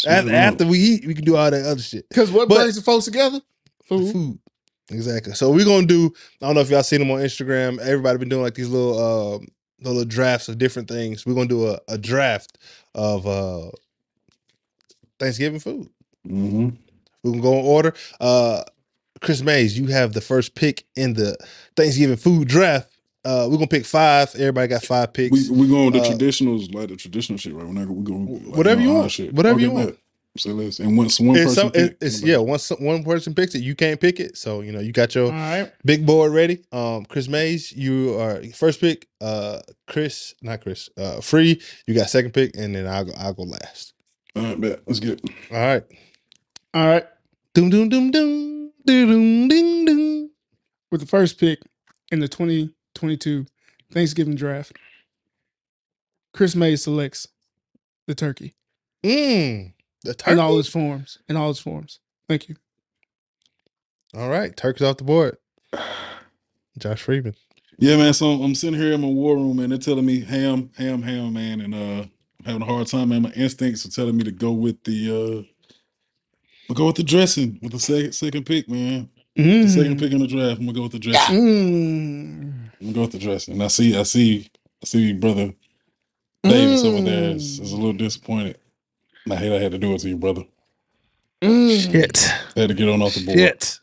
[0.07, 2.09] After, after we eat, we can do all that other shit.
[2.09, 3.41] Because what But- brings the folks together?
[3.85, 4.13] Food.
[4.13, 4.39] Food.
[4.91, 5.35] Exactly.
[5.35, 6.13] So we're gonna do.
[6.41, 7.79] I don't know if y'all seen them on Instagram.
[7.79, 9.49] Everybody been doing like these little um
[9.81, 11.27] little drafts of different things.
[11.27, 12.59] We're gonna do a, a draft
[12.95, 13.71] of uh
[15.19, 15.89] Thanksgiving food.
[16.27, 16.71] hmm
[17.23, 17.95] We can go in order.
[18.21, 18.65] Uh
[19.21, 21.37] Chris Mays, you have the first pick in the
[21.77, 22.91] Thanksgiving food draft.
[23.25, 24.35] Uh we're gonna pick five.
[24.37, 25.49] Everybody got five picks.
[25.51, 27.67] we are going the Uh, traditionals, like the traditional shit, right?
[27.67, 29.13] We're not we go like, Whatever you want.
[29.13, 29.35] Shit.
[29.35, 29.99] Whatever you want.
[30.39, 30.79] Say less.
[30.79, 33.63] And once one it's person some, pick, it- it's yeah, once one person picks it,
[33.63, 34.37] you can't pick it.
[34.37, 35.73] So you know you got your All right.
[35.85, 36.65] Big board ready.
[36.73, 39.07] Um, Chris Mays, you are first pick.
[39.21, 40.89] Uh, Chris, not Chris.
[40.97, 41.61] Uh, free.
[41.87, 43.13] You got second pick, and then I'll go.
[43.19, 43.95] I'll go last.
[44.37, 44.81] All right, bet.
[44.87, 45.31] Let's get it.
[45.51, 45.85] All right.
[46.75, 47.07] All right.
[47.55, 50.31] Doom doom doom doom doom doom ding ding.
[50.91, 51.59] With the first pick
[52.13, 53.45] in the 2022
[53.93, 54.73] Thanksgiving draft,
[56.33, 57.27] Chris Mays selects
[58.07, 58.55] the turkey
[59.05, 59.73] Mmm.
[60.05, 61.19] The in all its forms.
[61.29, 62.01] In all its forms.
[62.29, 62.57] Thank you.
[64.17, 64.57] all right.
[64.57, 65.37] Turkey's off the board.
[66.79, 67.35] Josh Freeman.
[67.79, 68.13] Yeah, man.
[68.15, 71.33] So I'm sitting here in my war room, and they're telling me ham, ham, ham,
[71.33, 73.23] man, and uh, I'm having a hard time, man.
[73.23, 75.43] My instincts are telling me to go with the uh,
[76.71, 79.09] I'll go with the dressing with the second second pick, man.
[79.37, 80.01] The second Mm.
[80.01, 80.59] pick in the draft.
[80.61, 81.37] I'm gonna go with the dressing.
[81.37, 82.71] Mm.
[82.81, 83.55] I'm gonna go with the dressing.
[83.55, 84.49] And I see, I see,
[84.83, 85.53] I see, brother
[86.43, 87.79] Davis over there is, is a Mm.
[87.79, 88.59] little disappointed.
[89.31, 90.45] And I hate I had to do it to you, brother.
[91.43, 91.93] Mm.
[91.93, 92.27] Shit.
[92.57, 93.39] I had to get on off the board.
[93.39, 93.79] Shit.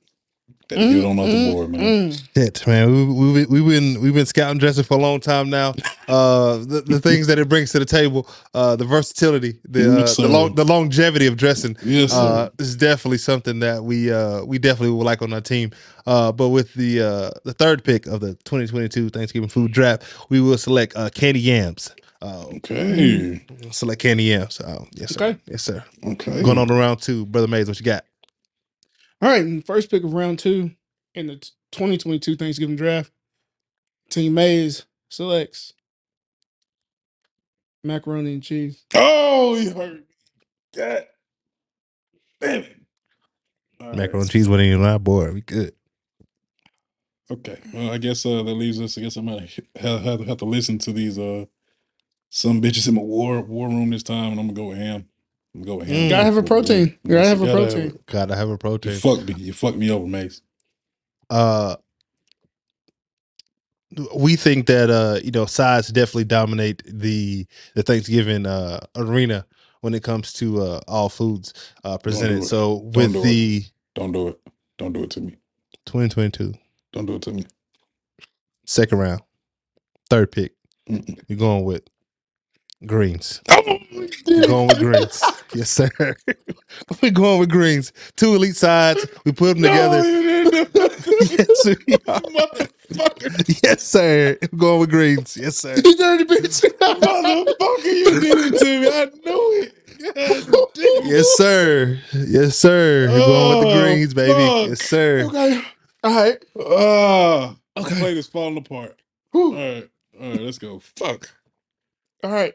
[0.71, 2.09] Had to get on off the board, man.
[2.09, 2.23] Mm.
[2.35, 2.91] Shit, man.
[2.91, 5.75] We we we we've been we've been scouting dressing for a long time now.
[6.07, 9.97] Uh, the, the things that it brings to the table, uh, the versatility, the uh,
[9.99, 11.77] Yes, the, long, the longevity of dressing.
[11.83, 12.13] Yes.
[12.13, 15.69] Uh, this is definitely something that we uh we definitely would like on our team.
[16.07, 20.41] Uh, but with the uh the third pick of the 2022 Thanksgiving food draft, we
[20.41, 21.91] will select uh candy yams.
[22.25, 23.41] Uh, okay.
[23.71, 24.59] select candy yams.
[24.59, 25.25] Uh, yes, sir.
[25.25, 25.39] Okay.
[25.45, 25.83] Yes, sir.
[26.03, 26.41] Okay.
[26.41, 27.67] Going on to round two, brother Mays.
[27.67, 28.05] What you got?
[29.21, 29.43] All right.
[29.43, 30.71] and First pick of round two
[31.13, 31.35] in the
[31.71, 33.11] 2022 Thanksgiving draft,
[34.09, 35.73] Team Mays selects
[37.83, 38.83] macaroni and cheese.
[38.95, 40.01] Oh, you hurt me.
[40.75, 41.05] God
[42.41, 42.75] damn it.
[43.79, 43.97] All right.
[43.97, 45.33] Macaroni and cheese wasn't even on our board.
[45.35, 45.73] We good.
[47.31, 47.59] Okay.
[47.73, 48.97] Well, I guess uh, that leaves us.
[48.97, 49.47] I guess I'm gonna
[49.77, 51.45] have, have, have to listen to these uh
[52.29, 55.07] some bitches in my war war room this time, and I'm gonna go with ham.
[55.55, 56.07] I'm gonna go with ham.
[56.07, 56.09] Mm.
[56.09, 56.97] Gotta have a protein.
[57.03, 57.89] Yes, Gotta have a gotta protein.
[57.89, 58.05] it.
[58.07, 58.91] Gotta have a You protein.
[58.91, 59.35] fucked me.
[59.35, 60.41] You fuck me over, Mace.
[61.29, 61.75] uh
[64.15, 69.45] we think that uh you know sides definitely dominate the the Thanksgiving uh arena
[69.81, 71.53] when it comes to uh all foods
[71.85, 72.43] uh presented.
[72.43, 72.43] it.
[72.43, 73.39] So Don't with do it.
[73.39, 73.63] the
[73.95, 74.41] Don't do it.
[74.77, 75.37] Don't do it to me.
[75.87, 76.53] 2022
[76.93, 77.45] Don't do it to me.
[78.65, 79.21] second round,
[80.09, 80.53] third pick,
[80.89, 81.19] Mm-mm.
[81.27, 81.83] you're going with
[82.85, 83.41] greens.
[83.49, 83.77] Oh,
[84.27, 85.23] We're going with greens.
[85.53, 85.89] yes, sir.
[87.01, 87.93] We're going with greens.
[88.15, 89.05] Two elite sides.
[89.25, 90.01] We put them together.
[90.03, 90.21] No,
[90.53, 90.75] didn't.
[91.31, 92.21] yes, we are.
[92.21, 93.63] Motherfucker.
[93.63, 94.37] yes, sir.
[94.51, 95.37] We're going with greens.
[95.37, 95.75] Yes, sir.
[95.83, 96.61] You dirty bitch.
[96.79, 98.87] Motherfucker, you did it to me.
[98.87, 99.73] I knew it.
[100.51, 101.05] God damn.
[101.11, 101.99] Yes, sir.
[102.13, 103.07] Yes, sir.
[103.09, 104.33] We're going with the Oh, greens, baby.
[104.33, 104.69] fuck.
[104.69, 105.23] Yes, sir.
[105.27, 105.61] okay.
[106.03, 106.45] All right.
[106.55, 107.99] The Okay.
[107.99, 109.01] plate is falling apart.
[109.33, 109.55] All Whew.
[109.55, 109.89] right.
[110.21, 110.79] All right, let's go.
[110.97, 111.29] Fuck.
[112.23, 112.53] All right.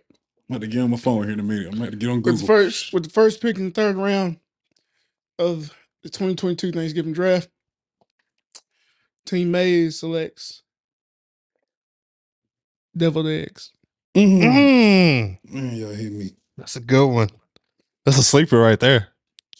[0.51, 1.69] I'm about to get on my phone here in a minute.
[1.73, 2.41] I'm about to get on With Google.
[2.41, 4.39] the first with the first pick in the third round
[5.39, 5.73] of
[6.03, 7.49] the 2022 Thanksgiving draft,
[9.27, 10.63] Team Mays selects
[12.97, 13.71] deviled eggs.
[14.17, 14.43] Mhm.
[14.43, 16.33] Mm, Man, y'all hit me.
[16.57, 17.31] that's a good one.
[18.05, 19.09] That's a sleeper right there.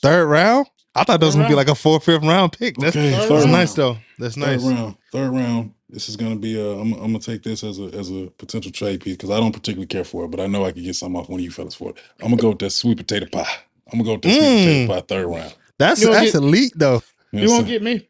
[0.03, 0.67] Third round?
[0.97, 1.69] I thought that was Third going to be round.
[1.69, 2.77] like a fourth, fifth round pick.
[2.79, 3.53] That's, Okay, third that's round.
[3.53, 3.99] nice, though.
[4.19, 4.63] That's Third nice.
[4.65, 4.97] round.
[5.13, 5.75] Third round.
[5.93, 6.61] This is gonna be.
[6.61, 6.93] Uh, I'm.
[6.95, 9.87] I'm gonna take this as a as a potential trade piece because I don't particularly
[9.87, 11.75] care for it, but I know I could get something off one of you fellas
[11.75, 11.97] for it.
[12.21, 13.47] I'm gonna go with that sweet potato pie.
[13.93, 14.87] I'm gonna go with that sweet Mm.
[14.87, 15.55] potato pie third round.
[15.79, 17.03] That's, You don't that's get- elite, though.
[17.33, 18.09] You won't get me.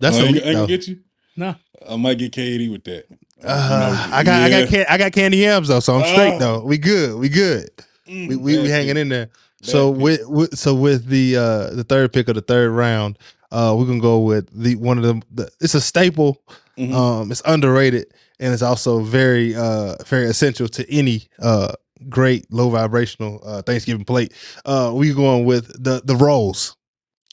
[0.00, 0.60] That's Oh, I ain't, elite, I ain't though.
[0.66, 0.98] gonna get you.
[1.36, 1.54] No.
[1.88, 3.06] I might get KD with that.
[3.44, 6.38] Uh, I got, I got, can, I got candy yams though, so I'm straight Ah.
[6.38, 6.60] though.
[6.64, 7.70] We good, we good.
[8.08, 9.28] Mm, We we, we hanging in there.
[9.62, 10.02] So pick.
[10.02, 13.18] with, with so with the uh the third pick of the third round,
[13.52, 15.22] uh we're gonna go with the one of them.
[15.32, 16.40] The, it's a staple.
[16.78, 16.92] Mhm.
[16.94, 18.06] Um, it's underrated
[18.40, 21.72] and it's also very uh very essential to any uh
[22.08, 24.32] great low vibrational uh Thanksgiving plate.
[24.64, 26.76] Uh, we going with the the rolls.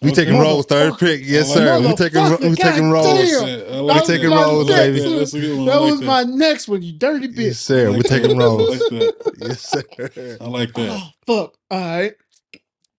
[0.02, 0.26] We Okay.
[0.26, 1.22] taking rolls, third pick.
[1.24, 1.80] Yes, I sir.
[1.80, 3.08] We taking ro- we taking rolls.
[3.30, 3.44] damn.
[3.46, 5.02] I That like was taking my rolls, next baby.
[5.02, 5.18] one.
[5.20, 5.70] That's a good one.
[5.70, 7.38] I That like was my next one, you dirty bitch.
[7.38, 7.88] Yes, sir.
[7.88, 8.92] I We taking rolls.
[8.92, 10.38] like yes, sir.
[10.42, 10.90] I like that.
[10.92, 11.54] Oh fuck!
[11.72, 12.14] All right,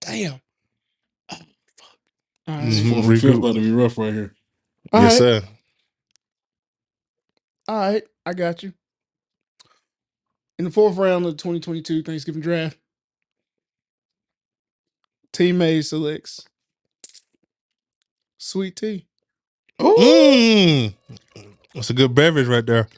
[0.01, 0.33] damn.
[1.31, 1.37] Oh,
[1.77, 1.99] fuck.
[2.49, 3.05] All right, Mhm.
[3.05, 4.35] Fourth and about to be rough right here.
[4.93, 5.49] all yes, right, sir.
[7.69, 8.03] All right.
[8.25, 8.73] I got you.
[10.59, 12.79] In the fourth round of the 2022 Thanksgiving Draft,
[15.33, 16.47] Team A selects
[18.39, 19.07] Sweet Tea.
[19.79, 20.95] Mm.
[21.75, 22.89] That's a good beverage right there.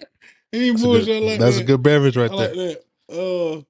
[0.54, 1.06] Any That's, a bullshit.
[1.06, 1.62] good, I like that's that.
[1.62, 2.48] a good beverage right I there.
[2.54, 2.56] like
[3.08, 3.14] that.
[3.14, 3.62] Uh,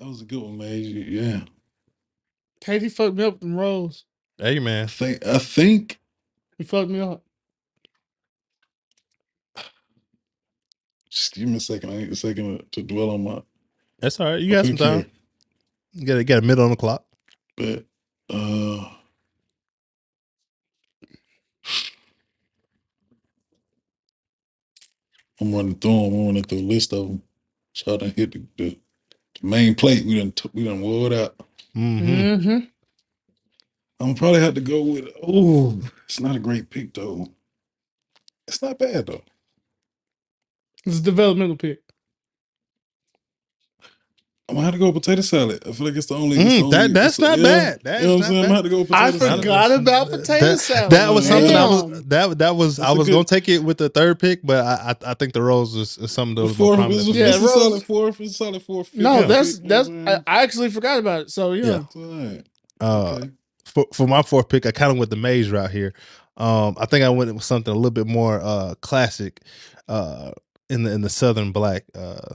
[0.00, 0.72] that was a good one, man.
[0.80, 1.40] You- Yeah.
[2.64, 4.04] KD fucked me up with them rolls.
[4.38, 4.84] Hey man.
[4.84, 5.24] I think.
[5.26, 6.00] I think.
[6.58, 7.22] He fucked me up.
[11.12, 11.90] Just give me a second.
[11.90, 13.42] I need a second to dwell on my.
[13.98, 14.40] That's all right.
[14.40, 14.98] You got some time.
[15.00, 15.06] here.
[15.92, 17.04] You got you got a minute on the clock.
[17.54, 17.84] But
[18.30, 18.88] uh,
[25.38, 26.14] I'm running through them.
[26.14, 27.22] I'm running through a list of them.
[27.74, 28.78] So I done hit the, the,
[29.40, 30.06] the main plate.
[30.06, 30.54] We done took.
[30.54, 31.36] We done wore it out.
[31.76, 32.48] Mm-hmm.
[32.48, 32.58] Mm-hmm.
[34.00, 35.08] I'm probably have to go with.
[35.22, 37.28] Oh, it's not a great pick though.
[38.48, 39.22] It's not bad though.
[40.84, 41.80] It's a developmental pick.
[44.48, 45.62] I'm gonna have to go with potato salad.
[45.66, 46.36] I feel like it's the only.
[46.36, 47.44] it's the Mm, that only- that's it's- not yeah.
[47.44, 47.80] bad.
[47.84, 48.38] That's you know what I'm saying?
[48.38, 49.40] I'm gonna have to go with I potato salad.
[49.40, 50.90] forgot about potato that, salad.
[50.90, 52.08] That was something I was Damn.
[52.08, 54.40] that that was That's I a was good- gonna take it with the third pick,
[54.44, 56.78] but I I, I think the rose is, is some of The those more fourth,
[56.80, 57.08] prominent.
[57.08, 58.20] it's, a, Yeah, it's a Rose- solid fourth.
[58.20, 58.88] It's a solid fourth.
[58.88, 59.88] fifth, No, fifth that's pick, you that's.
[59.88, 61.30] know what I, I'm I actually forgot about it.
[61.30, 61.82] So yeah, Yeah.
[61.94, 62.04] saying?
[62.10, 62.46] All right.
[62.80, 63.30] Uh, Okay.
[63.64, 65.94] for for my fourth pick, I kind of went the Mays route here.
[66.36, 69.40] Um, I think I went with something a little bit more uh classic,
[69.88, 70.32] uh,
[70.72, 72.34] in the in the Southern Black uh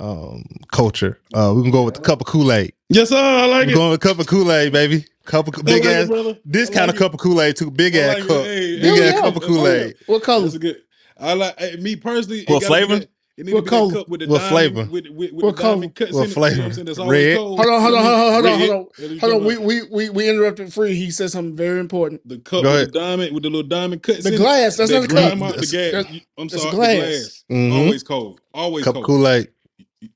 [0.00, 1.20] um culture.
[1.32, 2.72] Uh, we can go with a cup of Kool Aid.
[2.88, 3.16] Yes, sir.
[3.16, 3.74] I like We're it.
[3.74, 5.04] going with a cup of Kool Aid, baby.
[5.24, 6.08] Cup of big like ass.
[6.08, 6.36] brother.
[6.44, 7.70] This I kind like of cup of Kool Aid too.
[7.70, 8.42] Big I ass like cup.
[8.44, 9.20] Hey, big hey, ass yeah.
[9.20, 9.94] cup of Kool Aid.
[10.06, 10.48] What color?
[10.58, 10.76] Good.
[11.18, 12.44] I like me personally.
[12.48, 12.98] What gotta be flavor?
[13.00, 13.90] that- It need What to be color?
[13.90, 14.90] that cup with the What diamond, flavor?
[14.92, 16.06] With, with, with What the diamond color?
[16.06, 16.56] cuts What in it, you know flavor?
[16.60, 16.86] what I'm saying?
[16.86, 17.36] That's always Red?
[17.36, 17.58] cold.
[17.58, 18.70] Hold on, hold on, hold on, hold on, Red.
[18.70, 19.44] hold on, you hold on.
[19.44, 19.66] We about.
[19.66, 20.94] we we we interrupted free.
[20.94, 22.28] He said something very important.
[22.28, 22.88] the cup Go with ahead.
[22.92, 24.74] the diamond with the little diamond cuts The in glass.
[24.74, 24.78] it.
[24.78, 25.16] That's that not a cup.
[25.16, 25.92] grandma- the That's- gas.
[25.92, 26.98] that's- I'm that's sorry, a the glass.
[26.98, 27.44] glass.
[27.50, 27.72] Mhm.
[27.74, 28.40] Always cold.
[28.54, 29.06] Always Cup of cold.
[29.06, 29.48] Kool Aid.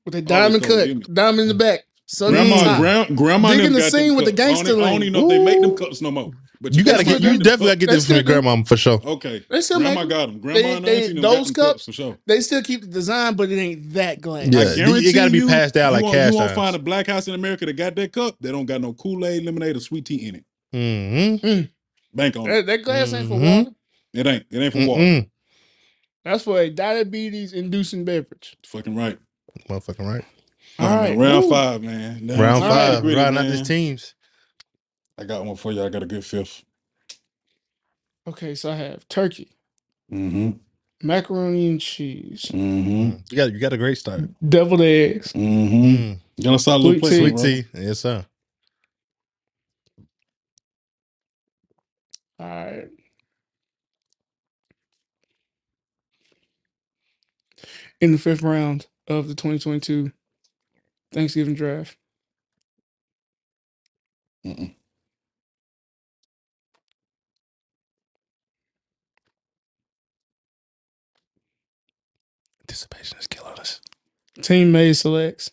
[0.05, 1.03] With the Always diamond cold, cut, give me.
[1.13, 2.79] diamond in the back, sun in the Grandma, top.
[2.79, 4.39] grand, grandma, Digging them the got them scene with the cups.
[4.39, 5.03] I don't gangster even- I don't lane.
[5.03, 5.75] even know if they make them Ooh.
[5.75, 6.31] cups no more.
[6.61, 8.99] But You gotta get you definitely gotta get this from your grandma for sure.
[9.05, 10.39] Okay, They still grandma make got them.
[10.41, 12.17] Grandma They- and they- auntie them those cups- cups for sure.
[12.27, 14.47] They still keep the design, but it ain't that glass.
[14.49, 14.63] Yeah, I
[14.97, 17.33] it- it gotta be passed out like won't, You won't find a black house in
[17.33, 18.35] America that got that cup.
[18.41, 20.43] They don't got no Kool Aid, lemonade, or sweet tea in it.
[20.75, 21.61] Mm-hmm.
[22.13, 22.49] Bank on.
[22.49, 23.57] That, that glass ain't for Mhm.
[23.65, 23.71] water.
[24.13, 24.45] It ain't.
[24.51, 25.01] It ain't for water.
[25.01, 25.29] Mm-mm.
[26.25, 28.57] That's for a diabetes inducing beverage.
[28.65, 29.17] Fucking right.
[29.69, 30.25] Motherfucking right.
[30.77, 31.49] All All right, right, round Woo.
[31.51, 32.25] five, man.
[32.25, 34.15] Now, Round it's five, nitty-gritty, riding out these teams.
[35.19, 35.83] I got one for you.
[35.83, 36.63] I got a good fifth.
[38.27, 39.49] Okay, so I have turkey,
[40.11, 40.51] Mm-hmm.
[41.03, 43.17] macaroni and cheese, Mm-hmm.
[43.31, 44.25] You got you got a great start.
[44.47, 45.95] deviled eggs, Mm-hmm.
[45.95, 46.19] Mm.
[46.43, 47.27] Got a solid little Sweet place, tea.
[47.27, 47.37] Sweet bro.
[47.37, 47.65] tea.
[47.73, 48.25] Yes, sir.
[52.39, 52.89] All right.
[58.01, 60.11] In the fifth round of the 2022
[61.13, 61.97] Thanksgiving draft,
[64.45, 64.75] Mm-mm.
[72.73, 73.81] Anticipation is killing us.
[74.43, 75.49] Team May selects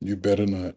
[0.00, 0.76] You better not.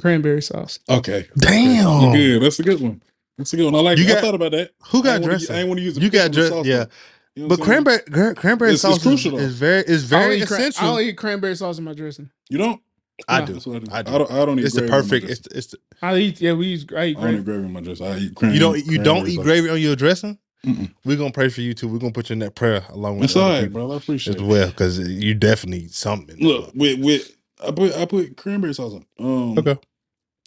[0.00, 0.78] cranberry sauce.
[0.88, 1.26] Okay.
[1.36, 2.12] Damn.
[2.12, 2.42] You good.
[2.46, 3.02] That's a good one.
[3.36, 3.74] That's a good one.
[3.74, 4.10] I like You it.
[4.10, 4.70] I got- thought about that.
[4.92, 5.38] Who I got ain't wanna.
[5.50, 6.76] I ain't want to use the You got pickle dress- sauce, yeah.
[6.84, 6.90] though.
[7.34, 7.66] You know But I'm saying?
[7.66, 9.46] cranberry gra- cranberry It's- it's sauce crucial, is, though.
[9.48, 10.94] is very is I don't, very eat cran- I essential.
[10.96, 12.30] don't eat cranberry sauce in my dressing.
[12.48, 12.80] You don't?
[13.26, 13.46] I No.
[13.46, 13.52] do.
[13.54, 13.90] That's what I do.
[13.90, 14.12] I I, do.
[14.12, 14.30] don't.
[14.30, 15.26] I don't eat It's the gravy on my perfect.
[15.26, 15.44] dressing.
[15.46, 17.42] It's, it's the, I eat, yeah, we use, I eat I don't eat gravy.
[17.42, 18.06] gravy on my dressing.
[18.06, 19.44] I eat cran, you don't you don't cranberry eat sauce.
[19.44, 20.38] gravy on your dressing.
[20.64, 20.94] Mm-mm.
[21.04, 21.88] We're gonna pray for you too.
[21.88, 23.94] We're gonna put you in that prayer along with It's other all right, people brother.
[23.94, 24.46] I appreciate as it.
[24.46, 26.38] well because you definitely need something.
[26.40, 27.36] Look, with with
[27.66, 29.06] I put I put cranberry sauce on.
[29.18, 29.78] Um, Okay.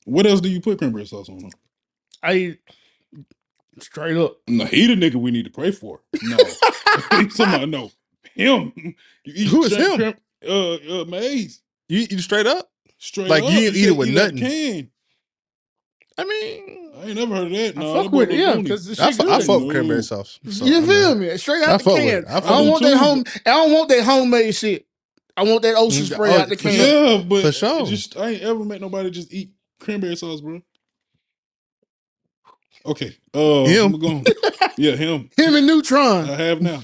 [0.05, 1.49] What else do you put cranberry sauce on?
[2.23, 2.57] I
[3.79, 4.37] straight up.
[4.47, 6.01] No, he the nigga we need to pray for.
[6.21, 6.37] No,
[7.29, 7.91] somebody no
[8.35, 8.73] him.
[9.25, 9.97] You eat Who is cran- him?
[9.97, 10.15] cran-
[10.47, 12.69] uh, uh, Mays You eat it straight up.
[12.97, 13.51] straight Like, up.
[13.51, 14.37] you ain't eat said it with out of nothing.
[14.37, 14.89] Can.
[16.17, 17.77] I mean, I ain't never heard of that.
[17.77, 20.39] I fuck with it, yeah, because the I, shit fu- I fuck with cranberry sauce.
[20.49, 21.37] So, you I mean, feel me?
[21.37, 22.25] Straight I out the fuck with can.
[22.25, 22.29] it.
[22.29, 23.23] I I, fuck don't with want it that too, home.
[23.45, 24.87] I don't want that homemade shit.
[25.37, 26.73] I want that ocean Mm, spray oh, out the for can.
[26.73, 26.95] sure.
[27.09, 27.87] Yeah, but For sure.
[27.87, 30.61] Just I ain't ever met nobody just eat cranberry sauce, bro.
[32.85, 33.17] Okay.
[33.33, 33.83] Uh, Him.
[33.83, 34.31] I'm going.
[34.77, 35.31] Yeah, him.
[35.37, 36.29] Him and Neutron.
[36.29, 36.37] I Neutron.
[36.37, 36.83] have now.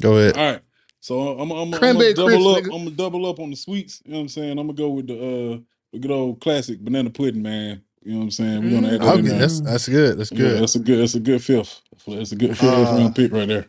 [0.00, 0.36] Go ahead.
[0.36, 0.62] All right.
[1.00, 2.64] So I'm I'm I'm, I'm Cranberry gonna double crisp, up.
[2.64, 2.70] nigga.
[2.70, 4.02] I'm gonna double up on the sweets.
[4.04, 4.52] You know what I'm saying?
[4.58, 5.58] I'm gonna go with the uh
[5.94, 7.82] a good old classic banana pudding, man.
[8.06, 8.62] You know what I'm saying?
[8.62, 9.38] We're gonna add that Okay, in there.
[9.40, 10.16] that's that's good.
[10.18, 10.62] That's Yeah, good.
[10.62, 11.00] that's a good.
[11.00, 11.80] That's a good fifth.
[12.06, 13.66] That's a good fifth Uh, round pick right there.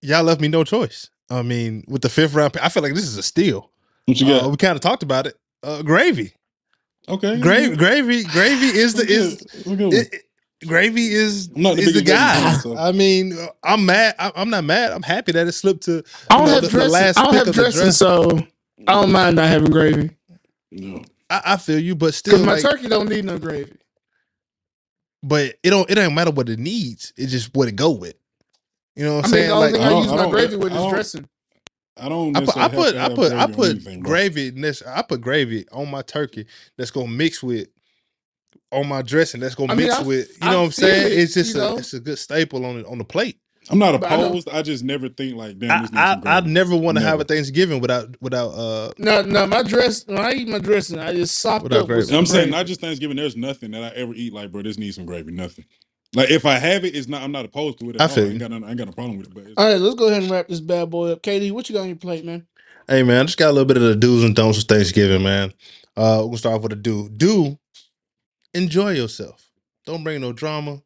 [0.00, 1.10] Y'all left me no choice.
[1.28, 3.70] I mean, with the fifth round, pick, I feel like this is a steal.
[4.06, 4.44] What you got?
[4.44, 5.36] Uh, we kind of talked about it.
[5.62, 6.32] Uh, gravy,
[7.06, 11.62] okay, gravy, gravy, gravy is the is That's a good it, it- gravy is I'm
[11.62, 12.40] not the is the guy.
[12.40, 14.14] fan, so- I mean, uh, I'm mad.
[14.18, 14.92] I, I'm not mad.
[14.92, 16.92] I'm happy that it slipped to I don't know, have the, the dressing.
[16.92, 17.96] last I don't have dressing, draft.
[17.98, 18.38] so
[18.88, 20.10] I don't mind not having gravy.
[20.70, 21.02] No.
[21.30, 23.74] I, I feel you, but still, Because my like, turkey don't need no gravy.
[25.22, 27.12] but it don't it don't matter what it needs.
[27.16, 28.14] It's just what it go with.
[28.96, 29.48] You know what I I'm mean, saying?
[29.48, 31.28] the only Like thing I I, use I my gravy with I is dressing.
[31.96, 32.36] I don't.
[32.36, 34.50] I put I put I put I gravy on put anything, gravy.
[34.50, 36.46] This I put gravy on my turkey.
[36.78, 37.68] That's gonna mix with
[38.72, 39.40] on my dressing.
[39.40, 40.30] That's gonna I mean, mix I- with.
[40.42, 41.12] You I know what I'm saying?
[41.12, 41.78] it, It's just a know?
[41.78, 43.38] it's a good staple on the, on the plate.
[43.70, 44.48] I'm not But I don't- opposed.
[44.50, 45.70] I, just never think like damn.
[45.70, 46.52] I This needs I, some I gravy.
[46.52, 47.24] never want to have a Never.
[47.24, 50.06] Thanksgiving without without uh No, no, my dress.
[50.06, 51.98] When I eat my dressing, I just sop Without up gravy.
[52.00, 52.50] with some I'm saying gravy.
[52.58, 53.16] not just Thanksgiving.
[53.16, 54.62] There's nothing that I ever eat like, bro.
[54.62, 55.32] This needs some gravy.
[55.32, 55.64] Nothing.
[56.14, 57.22] Like if I have it, it's not.
[57.22, 57.96] I'm not opposed to it.
[57.96, 58.10] At I all.
[58.10, 58.40] feel I ain't you.
[58.40, 58.50] got.
[58.50, 59.34] Nothing, I ain't got a problem with it.
[59.34, 61.22] But it's, All right, let's go ahead and wrap this bad boy up.
[61.22, 62.46] KD, what you got on your plate, man?
[62.88, 65.22] Hey man, I just got a little bit of the do's and don'ts of Thanksgiving,
[65.24, 65.52] man.
[65.96, 67.08] Uh, we're gonna start off with a do.
[67.08, 67.58] Do
[68.54, 69.50] enjoy yourself.
[69.86, 70.80] Don't bring no drama.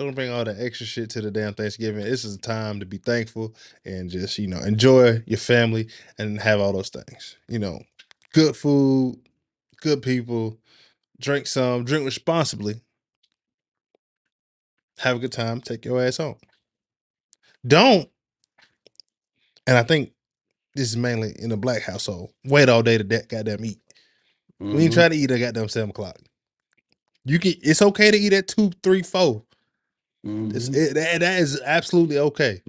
[0.00, 2.04] Don't bring all that extra shit to the damn Thanksgiving.
[2.04, 3.56] This is a time to be thankful
[3.86, 7.38] and just you know enjoy your family and have all those things.
[7.48, 7.80] You know,
[8.34, 9.20] good food,
[9.82, 10.58] good people.
[11.20, 11.84] Drink some.
[11.84, 12.82] Drink responsibly.
[15.00, 15.60] Have a good time.
[15.62, 16.36] Take your ass home.
[17.66, 18.08] Don't.
[19.66, 20.12] And I think
[20.74, 22.32] this is mainly in the black household.
[22.44, 23.80] Wait all day to that goddamn eat.
[24.72, 24.84] We Mm-hmm.
[24.84, 26.18] ain't trying to eat at goddamn seven o'clock.
[27.24, 27.54] You can.
[27.62, 29.44] It's okay to eat at two, three, four.
[30.26, 30.54] Mhm.
[30.54, 32.62] It's, it, that, that is absolutely okay.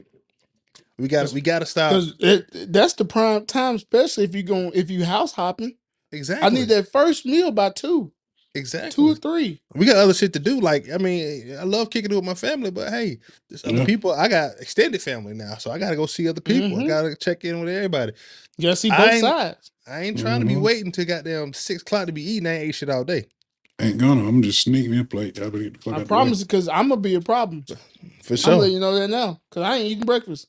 [0.98, 1.32] We got.
[1.34, 1.92] We got to stop.
[1.92, 5.76] Because it, that's the prime time, especially if you going if you house hopping.
[6.12, 6.46] Exactly.
[6.46, 8.12] I need that first meal by two,
[8.54, 8.92] Exactly.
[8.92, 9.62] two or three.
[9.76, 10.60] we got other shit to do.
[10.60, 13.18] Like, I mean, I love kicking it with my family, but hey,
[13.50, 13.86] there's other Yeah.
[13.86, 14.12] people.
[14.12, 16.78] I got extended family now, so I got to go see other people.
[16.80, 16.88] I Mhm.
[16.88, 18.12] got to check in with everybody.
[18.58, 19.72] You gotta see both I ain't- sides.
[19.88, 20.62] I ain't trying to be Mhm.
[20.62, 22.46] waiting till goddamn six o'clock to be eating.
[22.48, 23.26] I ain't ate shit all day.
[23.82, 24.28] Ain't gonna.
[24.28, 25.38] I'm just sneaking me a plate.
[25.40, 26.34] Y'all better get the fuck I out the way.
[26.34, 27.68] promise, because I'm gonna be a problem.
[28.24, 28.58] For I'm sure.
[28.58, 30.48] letting you know that now, because I ain't eating breakfast.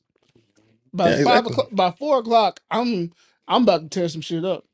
[0.93, 1.47] By Yeah, five exactly.
[1.47, 3.11] o'clock, by four o'clock, I'm
[3.47, 4.65] I'm about to tear some shit up.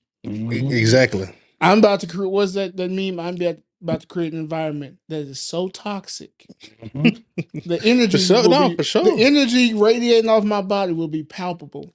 [0.52, 1.30] E- Exactly.
[1.62, 2.32] I'm about to create.
[2.32, 2.78] What's that?
[2.78, 3.20] That meme?
[3.20, 6.50] I'm about, about to create an environment that is so toxic.
[6.84, 7.24] Mhm.
[7.66, 9.04] The energy, sure, will no, be, for sure.
[9.04, 11.94] The energy radiating off my body will be palpable.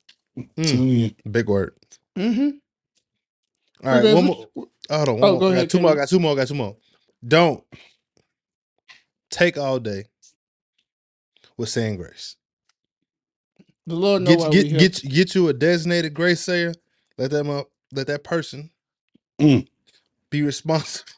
[0.59, 1.13] Mm, Telling you.
[1.31, 1.75] big word.
[2.19, 2.51] Mm-hmm.
[3.85, 4.49] All right, one more.
[4.91, 5.21] Hold on.
[5.21, 5.41] One Oh, more.
[5.41, 5.93] go I got ahead, two more.
[5.93, 5.97] I Kenny.
[5.97, 6.33] got two more.
[6.33, 6.77] I got two more.
[7.27, 7.65] Don't
[9.31, 10.05] take all day
[11.59, 12.37] with saying grace.
[13.87, 14.79] The Lord know why Get we get here.
[14.79, 16.75] get get you a designated grace sayer.
[17.19, 18.71] Let that mo- let that person
[19.41, 19.67] Mm.
[20.31, 21.07] be responsible.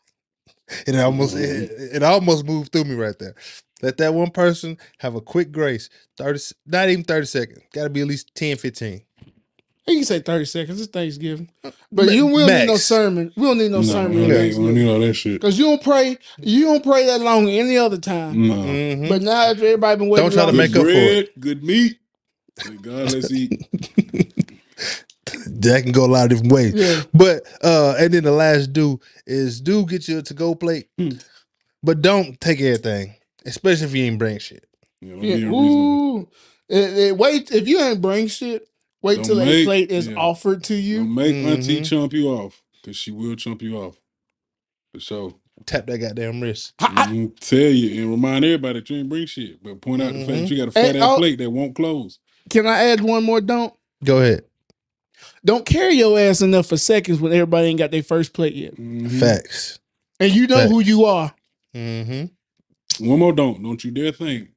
[0.87, 3.37] It almost it, it almost moved through me right there.
[3.83, 5.91] Let that one person have a quick grace.
[6.19, 7.61] 30 s- not even 30 seconds.
[7.75, 9.03] Gotta be at least 10, 15.
[9.89, 10.81] You can say 30 seconds.
[10.81, 11.49] It's Thanksgiving.
[11.63, 12.85] But Ma- you will need no max.
[12.85, 13.33] sermon.
[13.37, 14.17] We don't need no No, sermon.
[14.17, 14.75] we on don't need- we don't Thanksgiving.
[14.75, 15.33] need all that shit.
[15.41, 18.49] Because you don't pray, you don't pray that long any other time.
[18.49, 18.55] No.
[18.55, 19.09] Mhm.
[19.09, 21.29] But now if everybody been waiting Don't try to long- make good up for bread,
[21.39, 21.99] good meat.
[22.59, 23.53] Thank God, let's eat.
[25.47, 26.75] that can go a lot of different ways.
[26.75, 27.03] Yeah.
[27.15, 30.89] But uh and then the last do is do get you a to-go plate.
[30.99, 31.11] Hmm.
[31.83, 33.15] But don't take everything,
[33.45, 34.65] especially if you ain't bring shit.
[35.01, 35.37] You know, Yeah.
[35.37, 36.17] be unreasonable.
[36.19, 36.29] Ooh.
[36.71, 38.67] Eh, eh, wait if you ain't bring shit,
[39.03, 40.15] wait Don't till a make- plate is yeah.
[40.17, 40.99] offered to you.
[40.99, 41.87] Don't make auntie Mhm.
[41.89, 43.97] chump you off, cause she will chump you off.
[44.93, 45.35] For sure.
[45.65, 46.75] Tap that goddamn wrist.
[46.81, 47.39] Ha- ha- Mhm.
[47.41, 50.31] Tell you and remind everybody that you ain't bring shit, but point out the fact
[50.31, 50.41] Mhm.
[50.43, 51.17] that you got a Hey, fat ass oh.
[51.19, 52.19] plate that won't close.
[52.51, 53.73] Can I add one more don't?
[54.05, 54.45] Go ahead.
[55.45, 58.77] Don't carry your ass enough for seconds when everybody ain't got their first plate yet.
[58.77, 59.19] Mhm.
[59.19, 59.79] Facts.
[60.21, 60.71] And you know Facts.
[60.71, 61.35] who you are.
[61.75, 63.07] Mm-hmm.
[63.09, 63.63] One more don't.
[63.63, 64.51] Don't you dare think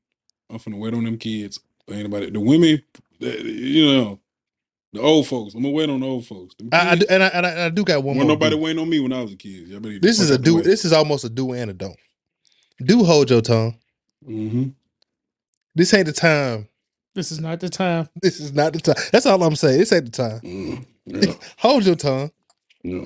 [0.49, 1.59] I'm finna wait on them kids.
[1.87, 2.81] or Anybody, the women,
[3.19, 4.19] you know,
[4.93, 5.53] the old folks.
[5.53, 6.55] I'm gonna wait on the old folks.
[6.55, 8.27] Them I, I do, and I, and I, I do got one Wasn't more.
[8.27, 8.61] nobody do.
[8.61, 9.67] waiting on me when I was a kid.
[9.67, 10.55] Y'all better get the This is a out do.
[10.55, 10.61] way.
[10.63, 11.97] This is almost a do and a don't.
[12.85, 13.77] Do hold your tongue.
[14.27, 14.73] Mhm.
[15.75, 16.67] This ain't the time.
[17.15, 18.09] This is not the time.
[18.21, 18.95] This is not the time.
[19.11, 19.79] That's all I'm saying.
[19.79, 20.41] This ain't the time.
[20.41, 20.85] Mm.
[21.05, 21.33] Yeah.
[21.57, 22.31] Hold your tongue.
[22.83, 23.05] yeah.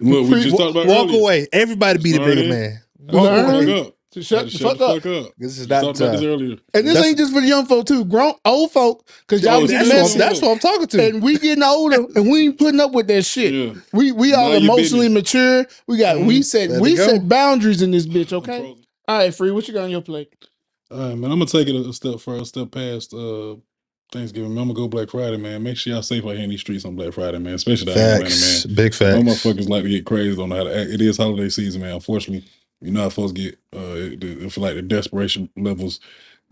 [0.00, 1.20] Look, we just Wa- talked about walk earlier.
[1.20, 1.48] away.
[1.52, 2.48] Everybody be the bigger it.
[2.48, 2.82] man.
[3.10, 3.93] Shut Walk the away.
[4.16, 4.24] It.
[4.26, 4.44] fuck up.
[4.44, 5.02] So shut, the Shut fuck the up.
[5.02, 5.32] fuck up.
[5.38, 6.28] This is We not talked the about this time.
[6.30, 6.56] earlier.
[6.74, 8.04] And this That's- ain't just for the young folk too.
[8.04, 10.12] Grown old folk, because y'all was that's That's, what.
[10.12, 11.06] I'm, that's what I'm talking to.
[11.08, 13.52] and we getting older and we ain't putting up with that shit.
[13.52, 13.74] Yeah.
[13.92, 15.34] We we all Mind your emotionally business.
[15.34, 15.66] mature.
[15.86, 16.44] We got we Mhm.
[16.44, 17.06] set Let we go.
[17.06, 18.58] set boundaries in this bitch, I'm okay?
[18.60, 18.84] frozen.
[19.08, 19.50] All right, free.
[19.50, 20.32] What you got on your plate?
[20.90, 21.30] All right, man.
[21.30, 23.56] I'm gonna take it a step further, a step past uh
[24.12, 24.62] Thanksgiving, man.
[24.62, 25.62] I'm gonna go Black Friday, man.
[25.62, 27.54] Make sure y'all safe out here in these streets on Black Friday, man.
[27.54, 28.74] Especially down in Atlanta, Facts, man.
[28.76, 28.98] big No
[29.32, 29.44] facts.
[29.44, 30.36] motherfuckers like to get crazy.
[30.36, 30.90] Don't know how to act.
[30.90, 31.94] It is holiday season, man.
[31.94, 32.46] Unfortunately,
[32.84, 33.58] you know how folks get.
[33.72, 36.00] Uh, feel like the desperation levels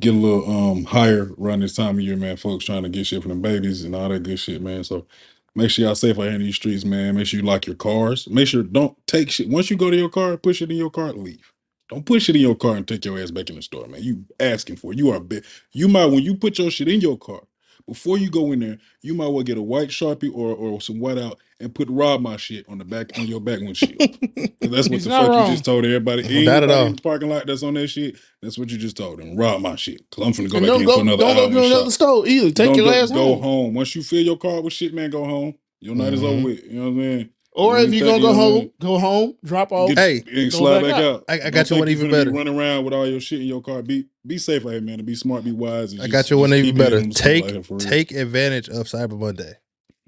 [0.01, 2.37] get a little um higher around this time of year, man.
[2.37, 4.85] Folks trying to get shit for them babies and all that good shit, man.
[4.85, 5.07] So
[5.55, 7.17] make sure y'all safe out here in these streets, man.
[7.17, 8.29] Make sure you lock your cars.
[8.31, 9.49] Make sure don't take shit.
[9.49, 11.53] Once you go to your car, push it in your car and leave.
[11.91, 14.03] Don't push it in your car and take your ass back in the store, man.
[14.03, 14.99] You asking for it.
[14.99, 15.45] You are bit.
[15.73, 17.43] You might when you put your shit in your car
[17.87, 21.01] before you go in there, you might well get a white sharpie or or some
[21.01, 23.97] white out and put rob my shit on the back on your back windshield.
[24.01, 25.47] 'Cause that's what He's the not fuck wrong.
[25.47, 26.45] you just told everybody.
[26.45, 26.87] Not at all.
[26.87, 28.17] in the parking lot that's on that shit.
[28.43, 29.37] That's what you just told them.
[29.37, 30.03] Rob my shit.
[30.11, 31.55] Cause I'm finna go and back don't in go, for another don't hour go to
[31.55, 32.47] the another store either.
[32.51, 33.43] Take Don't your go, ass go home.
[33.43, 33.75] home.
[33.75, 35.55] Once you fill your car with shit, man, go home.
[35.81, 36.45] Your night is over Mhm.
[36.45, 36.65] with.
[36.65, 37.29] You know what I'm saying?
[37.55, 39.89] Or You if you're gonna go you know what I'm home, go home, drop off.
[39.91, 41.15] Get, Hey, and go slide back back out.
[41.15, 41.25] out.
[41.29, 42.31] I- I got you one even better.
[42.31, 43.83] Be running around with all your shit in your car.
[43.83, 44.95] Be be safe out here, man.
[45.01, 45.45] And be smart.
[45.45, 45.93] Be wise.
[45.93, 46.97] and I just- got you one just even keep it better.
[46.99, 47.79] on the school out Take here for real.
[47.91, 49.53] take advantage of Cyber Monday.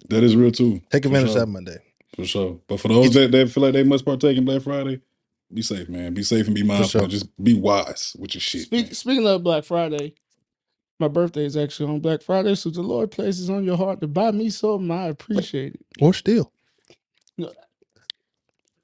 [0.09, 0.81] That is real too.
[0.91, 1.43] Take for advantage sure.
[1.43, 1.77] of Cyber Monday.
[2.17, 2.61] For sure.
[2.69, 5.01] But for those that, that feel like they must partake in Black Friday,
[5.53, 6.15] be safe, man.
[6.15, 6.89] Be safe and be mindful.
[7.01, 7.09] sure.
[7.09, 8.63] Just be wise with your shit.
[8.63, 10.15] Speak, speaking of Black Friday,
[11.01, 14.07] my birthday is actually on Black Friday, so the Lord places on your heart to
[14.07, 14.91] buy me something.
[14.91, 15.81] I appreciate it.
[16.01, 16.53] Or still.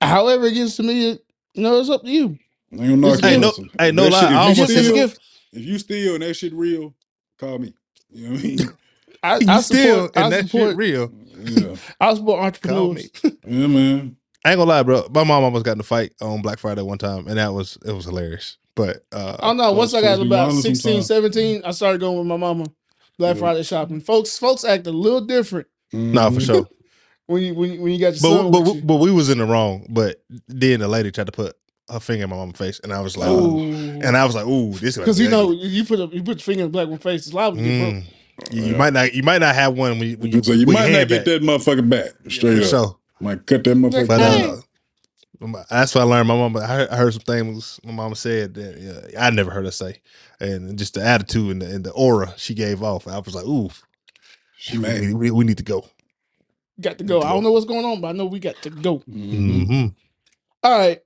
[0.02, 1.24] However it gets to me, it,
[1.54, 2.38] you know, it's up to you.
[2.72, 3.42] I ain't gonna knock It's you Hey, gift.
[3.42, 3.58] no, out.
[3.58, 4.20] If hey, no that lie.
[4.20, 5.20] shit- I if you almost It's a steal- gift.
[5.52, 6.94] If you steal and that shit real,
[7.38, 7.74] call me.
[8.10, 8.58] You know what I mean?
[9.22, 10.16] I, You I still support.
[10.16, 10.70] and I that support.
[10.70, 11.12] shit real.
[11.44, 11.76] yeah.
[12.00, 13.02] I support Call me.
[13.06, 13.10] entrepreneurs.
[13.46, 14.16] Yeah, man.
[14.44, 15.06] I ain't gonna lie, bro.
[15.12, 17.76] My mom almost got in a fight on Black Friday one time, and that was
[17.84, 18.56] it was hilarious.
[18.74, 19.72] But uh I don't know.
[19.72, 22.64] Once I got about wildin' 16, 17, I started going with my mama
[23.18, 23.40] Black Yeah.
[23.40, 24.00] Friday shopping.
[24.00, 26.68] Folks, folks act a little different nah, for sure.
[27.26, 28.82] when you when you, when you got your But son but with you.
[28.82, 29.86] but we was in the wrong.
[29.90, 31.54] But then the lady tried to put
[31.90, 33.58] her finger in my mom's face, and I was like, Oh.
[33.58, 36.44] and I was like, ooh, this Because you know, you put a, you put your
[36.44, 38.04] finger in black one face, it's liable to get broke.
[38.04, 38.06] Mm.
[38.48, 38.76] You, you Yeah.
[38.76, 40.84] might not you might not have one when you when you, so you when your
[40.84, 41.26] might not get back.
[41.26, 42.12] that motherfucker back.
[42.28, 42.68] Straight For up.
[42.68, 42.98] sure.
[43.20, 44.62] Might cut that motherfucker But Dang.
[45.42, 46.28] uh, that's what I learned.
[46.28, 49.50] My mom, I heard, I heard some things my mama said that yeah, I never
[49.50, 50.00] heard her say,
[50.40, 53.08] and just the attitude and the, and the aura she gave off.
[53.08, 53.70] I was like, ooh,
[54.56, 55.86] She we, we, we need to go.
[56.80, 57.22] Got to go.
[57.22, 59.02] I don't know what's going on, but I know we got to go.
[59.10, 59.66] Mhm.
[59.66, 59.86] hmm
[60.62, 61.00] All right,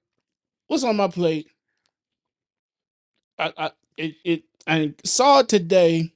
[0.68, 1.50] what's on my plate?
[3.38, 6.13] I, I it, it I saw it today.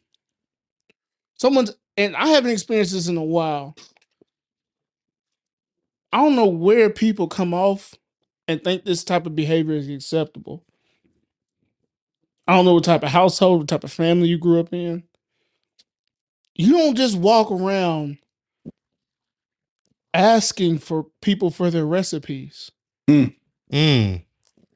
[1.38, 3.74] Someone's and I haven't experienced this in a while.
[6.12, 7.94] I don't know where people come off
[8.46, 10.64] and think this type of behavior is acceptable.
[12.46, 15.02] I don't know what type of household, what type of family you grew up in.
[16.54, 18.18] You don't just walk around
[20.14, 22.70] asking for people for their recipes.
[23.08, 23.34] Mm.
[23.70, 24.18] Yeah,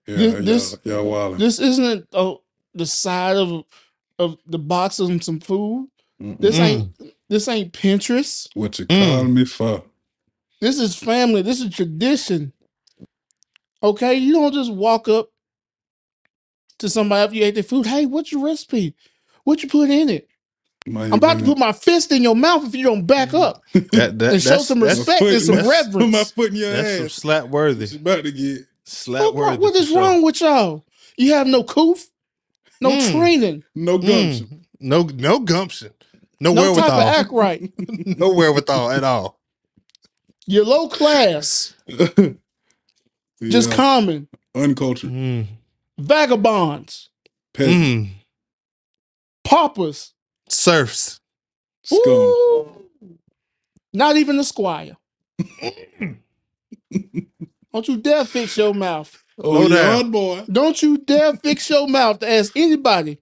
[0.07, 1.35] This- y'all, this- y'all.
[1.35, 2.35] This isn't uh,
[2.75, 3.65] the side of
[4.19, 5.89] of the box of some food.
[6.23, 6.39] Mm-mm.
[6.41, 6.61] This Mm.
[6.61, 8.49] ain't this ain't Pinterest.
[8.55, 9.17] What you Mm.
[9.17, 9.85] calling me for?
[10.61, 11.43] This is family.
[11.43, 12.53] This is tradition.
[13.83, 15.31] Okay, you don't just walk up
[16.79, 17.87] to somebody after you ate their food.
[17.87, 18.95] Hey, what's your recipe?
[19.45, 20.29] What you put in it?
[20.87, 23.63] Man, I'm about to put my fist in your mouth if you don't back up
[23.73, 26.31] That, that, and show that's, some that's, respect and some that's- Put my reverence.
[26.33, 27.13] foot in your that's some ass.
[27.13, 27.87] slap worthy.
[27.87, 28.63] She about to get.
[28.85, 29.59] Slap What, worthy.
[29.59, 30.01] what is for sure.
[30.03, 30.85] wrong with y'all?
[31.17, 32.09] You have no coof,
[32.81, 33.13] no Mm.
[33.13, 34.47] training, No gumption.
[34.49, 34.65] Mm.
[34.81, 35.93] No, no gumption.
[36.43, 37.01] No, no type of wherewithal.
[37.01, 37.73] act right.
[38.19, 39.39] no wherewithal at all.
[40.47, 41.75] You're low class,
[43.43, 43.77] just Yeah.
[43.77, 45.11] common, uncultured.
[45.11, 45.47] Mm.
[45.99, 47.11] vagabonds,
[47.55, 47.77] Peasant.
[47.85, 48.11] Mm.
[49.45, 50.15] paupers.
[50.49, 51.21] Surfs.
[51.85, 52.35] Scum.
[53.93, 54.97] Not even a squire.
[57.73, 59.23] Don't you dare fix your mouth.
[59.39, 59.97] Oh, Slow down.
[60.03, 60.45] yard boy.
[60.53, 63.19] Don't you dare fix your mouth to ask anybody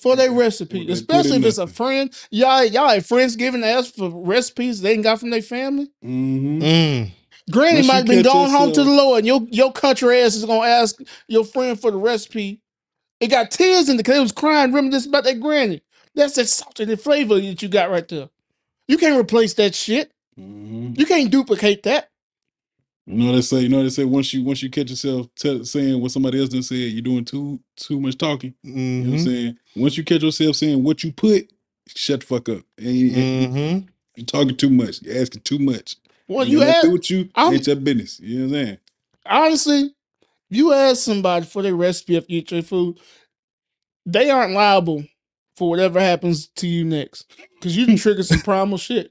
[0.00, 2.12] for their recipe, What especially if it's a friend.
[2.30, 5.86] Y'all, y'all at Friendsgiving to ask for recipes they ain't got from their family.
[6.04, 6.62] Mm-hmm.
[6.62, 7.10] Mm.
[7.50, 9.40] Granny Once might you have been catch going home to yourself- the Lord, and your,
[9.50, 12.60] your country ass is gonna ask your friend for the recipe.
[13.20, 15.82] It got tears in it because it was crying, reminiscing about that granny.
[16.14, 18.28] That's that salted flavor that you got right there.
[18.86, 20.12] You can't replace that shit.
[20.38, 20.94] Mm-hmm.
[20.96, 22.10] You can't duplicate that.
[23.08, 23.60] You know they say.
[23.60, 26.50] You know they say once you once you catch yourself tell saying what somebody else
[26.50, 28.54] done said, you're doing too too much talking.
[28.62, 29.24] You know what I'm Mhm.
[29.24, 29.58] saying?
[29.76, 31.50] Once you catch yourself saying what you put,
[31.88, 32.62] shut the fuck up.
[32.76, 33.88] And you, Mhm.
[34.16, 35.02] you're talking too much.
[35.02, 35.96] You're asking too much.
[36.28, 37.30] Well, you to ask, do with you.
[37.34, 38.20] I'm- ain't your business.
[38.20, 38.78] You know what I'm saying?
[39.26, 39.80] honestly,
[40.50, 42.98] if you ask somebody for their recipe of you eat food,
[44.06, 45.04] they aren't liable
[45.58, 47.30] for whatever happens to you next.
[47.54, 49.10] Because you can trigger some primal shit.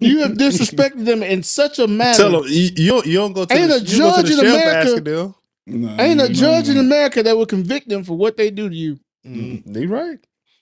[0.00, 2.16] You have disrespected them in such a manner.
[2.18, 4.22] Tell them you, you don't you don't go to Ain't the, a you don't go
[4.22, 5.34] to judge the in chef America- asking them.
[5.66, 6.80] Nah, Ain't a nah, judge in nah.
[6.80, 8.98] America that will convict them for what they do to you.
[9.26, 10.18] Mm, they right.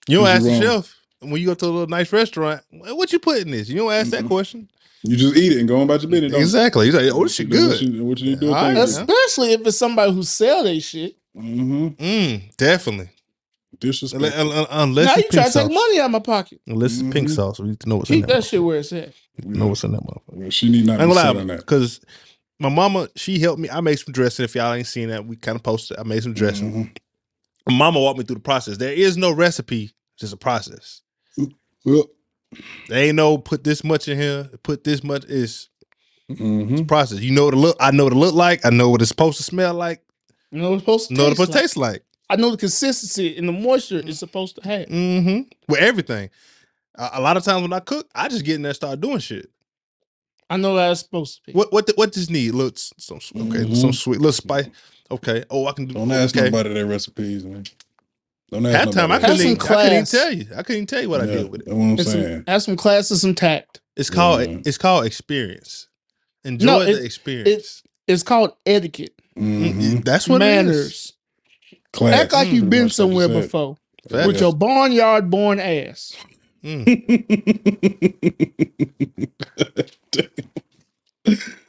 [0.09, 0.83] You don't Is ask you the wrong?
[0.83, 0.95] chef.
[1.21, 3.69] when you go to a little nice restaurant, "Well, what you put in this?
[3.69, 4.69] You don't ask that question.
[5.03, 6.33] You just eat it and go on about your business.
[6.33, 6.45] don't you?
[6.47, 6.87] Exactly.
[6.87, 7.89] He's like, oh, this shit Then What good.
[7.89, 8.49] you, what you do?
[8.49, 8.83] All right, Thank yeah.
[9.15, 11.15] Especially if it's somebody who sell they shit.
[11.37, 11.87] Mm-hmm.
[11.89, 13.11] Mm, definitely.
[13.79, 14.23] Disrespect.
[14.37, 16.61] Unless, unless now you try to take money out of my pocket.
[16.67, 17.35] Unless it's pink Mhm.
[17.35, 18.35] sauce, we need to know what's in Keep that.
[18.37, 19.13] that shit where it's at.
[19.41, 19.45] motherfucker.
[19.47, 20.23] Know what's in that motherfucker.
[20.29, 21.59] Well, she need not I ain't be gonna set on that.
[21.59, 22.01] because
[22.59, 23.69] my mama, she helped me.
[23.69, 24.45] I made some dressing.
[24.45, 25.99] If y'all ain't seen that, we kind of posted.
[25.99, 26.73] I made some dressing.
[26.73, 26.97] Mhm.
[27.69, 28.79] My mama walked me through the process.
[28.79, 31.03] There is no recipe, just a process.
[31.85, 32.07] Well,
[32.89, 35.25] There ain't no put this much in here, put this much.
[35.29, 35.69] It's
[36.31, 36.81] mhm.
[36.81, 37.19] a process.
[37.21, 37.77] You know what it look.
[37.81, 38.65] I know what it look like.
[38.65, 40.01] I know what it's supposed to smell like.
[40.53, 41.93] You know what it's supposed to know what it's taste supposed to like.
[41.93, 42.03] taste like.
[42.29, 44.89] I know the consistency and the moisture it's supposed to have.
[44.89, 45.43] Mm-hmm.
[45.69, 46.31] With everything.
[46.97, 49.01] A, a lot of times when I cook, I just get in there and start
[49.01, 49.49] doing shit.
[50.49, 51.53] I know that's supposed to be.
[51.53, 52.53] What what the, what does need?
[52.53, 53.77] Look, s- some s- okay, Mhm.
[53.77, 54.69] some sweet, little spice.
[55.11, 55.45] Okay.
[55.51, 55.95] Oh, I can do.
[55.95, 56.47] Don't ask okay.
[56.47, 57.65] nobody their recipes, man.
[58.51, 60.47] Don't ask Half time I couldn't, even, I couldn't even tell you.
[60.53, 61.67] I couldn't even tell you what I did with it.
[61.67, 62.45] That's what I'm It's some- saying.
[62.47, 63.81] have some class and some tact.
[63.97, 64.59] It's called Yeah.
[64.65, 65.89] it's called experience.
[66.45, 67.83] Enjoy No, the it- experience.
[68.07, 70.05] It's called etiquette, Mhm.
[70.05, 70.65] That's what it is.
[70.67, 71.13] manners.
[71.97, 72.21] Class.
[72.21, 73.77] Act like Mm, you've been much like you somewhere before
[74.11, 74.27] Facts.
[74.27, 76.15] with your barnyard born ass.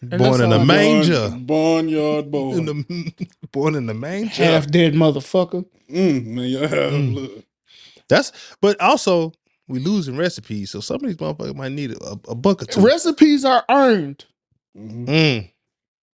[0.02, 1.30] Born in a manger.
[1.40, 2.58] Barnyard born.
[2.60, 3.14] In the,
[3.52, 4.30] born in the manger.
[4.44, 5.66] Half dead motherfucker.
[5.90, 7.16] Mm, man, y'all have Mm.
[7.16, 7.44] look.
[8.08, 8.32] That's
[8.62, 9.34] but also
[9.68, 12.82] we losing recipes, so some of these motherfuckers might need a, a buck or two.
[12.82, 14.26] Recipes are earned,
[14.78, 15.52] Mhm, Mm.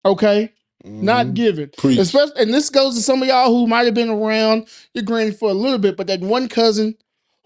[0.06, 0.52] okay?
[0.86, 1.02] Mhm.
[1.04, 1.70] Not given.
[1.78, 2.00] Preach.
[2.00, 5.32] Especially, and this goes to some of y'all who might have been around your granny
[5.32, 6.96] for a little bit, but that one cousin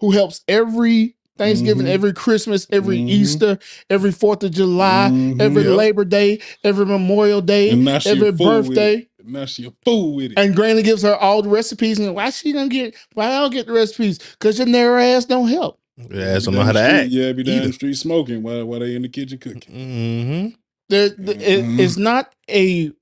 [0.00, 1.90] who helps every Thanksgiving, Mhm.
[1.90, 3.08] every Christmas, every Mhm.
[3.08, 3.58] Easter,
[3.90, 5.40] every Fourth of July, Mhm.
[5.42, 5.76] every Yep.
[5.76, 8.94] Labor Day, every Memorial Day, And now every birthday.
[8.98, 9.08] it.
[9.26, 10.38] Now she a fool with it.
[10.38, 12.94] And Granny gives her all the recipes, and why she don't get?
[13.14, 14.20] Why I don't get the recipes?
[14.38, 15.80] Because your narrow ass don't help.
[15.98, 17.10] Yeah, Be so know how to the street- act.
[17.10, 17.66] Yeah, be down Either.
[17.68, 19.60] the street smoking while, while they in the kitchen cooking.
[19.60, 20.48] Mm-hmm.
[20.88, 21.78] There, th- it- Mhm.
[21.80, 22.92] it's not a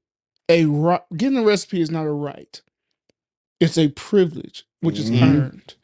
[0.60, 1.00] a.
[1.16, 2.60] Getting a recipe is not a right.
[3.60, 5.22] It's a privilege, which is Mhm.
[5.22, 5.74] earned.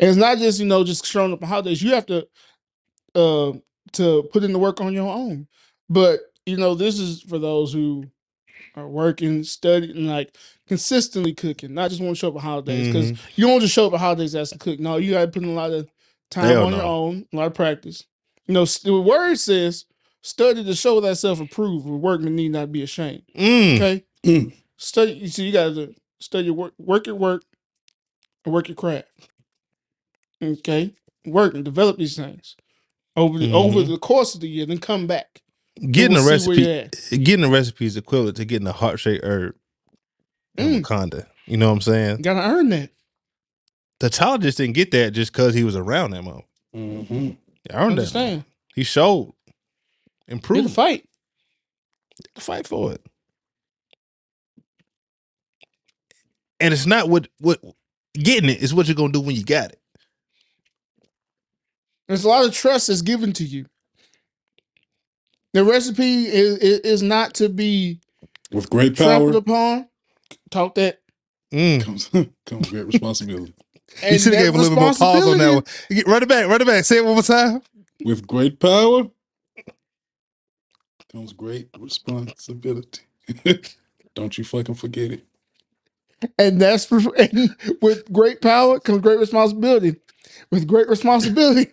[0.00, 1.82] And it's not just you know just showing up on holidays.
[1.82, 2.26] You have to
[3.14, 3.52] uh
[3.92, 5.46] to put in the work on your own.
[5.88, 8.04] But you know this is for those who
[8.74, 10.36] are working, studying, like
[10.66, 13.22] consistently cooking, not just want to show up on holidays because Mm-hmm.
[13.36, 14.80] you don't just show up on holidays as a cook.
[14.80, 15.88] No, you got to put in a lot of
[16.30, 16.88] time Hell on your no.
[16.88, 18.04] own, a lot of practice.
[18.46, 19.84] You know, s- the word says,
[20.22, 21.86] "Study to show thyself approved.
[21.86, 23.74] With workman need not be ashamed." Mm.
[23.76, 24.52] Okay, Mm.
[24.76, 25.12] study.
[25.12, 27.42] You see, you got to study your work, work your work,
[28.44, 29.08] and work your craft.
[30.42, 30.92] Okay,
[31.26, 32.56] work and develop these things
[33.16, 33.88] over the over Mhm.
[33.88, 34.66] the course of the year.
[34.66, 35.42] Then come back.
[35.80, 37.24] and Getting we'll a see where recipe, you're at.
[37.24, 39.54] getting a recipe is equivalent to getting a heart shaped herb
[40.58, 40.82] in Mm.
[40.82, 41.26] Wakanda.
[41.46, 42.22] You know what I'm saying?
[42.22, 42.90] Gotta earn that.
[44.00, 46.44] The child just didn't get that just because he was around that moment.
[46.74, 47.08] Mhm.
[47.08, 48.02] He earned that.
[48.02, 48.30] Understand?
[48.30, 48.46] moment.
[48.74, 49.52] He showed You
[50.28, 50.68] have improved.
[50.68, 51.08] to fight.
[52.38, 53.04] fight for it.
[56.62, 57.60] And it's not what what
[58.14, 59.80] getting it is what you're gonna do when you got it.
[62.08, 63.66] There's a lot of trust that's given to you.
[65.54, 68.00] The recipe is, is, is not to be
[68.52, 69.88] With great trampled power upon.
[70.50, 71.00] Talk that.
[71.52, 71.82] Mm.
[71.82, 72.10] comes,
[72.46, 73.54] comes great responsibility.
[74.10, 75.62] You should have that gave a little bit more pause on that one.
[75.64, 76.84] responsibility- get- Run it back, run it back.
[76.84, 77.62] Say it one more time.
[78.04, 79.04] With great power
[81.12, 83.02] comes great responsibility.
[84.14, 85.26] Don't you fucking forget it.
[86.38, 89.96] And that's for, and with great power comes great responsibility.
[90.50, 91.72] With great responsibility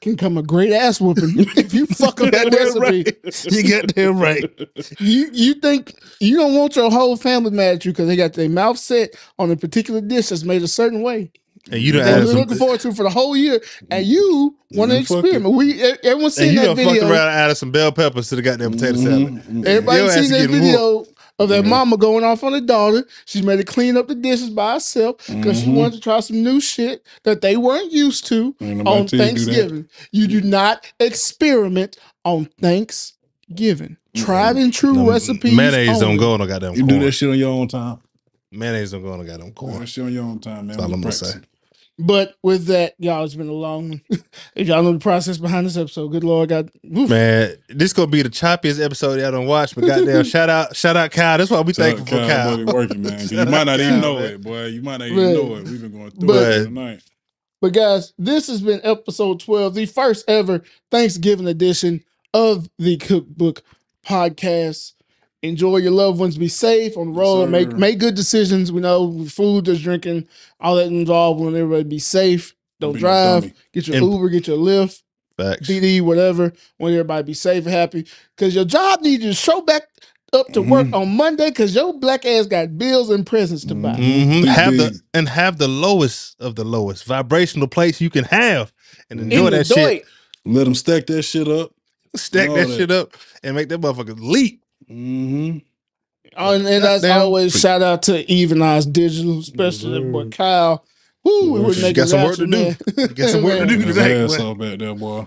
[0.00, 3.18] can come a great ass whooping if you fuck up that Goddamn recipe.
[3.24, 3.52] right.
[3.52, 4.70] You got damn right.
[5.00, 8.34] You you think you don't want your whole family mad at you because they got
[8.34, 11.30] their mouth set on a particular dish that's made a certain way.
[11.70, 14.06] And you done That added we're some, looking forward to for the whole year, and
[14.06, 14.08] mm.
[14.08, 15.54] you want to done fucked experiment.
[15.56, 17.10] We e- everyone's and seen you that done fucked video.
[17.10, 19.66] around and added some bell peppers to the goddamn potato salad.
[19.66, 21.06] Everybody Your ass seen is that getting video
[21.38, 21.70] of that Yeah.
[21.70, 23.06] mama going off on her daughter.
[23.26, 25.74] She's made to clean up the dishes by herself because she Mhm.
[25.74, 29.20] wanted to try some new shit that they weren't used to Ain't nobody on tell
[29.20, 29.52] you to do that.
[29.52, 29.88] Thanksgiving.
[30.12, 33.96] You do not experiment on Thanksgiving.
[34.14, 35.54] Tried and true No, recipes.
[35.54, 36.00] Mayonnaise only.
[36.00, 37.98] don't go on no goddamn You do that shit on your own time.
[38.50, 39.80] Mayonnaise don't go on no goddamn Do corn.
[39.80, 40.68] that shit on your own time, man.
[40.68, 41.32] That's all We I'm gonna practice.
[41.32, 41.40] say.
[41.98, 44.02] But with that, y'all, it's been a long one.
[44.54, 47.08] if y'all know the process behind this episode, good lord, God, woof.
[47.08, 50.94] Man, this gonna be the choppiest episode y'all don't watch, but goddamn, shout out, shout
[50.96, 51.38] out Kyle.
[51.38, 52.56] That's why we Shout thankful out for Kyle.
[52.56, 53.28] boy, we working, man.
[53.28, 54.24] You might out not even Kyle, know man.
[54.32, 54.66] it, boy.
[54.66, 55.64] You might not even But- know it.
[55.64, 57.02] We've been going through but- it tonight.
[57.62, 62.04] But guys, this has been episode 12, the first ever Thanksgiving edition
[62.34, 63.62] of the Cookbook
[64.06, 64.92] Podcast.
[65.48, 66.36] Enjoy your loved ones.
[66.36, 67.50] Be safe on the Yes, road.
[67.50, 68.70] make make good decisions.
[68.72, 70.26] We know food, there's drinking,
[70.60, 71.40] all that involved.
[71.40, 72.54] When everybody be safe.
[72.80, 73.52] Don't be drive.
[73.72, 74.28] Get your And- Uber.
[74.28, 75.00] Get your Lyft.
[75.38, 75.66] Facts.
[75.68, 76.52] DD, whatever.
[76.78, 78.06] Want everybody to be safe and happy.
[78.36, 79.84] Because your job needs you to show back
[80.32, 80.94] up to work Mhm.
[80.94, 81.48] on Monday.
[81.50, 83.92] Because your black ass got bills and presents to buy.
[83.94, 84.40] Mhm.
[84.40, 88.72] hmm Have the and have the lowest of the lowest vibrational place you can have
[89.10, 89.76] and enjoy In that shit.
[89.76, 90.02] doit.
[90.54, 91.72] Let them stack that shit up.
[92.14, 92.76] Stack that, that.
[92.76, 93.12] shit up
[93.42, 94.62] and make that motherfucker leap.
[94.90, 95.58] Mm-hmm.
[96.36, 97.20] Oh, and, and as Goddamn.
[97.22, 100.84] always, shout out to Even Evenize Digital, especially that boy Kyle.
[101.24, 101.80] Woo, we Yes, were sir.
[101.82, 102.58] making Got some work rapture, to do.
[102.64, 102.78] man.
[103.08, 104.14] You got some work to do Man, today.
[104.14, 104.44] His ass boy.
[104.44, 105.26] off back there, boy.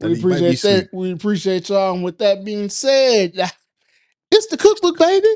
[0.00, 0.86] We he might be appreciate that.
[0.86, 0.90] asleep.
[0.92, 1.94] We appreciate y'all.
[1.94, 3.32] And with that being said,
[4.30, 5.28] it's the cookbook, baby.